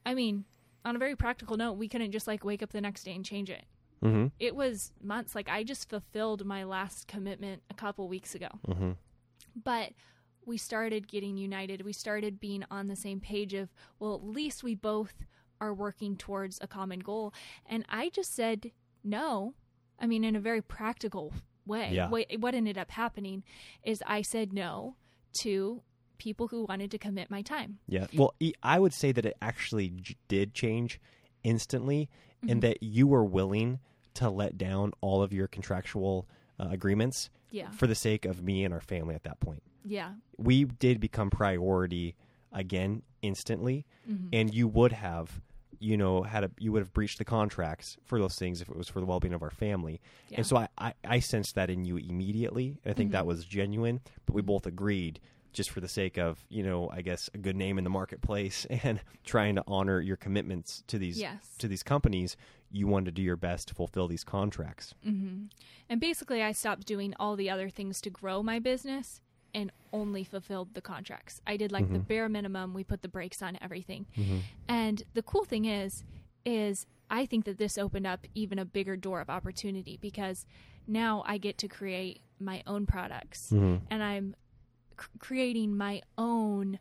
I 0.05 0.13
mean, 0.13 0.45
on 0.85 0.95
a 0.95 0.99
very 0.99 1.15
practical 1.15 1.57
note, 1.57 1.73
we 1.73 1.89
couldn't 1.89 2.11
just 2.11 2.27
like 2.27 2.45
wake 2.45 2.61
up 2.61 2.71
the 2.71 2.81
next 2.81 3.03
day 3.03 3.15
and 3.15 3.25
change 3.25 3.49
it. 3.49 3.65
Mm-hmm. 4.03 4.27
It 4.39 4.55
was 4.55 4.91
months. 5.01 5.33
Like 5.33 5.49
I 5.49 5.63
just 5.63 5.89
fulfilled 5.89 6.45
my 6.45 6.63
last 6.63 7.07
commitment 7.07 7.63
a 7.71 7.73
couple 7.73 8.07
weeks 8.07 8.35
ago. 8.35 8.49
Mm-hmm. 8.67 8.91
But 9.63 9.93
we 10.45 10.57
started 10.57 11.07
getting 11.07 11.35
united. 11.35 11.81
We 11.83 11.93
started 11.93 12.39
being 12.39 12.63
on 12.71 12.87
the 12.87 12.95
same 12.95 13.19
page 13.19 13.53
of, 13.53 13.69
well, 13.99 14.15
at 14.15 14.23
least 14.23 14.63
we 14.63 14.75
both 14.75 15.25
are 15.59 15.73
working 15.73 16.15
towards 16.17 16.59
a 16.61 16.67
common 16.67 16.99
goal. 16.99 17.33
And 17.65 17.85
I 17.89 18.09
just 18.09 18.33
said 18.35 18.71
no. 19.03 19.53
I 19.99 20.05
mean, 20.07 20.23
in 20.23 20.35
a 20.35 20.39
very 20.39 20.61
practical 20.61 21.33
way. 21.65 21.91
Yeah. 21.93 22.09
What, 22.09 22.27
what 22.39 22.53
ended 22.55 22.77
up 22.77 22.91
happening 22.91 23.43
is 23.83 24.01
I 24.05 24.21
said 24.21 24.53
no 24.53 24.95
to 25.41 25.81
people 26.17 26.47
who 26.47 26.65
wanted 26.65 26.91
to 26.91 26.97
commit 26.97 27.29
my 27.29 27.41
time. 27.41 27.79
Yeah. 27.87 28.07
Well, 28.15 28.33
I 28.63 28.79
would 28.79 28.93
say 28.93 29.11
that 29.11 29.25
it 29.25 29.35
actually 29.41 29.93
did 30.27 30.53
change 30.53 30.99
instantly, 31.43 32.09
and 32.47 32.61
that 32.61 32.81
you 32.81 33.07
were 33.07 33.23
willing 33.23 33.79
to 34.15 34.29
let 34.29 34.57
down 34.57 34.91
all 35.01 35.21
of 35.21 35.31
your 35.33 35.47
contractual 35.47 36.27
uh, 36.59 36.67
agreements 36.71 37.29
Yeah. 37.51 37.69
for 37.71 37.87
the 37.87 37.95
sake 37.95 38.25
of 38.25 38.43
me 38.43 38.63
and 38.65 38.73
our 38.73 38.81
family 38.81 39.13
at 39.15 39.23
that 39.23 39.39
point. 39.39 39.61
Yeah. 39.85 40.13
We 40.37 40.65
did 40.65 40.99
become 40.99 41.29
priority 41.29 42.15
again 42.51 43.03
instantly, 43.21 43.85
Mhm. 44.09 44.29
and 44.33 44.53
you 44.53 44.67
would 44.67 44.91
have. 44.93 45.41
You 45.79 45.97
know, 45.97 46.23
had 46.23 46.43
a 46.43 46.51
you 46.57 46.71
would 46.71 46.81
have 46.81 46.93
breached 46.93 47.17
the 47.19 47.25
contracts 47.25 47.97
for 48.03 48.19
those 48.19 48.35
things 48.35 48.61
if 48.61 48.69
it 48.69 48.75
was 48.75 48.87
for 48.89 48.99
the 48.99 49.05
well 49.05 49.19
being 49.19 49.33
of 49.33 49.43
our 49.43 49.51
family, 49.51 50.01
Yeah. 50.29 50.37
and 50.37 50.45
so 50.47 50.57
I, 50.57 50.67
I 50.77 50.93
I 51.05 51.19
sensed 51.19 51.55
that 51.55 51.69
in 51.69 51.85
you 51.85 51.97
immediately. 51.97 52.79
and 52.83 52.91
I 52.91 52.95
think 52.95 53.11
that 53.11 53.25
was 53.25 53.45
genuine, 53.45 54.01
but 54.25 54.33
we 54.35 54.41
both 54.41 54.65
agreed 54.65 55.19
just 55.53 55.69
for 55.71 55.79
the 55.79 55.87
sake 55.87 56.17
of 56.17 56.45
you 56.49 56.61
know 56.63 56.89
I 56.91 57.01
guess 57.01 57.29
a 57.33 57.37
good 57.37 57.55
name 57.55 57.77
in 57.77 57.83
the 57.83 57.89
marketplace 57.89 58.65
and 58.83 58.99
trying 59.23 59.55
to 59.55 59.63
honor 59.67 59.99
your 60.01 60.17
commitments 60.17 60.83
to 60.87 60.97
these 60.97 61.19
Yes. 61.19 61.55
to 61.59 61.67
these 61.67 61.83
companies. 61.83 62.35
You 62.71 62.85
wanted 62.87 63.05
to 63.05 63.11
do 63.11 63.21
your 63.21 63.37
best 63.37 63.69
to 63.69 63.73
fulfill 63.75 64.07
these 64.09 64.23
contracts. 64.25 64.93
hmm 65.03 65.45
And 65.89 66.01
basically, 66.01 66.41
I 66.43 66.51
stopped 66.51 66.85
doing 66.85 67.13
all 67.19 67.35
the 67.37 67.49
other 67.49 67.69
things 67.69 68.01
to 68.01 68.09
grow 68.09 68.43
my 68.43 68.59
business 68.59 69.21
and 69.53 69.71
only 69.93 70.23
fulfilled 70.23 70.73
the 70.73 70.81
contracts. 70.81 71.41
I 71.47 71.57
did 71.57 71.71
like 71.71 71.87
the 71.87 71.99
mm-hmm. 71.99 72.07
bare 72.07 72.29
minimum. 72.29 72.73
We 72.73 72.83
put 72.83 73.01
the 73.01 73.07
brakes 73.07 73.41
on 73.41 73.57
everything. 73.61 74.05
Mm-hmm. 74.17 74.37
And 74.67 75.03
the 75.13 75.23
cool 75.23 75.45
thing 75.45 75.65
is, 75.65 76.03
is 76.45 76.85
I 77.09 77.25
think 77.25 77.45
that 77.45 77.57
this 77.57 77.77
opened 77.77 78.07
up 78.07 78.25
even 78.35 78.59
a 78.59 78.65
bigger 78.65 78.95
door 78.95 79.21
of 79.21 79.29
opportunity 79.29 79.97
because 80.01 80.45
now 80.87 81.23
I 81.25 81.37
get 81.37 81.57
to 81.59 81.67
create 81.67 82.21
my 82.39 82.63
own 82.67 82.85
products 82.85 83.51
mm-hmm. 83.51 83.77
and 83.89 84.03
I'm 84.03 84.35
c- 84.99 85.07
creating 85.19 85.75
my 85.75 86.01
own 86.17 86.79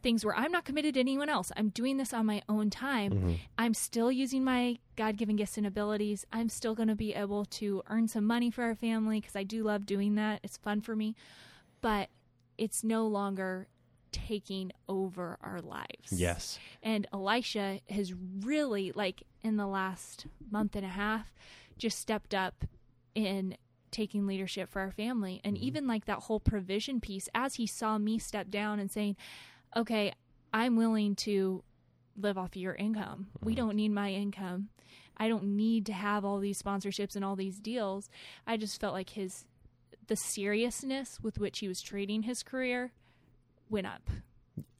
things 0.00 0.24
where 0.24 0.34
I'm 0.34 0.52
not 0.52 0.64
committed 0.64 0.94
to 0.94 1.00
anyone 1.00 1.28
else. 1.28 1.52
I'm 1.56 1.68
doing 1.68 1.96
this 1.96 2.12
on 2.12 2.26
my 2.26 2.42
own 2.48 2.68
time. 2.68 3.38
I'm 3.56 3.74
still 3.74 4.10
using 4.10 4.44
my 4.44 4.78
God 4.96 5.16
given 5.16 5.36
gifts 5.36 5.56
and 5.56 5.66
abilities. 5.66 6.26
I'm 6.32 6.48
still 6.48 6.74
going 6.74 6.88
to 6.88 6.96
be 6.96 7.14
able 7.14 7.44
to 7.46 7.82
earn 7.88 8.08
some 8.08 8.24
money 8.24 8.50
for 8.50 8.64
our 8.64 8.74
family 8.74 9.20
because 9.20 9.36
I 9.36 9.44
do 9.44 9.62
love 9.62 9.86
doing 9.86 10.16
that. 10.16 10.40
It's 10.42 10.56
fun 10.56 10.80
for 10.80 10.96
me. 10.96 11.14
But 11.84 12.08
it's 12.56 12.82
no 12.82 13.06
longer 13.06 13.68
taking 14.10 14.72
over 14.88 15.36
our 15.42 15.60
lives. 15.60 16.12
Yes. 16.12 16.58
And 16.82 17.06
Elisha 17.12 17.80
has 17.90 18.14
really, 18.14 18.90
like, 18.92 19.24
in 19.42 19.58
the 19.58 19.66
last 19.66 20.24
month 20.50 20.76
and 20.76 20.86
a 20.86 20.88
half, 20.88 21.34
just 21.76 21.98
stepped 21.98 22.32
up 22.32 22.64
in 23.14 23.58
taking 23.90 24.26
leadership 24.26 24.70
for 24.70 24.80
our 24.80 24.92
family. 24.92 25.42
And 25.44 25.56
mm-hmm. 25.56 25.66
even 25.66 25.86
like 25.86 26.06
that 26.06 26.20
whole 26.20 26.40
provision 26.40 27.02
piece, 27.02 27.28
as 27.34 27.56
he 27.56 27.66
saw 27.66 27.98
me 27.98 28.18
step 28.18 28.48
down 28.48 28.80
and 28.80 28.90
saying, 28.90 29.16
okay, 29.76 30.14
I'm 30.54 30.76
willing 30.76 31.14
to 31.16 31.62
live 32.16 32.38
off 32.38 32.56
of 32.56 32.56
your 32.56 32.76
income. 32.76 33.26
We 33.42 33.52
mm-hmm. 33.52 33.66
don't 33.66 33.76
need 33.76 33.90
my 33.90 34.10
income. 34.10 34.70
I 35.18 35.28
don't 35.28 35.56
need 35.56 35.84
to 35.86 35.92
have 35.92 36.24
all 36.24 36.38
these 36.38 36.62
sponsorships 36.62 37.14
and 37.14 37.24
all 37.24 37.36
these 37.36 37.58
deals. 37.58 38.08
I 38.46 38.56
just 38.56 38.80
felt 38.80 38.94
like 38.94 39.10
his 39.10 39.44
the 40.06 40.16
seriousness 40.16 41.18
with 41.22 41.38
which 41.38 41.60
he 41.60 41.68
was 41.68 41.80
treating 41.80 42.22
his 42.22 42.42
career 42.42 42.92
went 43.68 43.86
up. 43.86 44.10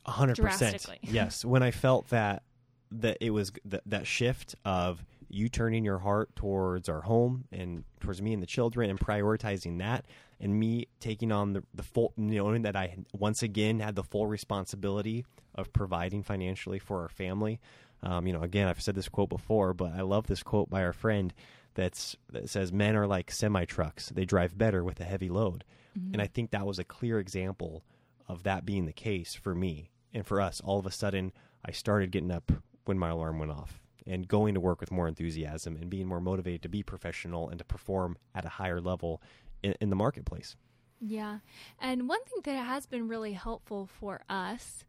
Hundred 0.06 0.36
percent. 0.36 0.72
Drastically. 0.72 0.98
Yes. 1.10 1.44
When 1.44 1.62
I 1.62 1.70
felt 1.70 2.08
that 2.08 2.42
that 2.90 3.18
it 3.20 3.30
was 3.30 3.52
th- 3.68 3.82
that 3.86 4.06
shift 4.06 4.54
of 4.64 5.04
you 5.28 5.48
turning 5.48 5.84
your 5.84 5.98
heart 5.98 6.34
towards 6.36 6.88
our 6.88 7.00
home 7.00 7.44
and 7.50 7.84
towards 8.00 8.22
me 8.22 8.32
and 8.32 8.42
the 8.42 8.46
children 8.46 8.88
and 8.88 9.00
prioritizing 9.00 9.78
that 9.78 10.04
and 10.38 10.58
me 10.58 10.86
taking 11.00 11.32
on 11.32 11.54
the, 11.54 11.62
the 11.74 11.82
full 11.82 12.12
knowing 12.16 12.62
that 12.62 12.76
I 12.76 12.96
once 13.12 13.42
again 13.42 13.80
had 13.80 13.96
the 13.96 14.04
full 14.04 14.26
responsibility 14.26 15.24
of 15.54 15.72
providing 15.72 16.22
financially 16.22 16.78
for 16.78 17.02
our 17.02 17.08
family. 17.08 17.60
Um, 18.02 18.26
you 18.26 18.32
know, 18.32 18.42
again, 18.42 18.68
I've 18.68 18.82
said 18.82 18.94
this 18.94 19.08
quote 19.08 19.30
before, 19.30 19.72
but 19.72 19.92
I 19.92 20.02
love 20.02 20.26
this 20.26 20.42
quote 20.42 20.68
by 20.68 20.84
our 20.84 20.92
friend 20.92 21.32
that's 21.74 22.16
that 22.30 22.48
says 22.48 22.72
men 22.72 22.96
are 22.96 23.06
like 23.06 23.30
semi 23.30 23.64
trucks. 23.64 24.08
They 24.08 24.24
drive 24.24 24.56
better 24.56 24.84
with 24.84 25.00
a 25.00 25.04
heavy 25.04 25.28
load. 25.28 25.64
Mm-hmm. 25.98 26.14
And 26.14 26.22
I 26.22 26.26
think 26.26 26.50
that 26.50 26.66
was 26.66 26.78
a 26.78 26.84
clear 26.84 27.18
example 27.18 27.84
of 28.28 28.42
that 28.44 28.64
being 28.64 28.86
the 28.86 28.92
case 28.92 29.34
for 29.34 29.54
me 29.54 29.90
and 30.12 30.26
for 30.26 30.40
us. 30.40 30.60
All 30.64 30.78
of 30.78 30.86
a 30.86 30.90
sudden, 30.90 31.32
I 31.64 31.72
started 31.72 32.10
getting 32.10 32.30
up 32.30 32.52
when 32.84 32.98
my 32.98 33.10
alarm 33.10 33.38
went 33.38 33.52
off 33.52 33.80
and 34.06 34.28
going 34.28 34.54
to 34.54 34.60
work 34.60 34.80
with 34.80 34.90
more 34.90 35.08
enthusiasm 35.08 35.76
and 35.76 35.88
being 35.88 36.06
more 36.06 36.20
motivated 36.20 36.62
to 36.62 36.68
be 36.68 36.82
professional 36.82 37.48
and 37.48 37.58
to 37.58 37.64
perform 37.64 38.16
at 38.34 38.44
a 38.44 38.50
higher 38.50 38.80
level 38.80 39.22
in, 39.62 39.74
in 39.80 39.90
the 39.90 39.96
marketplace. 39.96 40.56
Yeah. 41.00 41.38
And 41.80 42.08
one 42.08 42.22
thing 42.24 42.40
that 42.44 42.66
has 42.66 42.86
been 42.86 43.08
really 43.08 43.32
helpful 43.32 43.86
for 43.86 44.22
us 44.28 44.84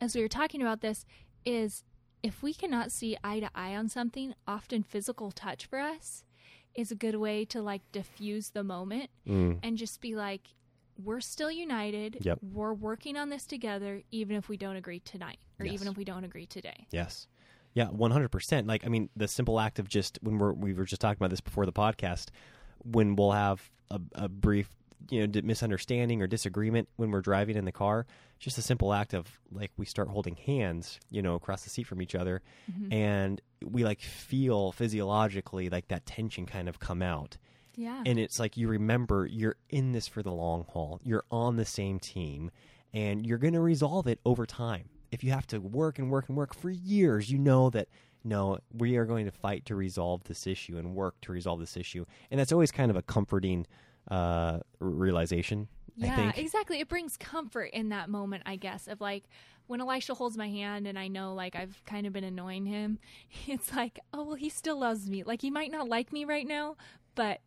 as 0.00 0.14
we 0.14 0.22
were 0.22 0.28
talking 0.28 0.62
about 0.62 0.80
this 0.80 1.04
is 1.44 1.82
if 2.22 2.42
we 2.42 2.52
cannot 2.52 2.92
see 2.92 3.16
eye 3.22 3.40
to 3.40 3.50
eye 3.54 3.76
on 3.76 3.88
something, 3.88 4.34
often 4.46 4.82
physical 4.82 5.30
touch 5.30 5.66
for 5.66 5.78
us 5.78 6.24
is 6.78 6.92
a 6.92 6.94
good 6.94 7.16
way 7.16 7.44
to 7.44 7.60
like 7.60 7.82
diffuse 7.92 8.50
the 8.50 8.62
moment 8.62 9.10
Mm. 9.26 9.58
and 9.64 9.76
just 9.76 10.00
be 10.00 10.14
like, 10.14 10.42
we're 11.02 11.20
still 11.20 11.50
united. 11.50 12.18
Yep. 12.20 12.38
We're 12.42 12.72
working 12.72 13.16
on 13.16 13.28
this 13.30 13.46
together, 13.46 14.02
even 14.12 14.36
if 14.36 14.48
we 14.48 14.56
don't 14.56 14.76
agree 14.76 15.00
tonight 15.00 15.38
or 15.58 15.66
Yes. 15.66 15.74
even 15.74 15.88
if 15.88 15.96
we 15.96 16.04
don't 16.04 16.24
agree 16.24 16.46
today. 16.46 16.86
Yes. 16.90 17.26
Yeah, 17.74 17.88
one 17.88 18.10
hundred 18.12 18.30
percent. 18.30 18.66
Like, 18.66 18.84
I 18.86 18.88
mean, 18.88 19.08
the 19.16 19.28
simple 19.28 19.58
act 19.60 19.78
of 19.78 19.88
just 19.88 20.18
when 20.22 20.38
we're 20.38 20.52
we 20.52 20.72
were 20.72 20.84
just 20.84 21.00
talking 21.00 21.18
about 21.18 21.30
this 21.30 21.40
before 21.40 21.66
the 21.66 21.72
podcast, 21.72 22.28
when 22.84 23.14
we'll 23.16 23.32
have 23.32 23.70
a, 23.90 24.00
a 24.14 24.28
brief, 24.28 24.70
you 25.10 25.26
know, 25.26 25.40
misunderstanding 25.42 26.20
or 26.22 26.26
disagreement 26.26 26.88
when 26.96 27.10
we're 27.10 27.20
driving 27.20 27.56
in 27.56 27.64
the 27.64 27.72
car, 27.72 28.06
just 28.38 28.58
a 28.58 28.62
simple 28.62 28.92
act 28.92 29.14
of 29.14 29.26
like 29.50 29.70
we 29.76 29.86
start 29.86 30.08
holding 30.08 30.36
hands, 30.36 30.98
you 31.10 31.22
know, 31.22 31.34
across 31.34 31.64
the 31.64 31.70
seat 31.70 31.86
from 31.86 32.02
each 32.02 32.14
other, 32.14 32.42
mm-hmm. 32.70 32.92
and 32.92 33.40
we 33.64 33.84
like 33.84 34.00
feel 34.00 34.72
physiologically 34.72 35.68
like 35.70 35.88
that 35.88 36.06
tension 36.06 36.46
kind 36.46 36.68
of 36.68 36.78
come 36.78 37.02
out, 37.02 37.36
Yeah. 37.74 38.02
and 38.06 38.18
it's 38.18 38.38
like 38.38 38.56
you 38.56 38.68
remember 38.68 39.26
you're 39.26 39.56
in 39.70 39.92
this 39.92 40.06
for 40.06 40.22
the 40.22 40.32
long 40.32 40.64
haul. 40.68 41.00
You're 41.02 41.24
on 41.30 41.56
the 41.56 41.64
same 41.64 41.98
team 41.98 42.50
and 42.92 43.26
you're 43.26 43.38
going 43.38 43.54
to 43.54 43.60
resolve 43.60 44.06
it 44.06 44.20
over 44.24 44.46
time. 44.46 44.88
If 45.10 45.24
you 45.24 45.30
have 45.30 45.46
to 45.48 45.58
work 45.60 45.98
and 45.98 46.10
work 46.10 46.28
and 46.28 46.36
work 46.36 46.54
for 46.54 46.70
years, 46.70 47.30
you 47.30 47.38
know 47.38 47.70
that 47.70 47.88
no, 48.24 48.58
we 48.72 48.96
are 48.96 49.04
going 49.06 49.26
to 49.26 49.32
fight 49.32 49.64
to 49.66 49.74
resolve 49.74 50.24
this 50.24 50.46
issue 50.46 50.76
and 50.76 50.94
work 50.94 51.20
to 51.22 51.32
resolve 51.32 51.60
this 51.60 51.76
issue. 51.76 52.04
And 52.30 52.38
that's 52.38 52.52
always 52.52 52.70
kind 52.70 52.90
of 52.90 52.96
a 52.96 53.02
comforting 53.02 53.66
uh, 54.10 54.58
realization, 54.80 55.68
I 56.02 56.06
Yeah, 56.06 56.16
think. 56.16 56.38
exactly. 56.38 56.80
It 56.80 56.88
brings 56.88 57.16
comfort 57.16 57.70
in 57.72 57.88
that 57.90 58.08
moment, 58.08 58.42
I 58.46 58.56
guess, 58.56 58.86
of 58.88 59.00
like 59.00 59.24
when 59.66 59.80
Elisha 59.80 60.14
holds 60.14 60.36
my 60.38 60.48
hand 60.48 60.86
and 60.86 60.98
I 60.98 61.08
know 61.08 61.34
like 61.34 61.54
I've 61.56 61.82
kind 61.86 62.06
of 62.06 62.12
been 62.12 62.24
annoying 62.24 62.66
him, 62.66 62.98
it's 63.46 63.74
like, 63.74 63.98
oh, 64.12 64.24
well, 64.24 64.34
he 64.36 64.48
still 64.48 64.78
loves 64.78 65.08
me. 65.08 65.22
Like 65.24 65.42
he 65.42 65.50
might 65.50 65.70
not 65.70 65.88
like 65.88 66.12
me 66.12 66.24
right 66.24 66.46
now, 66.46 66.76
but 67.14 67.40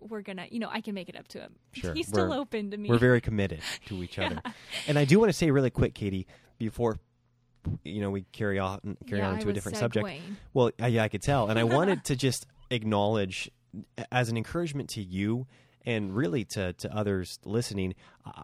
we're 0.00 0.20
gonna, 0.22 0.46
you 0.50 0.58
know, 0.58 0.68
I 0.70 0.80
can 0.82 0.94
make 0.94 1.08
it 1.08 1.16
up 1.16 1.28
to 1.28 1.38
him. 1.40 1.54
Sure. 1.72 1.94
He's 1.94 2.06
still 2.08 2.28
We're- 2.28 2.38
open 2.40 2.70
to 2.72 2.76
me. 2.76 2.88
We're 2.88 2.98
very 2.98 3.20
committed 3.20 3.60
to 3.86 4.02
each 4.02 4.18
other. 4.18 4.40
And 4.86 4.98
I 4.98 5.04
do 5.04 5.18
want 5.18 5.30
to 5.30 5.32
say 5.32 5.50
really 5.50 5.70
quick, 5.70 5.94
Katie, 5.94 6.26
before 6.58 6.98
you 7.82 8.02
know 8.02 8.10
we 8.10 8.22
carry 8.32 8.58
on 8.58 8.96
carry 9.06 9.22
Yeah, 9.22 9.30
on 9.30 9.38
to 9.38 9.48
a 9.48 9.52
different 9.54 9.78
subject. 9.78 10.06
Well, 10.52 10.70
uh, 10.82 10.86
yeah, 10.86 11.02
I 11.02 11.08
could 11.08 11.22
tell, 11.22 11.48
and 11.48 11.58
I 11.58 11.64
wanted 11.64 12.04
to 12.04 12.16
just 12.16 12.46
acknowledge, 12.70 13.50
as 14.12 14.28
an 14.28 14.36
encouragement 14.36 14.90
to 14.90 15.02
you, 15.02 15.46
and 15.84 16.14
really 16.14 16.44
to 16.44 16.72
to 16.74 16.94
others 16.94 17.38
listening. 17.44 17.94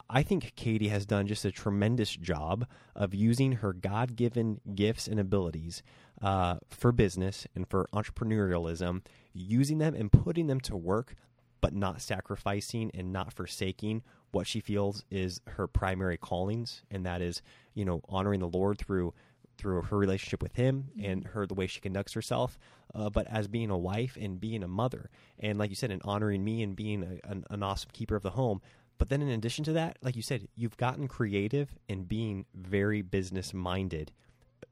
I- 0.09 0.23
think 0.23 0.55
Katie 0.57 0.89
has 0.89 1.07
done 1.07 1.27
just 1.27 1.45
a 1.45 1.51
tremendous 1.51 2.15
job 2.15 2.67
of 2.95 3.15
using 3.15 3.53
her 3.53 3.73
God 3.73 4.17
given 4.17 4.61
gifts 4.75 5.09
and 5.09 5.19
abilities 5.19 5.83
uh, 6.23 6.57
for 6.69 6.93
business 6.93 7.47
and 7.55 7.67
for 7.69 7.89
entrepreneurialism, 7.93 9.03
using 9.33 9.79
them 9.79 9.95
and 9.95 10.13
putting 10.13 10.47
them 10.47 10.61
to 10.61 10.77
work, 10.77 11.15
but 11.61 11.75
not 11.75 12.01
sacrificing 12.03 12.91
and 12.95 13.13
not 13.13 13.33
forsaking 13.33 14.03
what 14.33 14.47
she 14.47 14.61
feels 14.61 15.05
is 15.11 15.41
her 15.49 15.67
primary 15.67 16.17
callings, 16.17 16.83
and 16.91 17.05
that 17.05 17.21
is, 17.21 17.43
you 17.75 17.85
know, 17.85 18.01
honoring 18.09 18.41
the 18.41 18.49
Lord 18.49 18.79
through 18.79 19.13
through 19.61 19.83
her 19.83 19.99
relationship 19.99 20.43
with 20.43 20.55
him 20.55 20.89
and 21.01 21.27
her 21.27 21.47
the 21.47 21.55
way 21.55 21.67
she 21.67 21.81
conducts 21.81 22.15
herself, 22.15 22.59
uh, 22.95 23.11
but 23.11 23.27
as 23.27 23.47
being 23.47 23.71
a 23.71 23.79
wife 23.79 24.17
and 24.19 24.41
being 24.41 24.63
a 24.63 24.69
mother, 24.69 25.11
and 25.39 25.59
like 25.59 25.71
you 25.71 25.77
said, 25.77 25.91
and 25.91 26.01
honoring 26.05 26.43
me 26.43 26.63
and 26.63 26.75
being 26.75 27.03
a, 27.03 27.31
an, 27.31 27.45
an 27.51 27.63
awesome 27.63 27.91
keeper 27.93 28.17
of 28.17 28.23
the 28.23 28.31
home. 28.31 28.63
But 28.99 29.09
then, 29.09 29.23
in 29.23 29.29
addition 29.29 29.65
to 29.65 29.73
that, 29.75 29.99
like 30.03 30.17
you 30.17 30.23
said, 30.23 30.49
you've 30.57 30.77
gotten 30.77 31.09
creative 31.09 31.75
and 31.89 32.09
being 32.09 32.47
very 32.55 33.03
business 33.03 33.55
minded, 33.55 34.13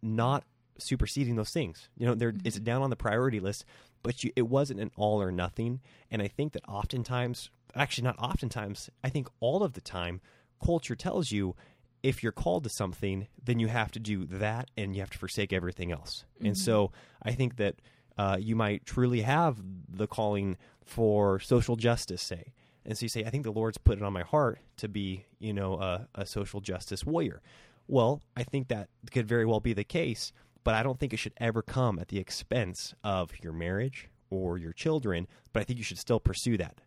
not 0.02 0.44
superseding 0.78 1.36
those 1.36 1.50
things. 1.50 1.88
You 1.96 2.06
know, 2.06 2.14
there 2.14 2.34
it's 2.44 2.58
down 2.58 2.82
on 2.82 2.90
the 2.90 2.96
priority 2.96 3.40
list, 3.40 3.64
but 4.02 4.22
you, 4.24 4.32
it 4.36 4.48
wasn't 4.48 4.80
an 4.80 4.90
all 4.96 5.20
or 5.22 5.32
nothing. 5.32 5.80
And 6.10 6.22
I 6.22 6.28
think 6.28 6.52
that 6.52 6.68
oftentimes, 6.68 7.50
actually 7.74 8.04
not 8.04 8.18
oftentimes, 8.18 8.90
I 9.02 9.08
think 9.08 9.28
all 9.40 9.62
of 9.62 9.72
the 9.72 9.80
time, 9.80 10.20
culture 10.64 10.96
tells 10.96 11.32
you 11.32 11.54
if 12.02 12.22
you're 12.22 12.32
called 12.32 12.64
to 12.64 12.70
something, 12.70 13.26
then 13.42 13.58
you 13.58 13.68
have 13.68 13.90
to 13.92 13.98
do 13.98 14.24
that 14.26 14.70
and 14.76 14.94
you 14.94 15.00
have 15.00 15.10
to 15.10 15.18
forsake 15.18 15.52
everything 15.52 15.92
else. 15.92 16.24
And 16.42 16.56
so 16.56 16.92
I 17.22 17.32
think 17.32 17.56
that 17.56 17.76
uh, 18.16 18.36
you 18.40 18.56
might 18.56 18.84
truly 18.84 19.22
have 19.22 19.58
the 19.88 20.06
calling 20.06 20.56
for 20.84 21.38
social 21.40 21.76
justice, 21.76 22.22
say. 22.22 22.52
And 22.84 22.96
so 22.96 23.04
you 23.04 23.08
say, 23.08 23.24
I 23.24 23.30
think 23.30 23.44
the 23.44 23.52
Lord's 23.52 23.78
put 23.78 23.98
it 23.98 24.04
on 24.04 24.12
my 24.12 24.22
heart 24.22 24.60
to 24.78 24.88
be, 24.88 25.26
you 25.38 25.52
know, 25.52 25.74
a, 25.74 26.08
a 26.14 26.26
social 26.26 26.60
justice 26.60 27.04
warrior. 27.04 27.42
Well, 27.86 28.22
I 28.36 28.44
think 28.44 28.68
that 28.68 28.88
could 29.10 29.26
very 29.26 29.44
well 29.44 29.60
be 29.60 29.72
the 29.72 29.84
case, 29.84 30.32
but 30.64 30.74
I 30.74 30.82
don't 30.82 30.98
think 30.98 31.12
it 31.12 31.18
should 31.18 31.34
ever 31.38 31.62
come 31.62 31.98
at 31.98 32.08
the 32.08 32.18
expense 32.18 32.94
of 33.04 33.32
your 33.42 33.52
marriage 33.52 34.08
or 34.30 34.58
your 34.58 34.72
children. 34.72 35.26
But 35.52 35.60
I 35.60 35.64
think 35.64 35.78
you 35.78 35.84
should 35.84 35.98
still 35.98 36.20
pursue 36.20 36.56
that. 36.58 36.80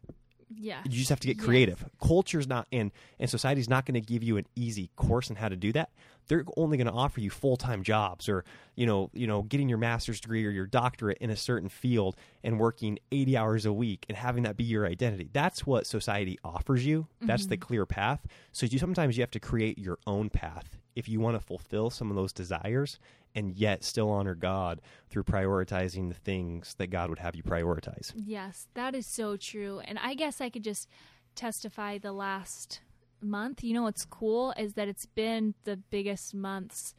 Yeah. 0.56 0.82
You 0.84 0.92
just 0.92 1.10
have 1.10 1.20
to 1.22 1.28
get 1.28 1.38
Yes. 1.38 1.46
creative. 1.46 1.86
Culture's 2.02 2.48
not 2.48 2.68
and 2.72 2.92
and 3.20 3.30
society's 3.30 3.70
not 3.70 3.86
going 3.86 3.96
to 3.96 4.02
give 4.02 4.24
you 4.24 4.38
an 4.38 4.46
easy 4.56 4.90
course 4.96 5.30
on 5.30 5.36
how 5.38 5.50
to 5.50 5.56
do 5.56 5.72
that. 5.74 5.92
They're 6.28 6.46
only 6.56 6.78
going 6.78 6.88
to 6.88 6.94
offer 6.94 7.20
you 7.20 7.30
full 7.30 7.58
time 7.58 7.84
jobs 7.84 8.30
or 8.30 8.46
you 8.76 8.86
know 8.86 9.10
you 9.14 9.28
know 9.28 9.44
getting 9.44 9.70
your 9.70 9.78
master's 9.78 10.20
degree 10.20 10.46
or 10.46 10.50
your 10.50 10.68
doctorate 10.68 11.18
in 11.20 11.30
a 11.30 11.36
certain 11.36 11.70
field 11.70 12.16
and 12.44 12.60
working 12.60 13.00
eighty 13.12 13.38
hours 13.38 13.66
a 13.66 13.74
week 13.74 14.06
and 14.10 14.18
having 14.18 14.44
that 14.44 14.58
be 14.58 14.64
your 14.64 14.86
identity. 14.86 15.30
That's 15.32 15.66
what 15.66 15.88
society 15.88 16.38
offers 16.44 16.86
you. 16.86 17.08
That's 17.22 17.46
the 17.46 17.58
mm-hmm. 17.58 17.68
clear 17.68 17.86
path. 17.86 18.26
So 18.52 18.66
you 18.66 18.80
sometimes 18.80 19.18
you 19.18 19.24
have 19.24 19.32
to 19.32 19.40
create 19.40 19.78
your 19.78 20.00
own 20.06 20.30
path 20.30 20.78
if 20.96 21.08
you 21.08 21.20
want 21.20 21.40
to 21.40 21.46
fulfill 21.46 21.90
some 21.90 22.10
of 22.10 22.16
those 22.16 22.34
desires 22.34 23.00
and 23.36 23.56
yet 23.56 23.84
still 23.84 24.10
honor 24.10 24.36
God 24.36 24.82
through 25.10 25.24
prioritizing 25.24 26.10
the 26.10 26.15
things 26.15 26.76
that 26.78 26.88
God 26.88 27.10
would 27.10 27.20
have 27.20 27.36
you 27.36 27.44
prioritize. 27.44 28.12
Yes, 28.15 28.67
that 28.74 28.96
is 28.96 29.06
so 29.06 29.38
true. 29.38 29.82
And 29.84 29.98
I 30.00 30.13
guess 30.13 30.41
I 30.41 30.50
could 30.50 30.63
just 30.63 30.88
testify 31.36 31.98
the 31.98 32.12
last 32.12 32.82
month. 33.22 33.63
You 33.63 33.74
know 33.74 33.84
what's 33.84 34.06
cool 34.06 34.54
is 34.58 34.74
that 34.74 34.88
it's 34.88 35.06
been 35.06 35.54
the 35.63 35.78
biggest 35.78 36.34
months 36.34 36.94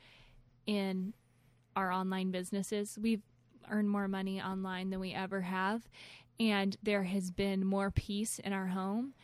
in 0.66 1.14
our 1.76 1.90
online 1.90 2.30
businesses. 2.30 2.98
We've 3.00 3.22
earned 3.70 3.90
more 3.90 4.08
money 4.08 4.40
online 4.40 4.90
than 4.90 5.00
we 5.00 5.12
ever 5.12 5.42
have. 5.42 5.88
And 6.40 6.76
there 6.82 7.04
has 7.04 7.30
been 7.30 7.64
more 7.64 7.90
peace 7.90 8.38
in 8.38 8.52
our 8.52 8.68
home 8.68 9.14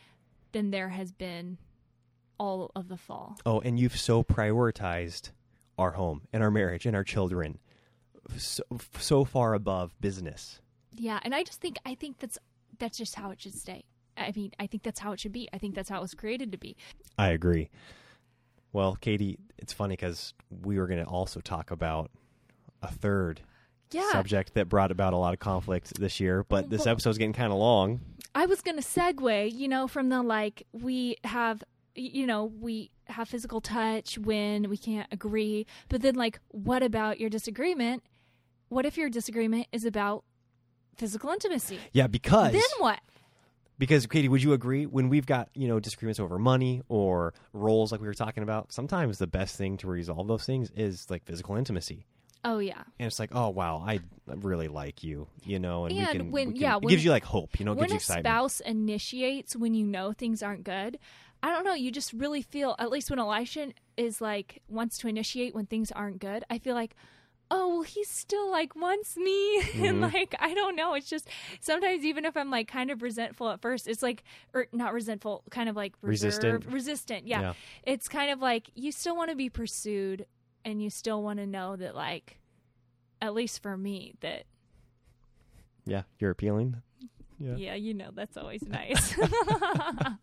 than 0.52 0.70
there 0.70 0.90
has 0.90 1.12
been 1.12 1.58
all 2.38 2.70
of 2.76 2.88
the 2.88 2.96
fall. 2.96 3.38
Oh, 3.44 3.60
and 3.60 3.78
you've 3.78 3.96
so 3.96 4.22
prioritized 4.22 5.30
our 5.78 5.92
home 5.92 6.22
and 6.32 6.42
our 6.42 6.50
marriage 6.50 6.84
and 6.86 6.96
our 6.96 7.04
children 7.04 7.58
so, 8.36 8.62
so 8.98 9.24
far 9.24 9.54
above 9.54 9.92
business. 10.00 10.60
Yeah, 10.94 11.20
and 11.22 11.34
I 11.34 11.44
just 11.44 11.60
think 11.60 11.76
I 11.86 11.94
think 11.94 12.18
that's 12.18 12.38
that's 12.78 12.98
just 12.98 13.14
how 13.14 13.30
it 13.30 13.40
should 13.40 13.54
stay. 13.54 13.84
I 14.16 14.32
mean, 14.34 14.50
I 14.58 14.66
think 14.66 14.82
that's 14.82 14.98
how 15.00 15.12
it 15.12 15.20
should 15.20 15.32
be. 15.32 15.48
I 15.52 15.58
think 15.58 15.74
that's 15.74 15.88
how 15.88 15.98
it 15.98 16.02
was 16.02 16.14
created 16.14 16.50
to 16.52 16.58
be. 16.58 16.76
I 17.16 17.28
agree. 17.28 17.70
Well, 18.72 18.96
Katie, 19.00 19.38
it's 19.58 19.72
funny 19.72 19.94
because 19.94 20.34
we 20.50 20.78
were 20.78 20.86
going 20.88 21.02
to 21.02 21.08
also 21.08 21.40
talk 21.40 21.70
about 21.70 22.10
a 22.82 22.90
third 22.92 23.40
Yeah. 23.92 24.10
subject 24.12 24.54
that 24.54 24.68
brought 24.68 24.90
about 24.90 25.12
a 25.12 25.16
lot 25.16 25.32
of 25.34 25.40
conflict 25.40 25.98
this 25.98 26.20
year, 26.20 26.44
but 26.44 26.68
this 26.68 26.80
Well- 26.84 26.92
episode's 26.92 27.16
getting 27.18 27.32
kind 27.32 27.52
of 27.52 27.58
long. 27.58 28.00
I 28.34 28.46
was 28.46 28.60
going 28.60 28.76
to 28.76 28.82
segue, 28.82 29.52
you 29.52 29.68
know, 29.68 29.88
from 29.88 30.08
the 30.10 30.22
like 30.22 30.66
we 30.72 31.16
have 31.24 31.62
you 31.94 32.26
know, 32.26 32.44
we 32.44 32.90
have 33.08 33.28
physical 33.28 33.60
touch 33.60 34.18
when 34.18 34.68
we 34.68 34.76
can't 34.76 35.08
agree, 35.12 35.66
but 35.88 36.02
then 36.02 36.14
like 36.14 36.40
what 36.48 36.82
about 36.82 37.18
your 37.20 37.30
disagreement? 37.30 38.02
What 38.68 38.84
if 38.84 38.96
your 38.96 39.08
disagreement 39.08 39.66
is 39.72 39.84
about 39.84 40.24
physical 40.96 41.30
intimacy? 41.30 41.78
Yeah, 41.92 42.06
because 42.06 42.52
Then 42.52 42.62
what? 42.78 43.00
because 43.78 44.06
Katie, 44.06 44.28
would 44.28 44.42
you 44.42 44.52
agree 44.52 44.86
when 44.86 45.08
we've 45.08 45.26
got 45.26 45.48
you 45.54 45.68
know 45.68 45.80
disagreements 45.80 46.20
over 46.20 46.38
money 46.38 46.82
or 46.88 47.32
roles 47.52 47.92
like 47.92 48.00
we 48.00 48.06
were 48.06 48.14
talking 48.14 48.42
about? 48.42 48.72
Sometimes 48.72 49.18
the 49.18 49.26
best 49.26 49.56
thing 49.56 49.76
to 49.78 49.86
resolve 49.86 50.26
those 50.28 50.44
things 50.44 50.70
is 50.74 51.08
like 51.10 51.24
physical 51.24 51.56
intimacy. 51.56 52.04
Oh 52.44 52.58
yeah. 52.58 52.82
and 53.00 53.06
it's 53.08 53.18
like, 53.18 53.30
oh 53.34 53.48
wow, 53.48 53.82
I 53.84 53.98
really 54.26 54.68
like 54.68 55.02
you, 55.02 55.26
you 55.44 55.58
know, 55.58 55.86
and, 55.86 55.94
we 55.94 56.00
And 56.00 56.10
can, 56.10 56.30
when- 56.30 56.52
can- 56.52 56.56
yeah, 56.56 56.76
it 56.76 56.86
gives 56.88 57.04
you 57.04 57.10
like 57.10 57.24
hope, 57.24 57.58
you 57.58 57.64
know, 57.66 57.72
it 57.72 57.78
when 57.78 57.88
gives 57.88 58.08
you 58.08 58.14
a 58.14 58.18
spouse 58.20 58.60
initiates 58.60 59.56
when 59.56 59.74
you 59.74 59.84
know 59.84 60.12
things 60.12 60.40
aren't 60.40 60.62
good, 60.62 61.00
I 61.42 61.50
don't 61.50 61.64
know. 61.64 61.74
You 61.74 61.90
just 61.92 62.12
really 62.12 62.42
feel, 62.42 62.74
at 62.78 62.90
least 62.90 63.10
when 63.10 63.18
Elisha 63.18 63.72
is 63.96 64.20
like 64.20 64.60
wants 64.68 64.98
to 64.98 65.08
initiate 65.08 65.54
when 65.54 65.66
things 65.66 65.92
aren't 65.92 66.18
good, 66.18 66.44
I 66.50 66.58
feel 66.58 66.74
like, 66.74 66.94
oh 67.50 67.68
well, 67.68 67.82
he 67.82 68.04
still 68.04 68.50
like 68.50 68.74
wants 68.76 69.16
me, 69.16 69.58
and 69.74 70.02
Mhm. 70.02 70.12
like 70.12 70.34
I 70.40 70.52
don't 70.52 70.74
know. 70.76 70.94
It's 70.94 71.08
just 71.08 71.28
sometimes 71.60 72.04
even 72.04 72.24
if 72.24 72.36
I'm 72.36 72.50
like 72.50 72.68
kind 72.68 72.90
of 72.90 73.02
resentful 73.02 73.48
at 73.50 73.62
first, 73.62 73.86
it's 73.88 74.02
like 74.02 74.24
or 74.52 74.66
not 74.72 74.92
resentful, 74.92 75.44
kind 75.50 75.68
of 75.68 75.76
like 75.76 75.94
Resistant. 76.02 76.66
resistant. 76.66 77.26
Yeah. 77.26 77.40
Yeah. 77.40 77.52
it's 77.84 78.08
kind 78.08 78.30
of 78.30 78.40
like 78.40 78.70
you 78.74 78.90
still 78.92 79.16
want 79.16 79.30
to 79.30 79.36
be 79.36 79.48
pursued, 79.48 80.26
and 80.64 80.82
you 80.82 80.90
still 80.90 81.22
want 81.22 81.38
to 81.38 81.46
know 81.46 81.76
that 81.76 81.94
like, 81.94 82.38
at 83.22 83.32
least 83.32 83.62
for 83.62 83.76
me, 83.76 84.14
that 84.20 84.42
yeah, 85.86 86.02
you're 86.18 86.32
appealing. 86.32 86.82
Yeah. 87.38 87.54
Yeah, 87.56 87.74
you 87.76 87.94
know 87.94 88.10
that's 88.12 88.36
always 88.36 88.62
nice. 88.66 89.14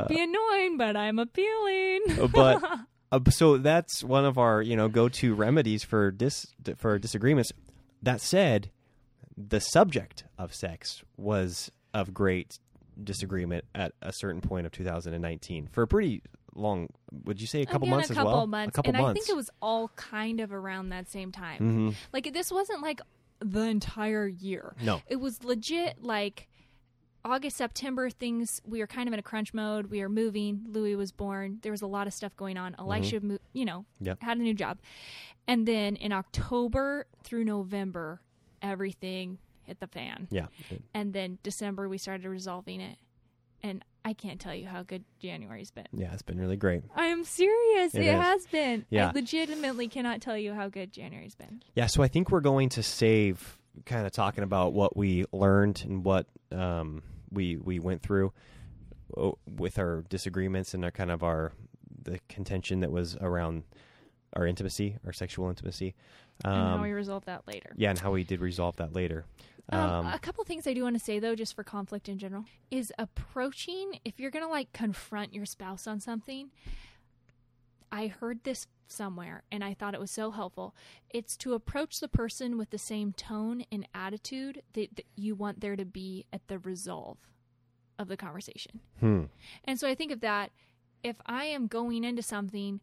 Might 0.00 0.08
be 0.08 0.20
annoying, 0.22 0.76
but 0.78 0.96
I'm 0.96 1.18
appealing. 1.18 2.00
Uh, 2.20 2.26
but 2.32 2.62
uh, 3.12 3.20
so 3.30 3.58
that's 3.58 4.02
one 4.04 4.24
of 4.24 4.38
our 4.38 4.62
you 4.62 4.76
know 4.76 4.88
go-to 4.88 5.34
remedies 5.34 5.82
for 5.84 6.10
dis 6.10 6.46
for 6.76 6.98
disagreements. 6.98 7.52
That 8.02 8.20
said, 8.20 8.70
the 9.36 9.60
subject 9.60 10.24
of 10.38 10.54
sex 10.54 11.02
was 11.16 11.70
of 11.94 12.12
great 12.14 12.58
disagreement 13.02 13.64
at 13.74 13.92
a 14.02 14.12
certain 14.12 14.40
point 14.40 14.66
of 14.66 14.72
2019 14.72 15.68
for 15.72 15.82
a 15.82 15.86
pretty 15.86 16.22
long. 16.54 16.88
Would 17.24 17.40
you 17.40 17.46
say 17.46 17.62
a 17.62 17.66
couple 17.66 17.86
Again, 17.86 17.90
months 17.96 18.10
a 18.10 18.12
as 18.12 18.16
couple 18.16 18.32
well? 18.32 18.46
months, 18.46 18.70
a 18.70 18.72
couple 18.72 18.94
and 18.94 19.02
months. 19.02 19.20
I 19.20 19.20
think 19.20 19.30
it 19.30 19.36
was 19.36 19.50
all 19.60 19.88
kind 19.96 20.40
of 20.40 20.52
around 20.52 20.90
that 20.90 21.10
same 21.10 21.32
time. 21.32 21.58
hmm 21.58 21.90
Like 22.12 22.32
this 22.32 22.50
wasn't 22.50 22.82
like 22.82 23.00
the 23.40 23.62
entire 23.62 24.26
year. 24.26 24.74
No. 24.82 25.02
It 25.08 25.16
was 25.16 25.44
legit 25.44 26.02
like 26.02 26.48
August, 27.26 27.56
September 27.56 28.08
things. 28.10 28.60
We 28.66 28.78
were 28.80 28.86
kind 28.86 29.08
of 29.08 29.12
in 29.12 29.18
a 29.18 29.22
crunch 29.22 29.52
mode. 29.52 29.86
We 29.90 30.00
were 30.00 30.08
moving. 30.08 30.62
Louis 30.68 30.96
was 30.96 31.12
born. 31.12 31.58
There 31.62 31.72
was 31.72 31.82
a 31.82 31.86
lot 31.86 32.06
of 32.06 32.14
stuff 32.14 32.36
going 32.36 32.56
on. 32.56 32.74
Elisha, 32.78 33.20
mo- 33.20 33.38
you 33.52 33.64
know, 33.64 33.84
Yep. 34.00 34.22
had 34.22 34.38
a 34.38 34.42
new 34.42 34.54
job. 34.54 34.78
And 35.48 35.66
then 35.66 35.96
in 35.96 36.12
October 36.12 37.06
through 37.22 37.44
November, 37.44 38.20
everything 38.62 39.38
hit 39.62 39.80
the 39.80 39.86
fan. 39.86 40.28
Yeah. 40.30 40.46
And 40.94 41.12
then 41.12 41.38
December, 41.42 41.88
we 41.88 41.98
started 41.98 42.28
resolving 42.28 42.80
it. 42.80 42.98
And 43.62 43.84
I 44.04 44.12
can't 44.12 44.40
tell 44.40 44.54
you 44.54 44.66
how 44.66 44.82
good 44.84 45.04
January's 45.18 45.70
been. 45.72 45.86
Yeah, 45.92 46.12
it's 46.12 46.22
been 46.22 46.38
really 46.38 46.56
great. 46.56 46.84
I 46.94 47.06
am 47.06 47.24
serious. 47.24 47.94
It 47.94 48.02
It, 48.04 48.14
has 48.14 48.46
been. 48.46 48.86
Yeah. 48.90 49.08
I 49.08 49.12
legitimately 49.12 49.88
cannot 49.88 50.20
tell 50.20 50.38
you 50.38 50.52
how 50.54 50.68
good 50.68 50.92
January's 50.92 51.34
been. 51.34 51.62
Yeah, 51.74 51.86
so 51.86 52.02
I 52.02 52.08
think 52.08 52.30
we're 52.30 52.40
going 52.40 52.68
to 52.70 52.82
save 52.82 53.58
kind 53.84 54.06
of 54.06 54.12
talking 54.12 54.44
about 54.44 54.72
what 54.72 54.96
we 54.96 55.24
learned 55.32 55.82
and 55.84 56.04
what 56.04 56.26
um, 56.52 57.02
we 57.30 57.56
we 57.56 57.78
went 57.78 58.02
through 58.02 58.32
uh, 59.16 59.30
with 59.46 59.78
our 59.78 60.02
disagreements 60.08 60.74
and 60.74 60.84
our 60.84 60.90
kind 60.90 61.10
of 61.10 61.22
our 61.22 61.52
the 62.02 62.20
contention 62.28 62.80
that 62.80 62.90
was 62.92 63.16
around 63.16 63.64
our 64.34 64.46
intimacy, 64.46 64.96
our 65.06 65.12
sexual 65.12 65.48
intimacy. 65.48 65.94
and 66.44 66.54
how 66.54 66.74
Um, 66.74 66.82
we 66.82 66.92
resolve 66.92 67.24
that 67.24 67.46
later. 67.46 67.72
yeah, 67.76 67.90
and 67.90 67.98
how 67.98 68.12
we 68.12 68.22
did 68.24 68.40
resolve 68.40 68.76
that 68.76 68.92
later. 68.92 69.24
Um, 69.70 69.80
Um, 69.80 70.06
a 70.06 70.18
couple 70.18 70.44
things 70.44 70.66
I 70.66 70.74
do 70.74 70.82
want 70.84 70.96
to 70.96 71.04
say 71.04 71.18
though, 71.18 71.34
just 71.34 71.54
for 71.54 71.64
conflict 71.64 72.08
in 72.08 72.18
general, 72.18 72.44
is 72.70 72.92
approaching. 72.98 73.98
If 74.04 74.20
you're 74.20 74.30
gonna 74.30 74.48
like 74.48 74.72
confront 74.72 75.34
your 75.34 75.46
spouse 75.46 75.86
on 75.86 76.00
something, 76.00 76.50
I 77.90 78.08
heard 78.08 78.44
this 78.44 78.66
somewhere 78.88 79.42
and 79.50 79.62
I 79.64 79.74
thought 79.74 79.94
it 79.94 80.00
was 80.00 80.10
so 80.10 80.30
helpful. 80.30 80.74
It's 81.10 81.36
to 81.38 81.54
approach 81.54 82.00
the 82.00 82.08
person 82.08 82.56
with 82.58 82.70
the 82.70 82.78
same 82.78 83.12
tone 83.12 83.64
and 83.72 83.86
attitude 83.94 84.62
that, 84.74 84.96
that 84.96 85.06
you 85.16 85.34
want 85.34 85.60
there 85.60 85.76
to 85.76 85.84
be 85.84 86.24
at 86.32 86.46
the 86.48 86.58
resolve 86.58 87.18
of 87.98 88.08
the 88.08 88.16
conversation. 88.16 88.80
hmm. 89.00 89.24
And 89.64 89.78
so 89.80 89.88
I 89.88 89.94
think 89.94 90.12
of 90.12 90.20
that 90.20 90.50
if 91.02 91.16
I 91.26 91.44
am 91.46 91.66
going 91.66 92.04
into 92.04 92.22
something 92.22 92.80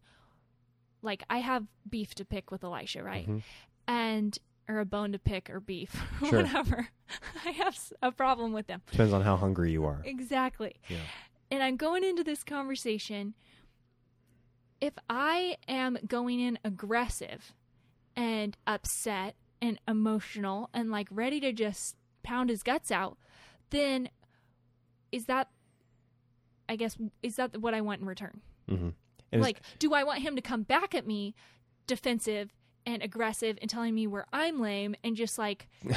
like 1.02 1.22
I 1.28 1.38
have 1.38 1.66
beef 1.88 2.14
to 2.16 2.24
pick 2.24 2.50
with 2.50 2.64
Elisha, 2.64 3.02
right? 3.02 3.28
Mhm. 3.28 3.42
And 3.86 4.38
or 4.66 4.78
a 4.80 4.86
bone 4.86 5.12
to 5.12 5.18
pick 5.18 5.50
or 5.50 5.60
beef, 5.60 5.94
Sure. 6.20 6.42
whatever. 6.42 6.88
I 7.44 7.50
have 7.50 7.78
a 8.00 8.10
problem 8.10 8.52
with 8.54 8.66
them. 8.66 8.80
Depends 8.90 9.12
on 9.12 9.20
how 9.22 9.36
hungry 9.36 9.70
you 9.72 9.84
are. 9.84 10.00
Exactly. 10.04 10.76
Yeah. 10.88 10.96
And 11.50 11.62
I'm 11.62 11.76
going 11.76 12.02
into 12.02 12.24
this 12.24 12.42
conversation 12.42 13.34
if 14.84 14.92
I 15.08 15.56
am 15.66 15.96
going 16.06 16.40
in 16.40 16.58
aggressive 16.62 17.54
and 18.14 18.54
upset 18.66 19.34
and 19.62 19.80
emotional 19.88 20.68
and 20.74 20.90
like 20.90 21.08
ready 21.10 21.40
to 21.40 21.52
just 21.52 21.96
pound 22.22 22.50
his 22.50 22.62
guts 22.62 22.90
out, 22.90 23.16
then 23.70 24.10
is 25.10 25.24
that 25.24 25.48
I 26.68 26.76
guess 26.76 26.98
is 27.22 27.36
that 27.36 27.56
what 27.56 27.72
I 27.72 27.80
want 27.80 28.02
in 28.02 28.06
return? 28.06 28.42
Mm-hmm. 28.70 29.40
Like, 29.40 29.62
do 29.78 29.94
I 29.94 30.04
want 30.04 30.20
him 30.20 30.36
to 30.36 30.42
come 30.42 30.64
back 30.64 30.94
at 30.94 31.06
me 31.06 31.34
defensive 31.86 32.50
and 32.84 33.02
aggressive 33.02 33.58
and 33.62 33.70
telling 33.70 33.94
me 33.94 34.06
where 34.06 34.26
I'm 34.34 34.60
lame 34.60 34.94
and 35.02 35.16
just 35.16 35.38
like 35.38 35.66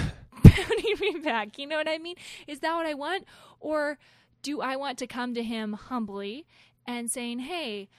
pounding 0.44 0.96
me 1.02 1.20
back? 1.22 1.60
You 1.60 1.68
know 1.68 1.76
what 1.76 1.90
I 1.90 1.98
mean? 1.98 2.16
Is 2.48 2.62
that 2.62 2.74
what 2.74 2.86
I 2.86 2.94
want? 2.94 3.26
Or 3.60 4.00
do 4.42 4.62
I 4.62 4.78
want 4.78 4.98
to 5.00 5.08
come 5.08 5.34
to 5.34 5.44
him 5.44 5.74
humbly 5.74 6.48
and 6.86 7.12
saying, 7.12 7.40
hey, 7.40 7.90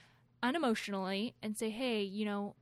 unemotionally, 0.42 1.34
and 1.42 1.56
say, 1.56 1.70
hey, 1.70 2.02
you 2.02 2.24
know, 2.24 2.54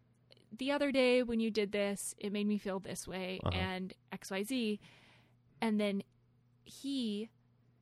the 0.57 0.70
other 0.72 0.91
day 0.93 1.22
when 1.22 1.41
you 1.41 1.51
did 1.51 1.72
this, 1.72 2.14
it 2.18 2.33
made 2.33 2.47
me 2.47 2.59
feel 2.59 2.79
this 2.81 3.07
way 3.07 3.41
Uh-huh. 3.45 3.57
and 3.59 3.95
XYZ. 4.12 4.79
And 5.61 5.81
then 5.81 6.03
he 6.64 7.31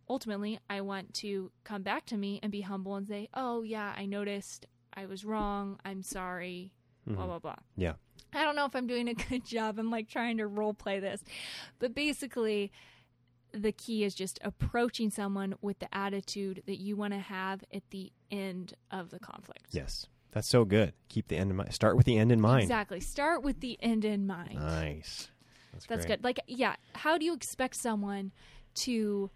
ultimately 0.09 0.59
I 0.69 0.81
want 0.81 1.15
to 1.15 1.51
come 1.65 1.83
back 1.83 2.05
to 2.07 2.17
me 2.17 2.41
and 2.43 2.51
be 2.53 2.61
humble 2.63 2.95
and 2.97 3.07
say, 3.07 3.29
"Oh 3.35 3.63
yeah, 3.63 3.95
I 3.97 4.07
noticed. 4.07 4.67
I 4.95 5.07
was 5.07 5.25
wrong. 5.25 5.79
I'm 5.85 6.03
sorry." 6.03 6.73
Blah 7.07 7.25
Mhm. 7.25 7.27
blah 7.27 7.39
blah. 7.39 7.57
Yeah. 7.77 7.95
I 8.33 8.43
don't 8.45 8.57
know 8.57 8.65
if 8.65 8.75
I'm 8.75 8.87
doing 8.87 9.09
a 9.09 9.15
good 9.15 9.45
job. 9.57 9.79
I'm 9.79 9.91
like 9.91 10.09
trying 10.09 10.39
to 10.39 10.47
role 10.47 10.75
play 10.75 10.99
this, 11.01 11.23
but 11.79 11.95
basically, 11.95 12.73
the 13.55 13.73
key 13.73 14.05
is 14.05 14.15
just 14.15 14.39
approaching 14.43 15.11
someone 15.11 15.55
with 15.63 15.79
the 15.79 15.95
attitude 15.97 16.63
that 16.67 16.77
you 16.81 16.97
want 16.97 17.13
to 17.13 17.21
have 17.21 17.63
at 17.73 17.83
the 17.91 18.13
end 18.31 18.75
of 18.91 19.11
the 19.11 19.19
conflict. 19.21 19.67
Yes, 19.71 20.07
that's 20.33 20.49
so 20.49 20.65
good. 20.65 20.93
Keep 21.09 21.29
the 21.29 21.37
end 21.37 21.51
in 21.51 21.57
mind. 21.57 21.73
Start 21.73 21.97
with 21.97 22.07
the 22.07 22.19
end 22.19 22.33
in 22.33 22.41
mind. 22.41 22.63
Exactly. 22.63 23.01
Start 23.01 23.43
with 23.43 23.61
the 23.61 23.79
end 23.81 24.05
in 24.05 24.27
mind. 24.27 24.57
Nice. 24.57 25.29
That's, 25.73 25.87
That's 25.87 26.07
good. 26.07 26.23
Like, 26.25 26.41
yeah, 26.47 26.77
how 26.95 27.19
do 27.19 27.25
you 27.25 27.35
expect 27.35 27.77
someone 27.77 28.33
to 28.77 29.31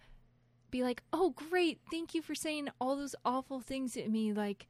be 0.71 0.83
like, 0.83 1.03
"Oh, 1.13 1.31
great, 1.31 1.81
thank 1.91 2.15
you 2.15 2.23
for 2.23 2.35
saying 2.35 2.69
all 2.81 2.97
those 2.97 3.15
awful 3.25 3.61
things 3.61 3.97
at 3.97 4.11
me." 4.11 4.33
Like, 4.33 4.67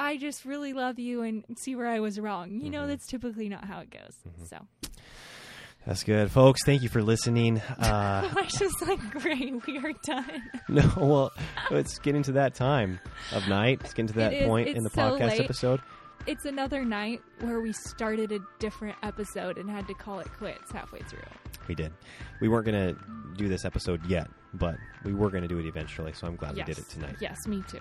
I 0.00 0.16
just 0.16 0.44
really 0.44 0.72
love 0.72 0.98
you 0.98 1.22
and 1.22 1.44
see 1.56 1.76
where 1.76 1.86
I 1.88 2.00
was 2.00 2.18
wrong. 2.18 2.60
You 2.60 2.70
know, 2.70 2.82
Mhm. 2.84 2.88
that's 2.88 3.06
typically 3.06 3.48
not 3.48 3.66
how 3.66 3.80
it 3.80 3.90
goes. 3.90 4.18
Mhm. 4.26 4.46
So 4.48 4.66
That's 5.86 6.04
good, 6.04 6.30
folks. 6.30 6.64
Thank 6.64 6.82
you 6.82 6.88
for 6.88 7.02
listening. 7.02 7.58
Uh, 7.58 7.74
I 8.36 8.42
was 8.42 8.52
just 8.52 8.80
like, 8.86 9.00
"Great, 9.10 9.66
we 9.66 9.78
are 9.78 9.92
done." 10.04 10.42
no, 10.68 10.92
well, 10.96 11.32
it's 11.72 11.98
getting 11.98 12.22
to 12.24 12.32
that 12.32 12.54
time 12.54 13.00
of 13.32 13.48
night. 13.48 13.80
It's 13.82 13.92
getting 13.92 14.06
to 14.08 14.14
that 14.14 14.32
It 14.32 14.42
is. 14.42 14.48
point 14.48 14.68
in 14.68 14.84
the 14.84 14.90
so 14.90 15.00
podcast 15.00 15.28
late. 15.30 15.40
episode. 15.40 15.80
It's 16.24 16.44
another 16.44 16.84
night 16.84 17.20
where 17.40 17.60
we 17.60 17.72
started 17.72 18.30
a 18.30 18.38
different 18.60 18.96
episode 19.02 19.58
and 19.58 19.68
had 19.68 19.88
to 19.88 19.94
call 19.94 20.20
it 20.20 20.28
quits 20.38 20.70
halfway 20.70 21.00
through. 21.00 21.18
We 21.66 21.74
did. 21.74 21.92
We 22.40 22.48
weren't 22.48 22.64
going 22.64 22.94
to 22.94 23.00
do 23.36 23.48
this 23.48 23.64
episode 23.64 24.06
yet, 24.06 24.28
but 24.54 24.76
we 25.04 25.14
were 25.14 25.30
going 25.30 25.42
to 25.42 25.48
do 25.48 25.58
it 25.58 25.66
eventually. 25.66 26.12
So 26.12 26.28
I'm 26.28 26.36
glad 26.36 26.56
yes. 26.56 26.68
we 26.68 26.74
did 26.74 26.84
it 26.84 26.88
tonight. 26.90 27.16
Yes, 27.20 27.36
me 27.48 27.64
too. 27.68 27.80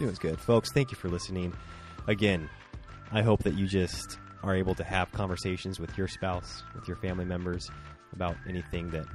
It 0.00 0.06
was 0.06 0.20
good, 0.20 0.38
folks. 0.40 0.70
Thank 0.72 0.92
you 0.92 0.96
for 0.96 1.08
listening. 1.08 1.52
Again, 2.06 2.48
I 3.10 3.22
hope 3.22 3.42
that 3.42 3.54
you 3.54 3.66
just 3.66 4.18
are 4.42 4.54
able 4.54 4.74
to 4.74 4.84
have 4.84 5.10
conversations 5.12 5.78
with 5.80 5.96
your 5.98 6.08
spouse, 6.08 6.62
with 6.74 6.86
your 6.88 6.96
family 6.96 7.24
members 7.24 7.70
about 8.12 8.36
anything 8.48 8.90
that 8.90 9.06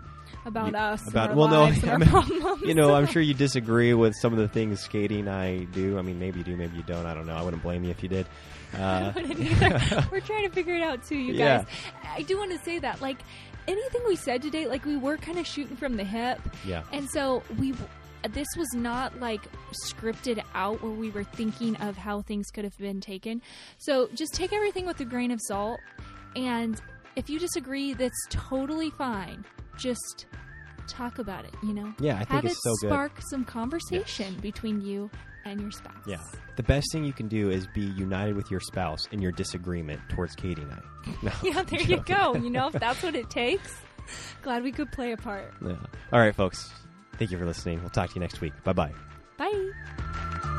About 0.45 0.71
You- 0.71 0.77
us, 0.77 1.07
about- 1.07 1.35
well, 1.35 1.47
no, 1.47 1.63
I 1.89 1.97
mean, 1.97 2.67
you 2.67 2.73
know. 2.73 2.93
I'm 2.95 3.05
sure 3.07 3.21
you 3.21 3.33
disagree 3.33 3.93
with 3.93 4.13
some 4.15 4.31
of 4.33 4.39
the 4.39 4.47
things 4.47 4.87
Katie 4.87 5.19
and 5.19 5.29
I 5.29 5.65
do. 5.65 5.97
I 5.97 6.01
mean, 6.01 6.19
maybe 6.19 6.39
you 6.39 6.43
do, 6.45 6.55
maybe 6.55 6.77
you 6.77 6.83
don't. 6.83 7.05
I 7.05 7.13
don't 7.13 7.25
know. 7.27 7.35
I 7.35 7.41
wouldn't 7.41 7.61
blame 7.63 7.83
you 7.83 7.91
if 7.91 8.01
you 8.03 8.09
did. 8.09 8.25
Uh. 8.75 9.13
We're 10.11 10.19
trying 10.19 10.43
to 10.43 10.49
figure 10.49 10.75
it 10.75 10.81
out 10.81 11.01
too, 11.05 11.15
you 11.15 11.33
Yeah. 11.33 11.59
guys. 11.59 11.67
I 12.17 12.21
do 12.23 12.37
want 12.37 12.51
to 12.51 12.57
say 12.65 12.77
that, 12.79 12.99
like, 13.01 13.17
anything 13.69 14.01
we 14.05 14.17
said 14.17 14.41
today, 14.41 14.67
like, 14.67 14.83
we 14.83 14.97
were 14.97 15.15
kind 15.15 15.37
of 15.39 15.47
shooting 15.47 15.77
from 15.77 15.95
the 15.95 16.03
hip, 16.03 16.41
yeah, 16.65 16.83
and 16.91 17.09
so 17.09 17.41
we. 17.57 17.73
This 18.33 18.47
was 18.57 18.67
not 18.73 19.19
like 19.19 19.41
scripted 19.87 20.43
out 20.53 20.81
where 20.81 20.91
we 20.91 21.09
were 21.11 21.23
thinking 21.23 21.75
of 21.77 21.97
how 21.97 22.21
things 22.21 22.47
could 22.51 22.63
have 22.63 22.77
been 22.77 23.01
taken. 23.01 23.41
So 23.77 24.09
just 24.13 24.33
take 24.33 24.53
everything 24.53 24.85
with 24.85 24.99
a 24.99 25.05
grain 25.05 25.31
of 25.31 25.39
salt. 25.47 25.79
And 26.35 26.81
if 27.15 27.29
you 27.29 27.39
disagree, 27.39 27.93
that's 27.93 28.17
totally 28.29 28.89
fine. 28.91 29.45
Just 29.77 30.25
talk 30.87 31.17
about 31.19 31.45
it, 31.45 31.53
you 31.63 31.73
know? 31.73 31.93
yeah. 31.99 32.15
I 32.15 32.19
think 32.19 32.29
Have 32.29 32.45
it's 32.45 32.53
it 32.55 32.59
so 32.61 32.75
good. 32.81 32.89
spark 32.89 33.11
some 33.29 33.43
conversation 33.43 34.35
between 34.41 34.81
you 34.81 35.09
and 35.45 35.59
your 35.61 35.71
spouse. 35.71 35.93
Yeah. 36.07 36.17
The 36.57 36.63
best 36.63 36.91
thing 36.91 37.03
you 37.03 37.13
can 37.13 37.27
do 37.27 37.49
is 37.49 37.67
be 37.73 37.81
united 37.81 38.35
with 38.35 38.49
your 38.51 38.59
spouse 38.59 39.07
in 39.11 39.21
your 39.21 39.31
disagreement 39.31 39.99
towards 40.09 40.35
Katie 40.35 40.61
and 40.61 40.71
I. 40.71 40.79
No, 41.23 41.31
Yeah, 41.43 41.61
there 41.63 41.81
you 41.81 41.97
go. 42.05 42.35
You 42.35 42.49
know, 42.49 42.67
if 42.67 42.73
that's 42.79 43.01
what 43.03 43.15
it 43.15 43.29
takes, 43.29 43.75
glad 44.41 44.63
we 44.63 44.71
could 44.71 44.91
play 44.91 45.11
a 45.11 45.17
part. 45.17 45.53
Yeah. 45.65 45.75
All 46.13 46.19
right, 46.19 46.33
folks. 46.35 46.71
Thank 47.17 47.31
you 47.31 47.37
for 47.37 47.45
listening. 47.45 47.79
We'll 47.81 47.89
talk 47.89 48.09
to 48.09 48.15
you 48.15 48.21
next 48.21 48.41
week. 48.41 48.53
Bye 48.63 48.73
bye. 48.73 48.93
Bye. 49.37 50.51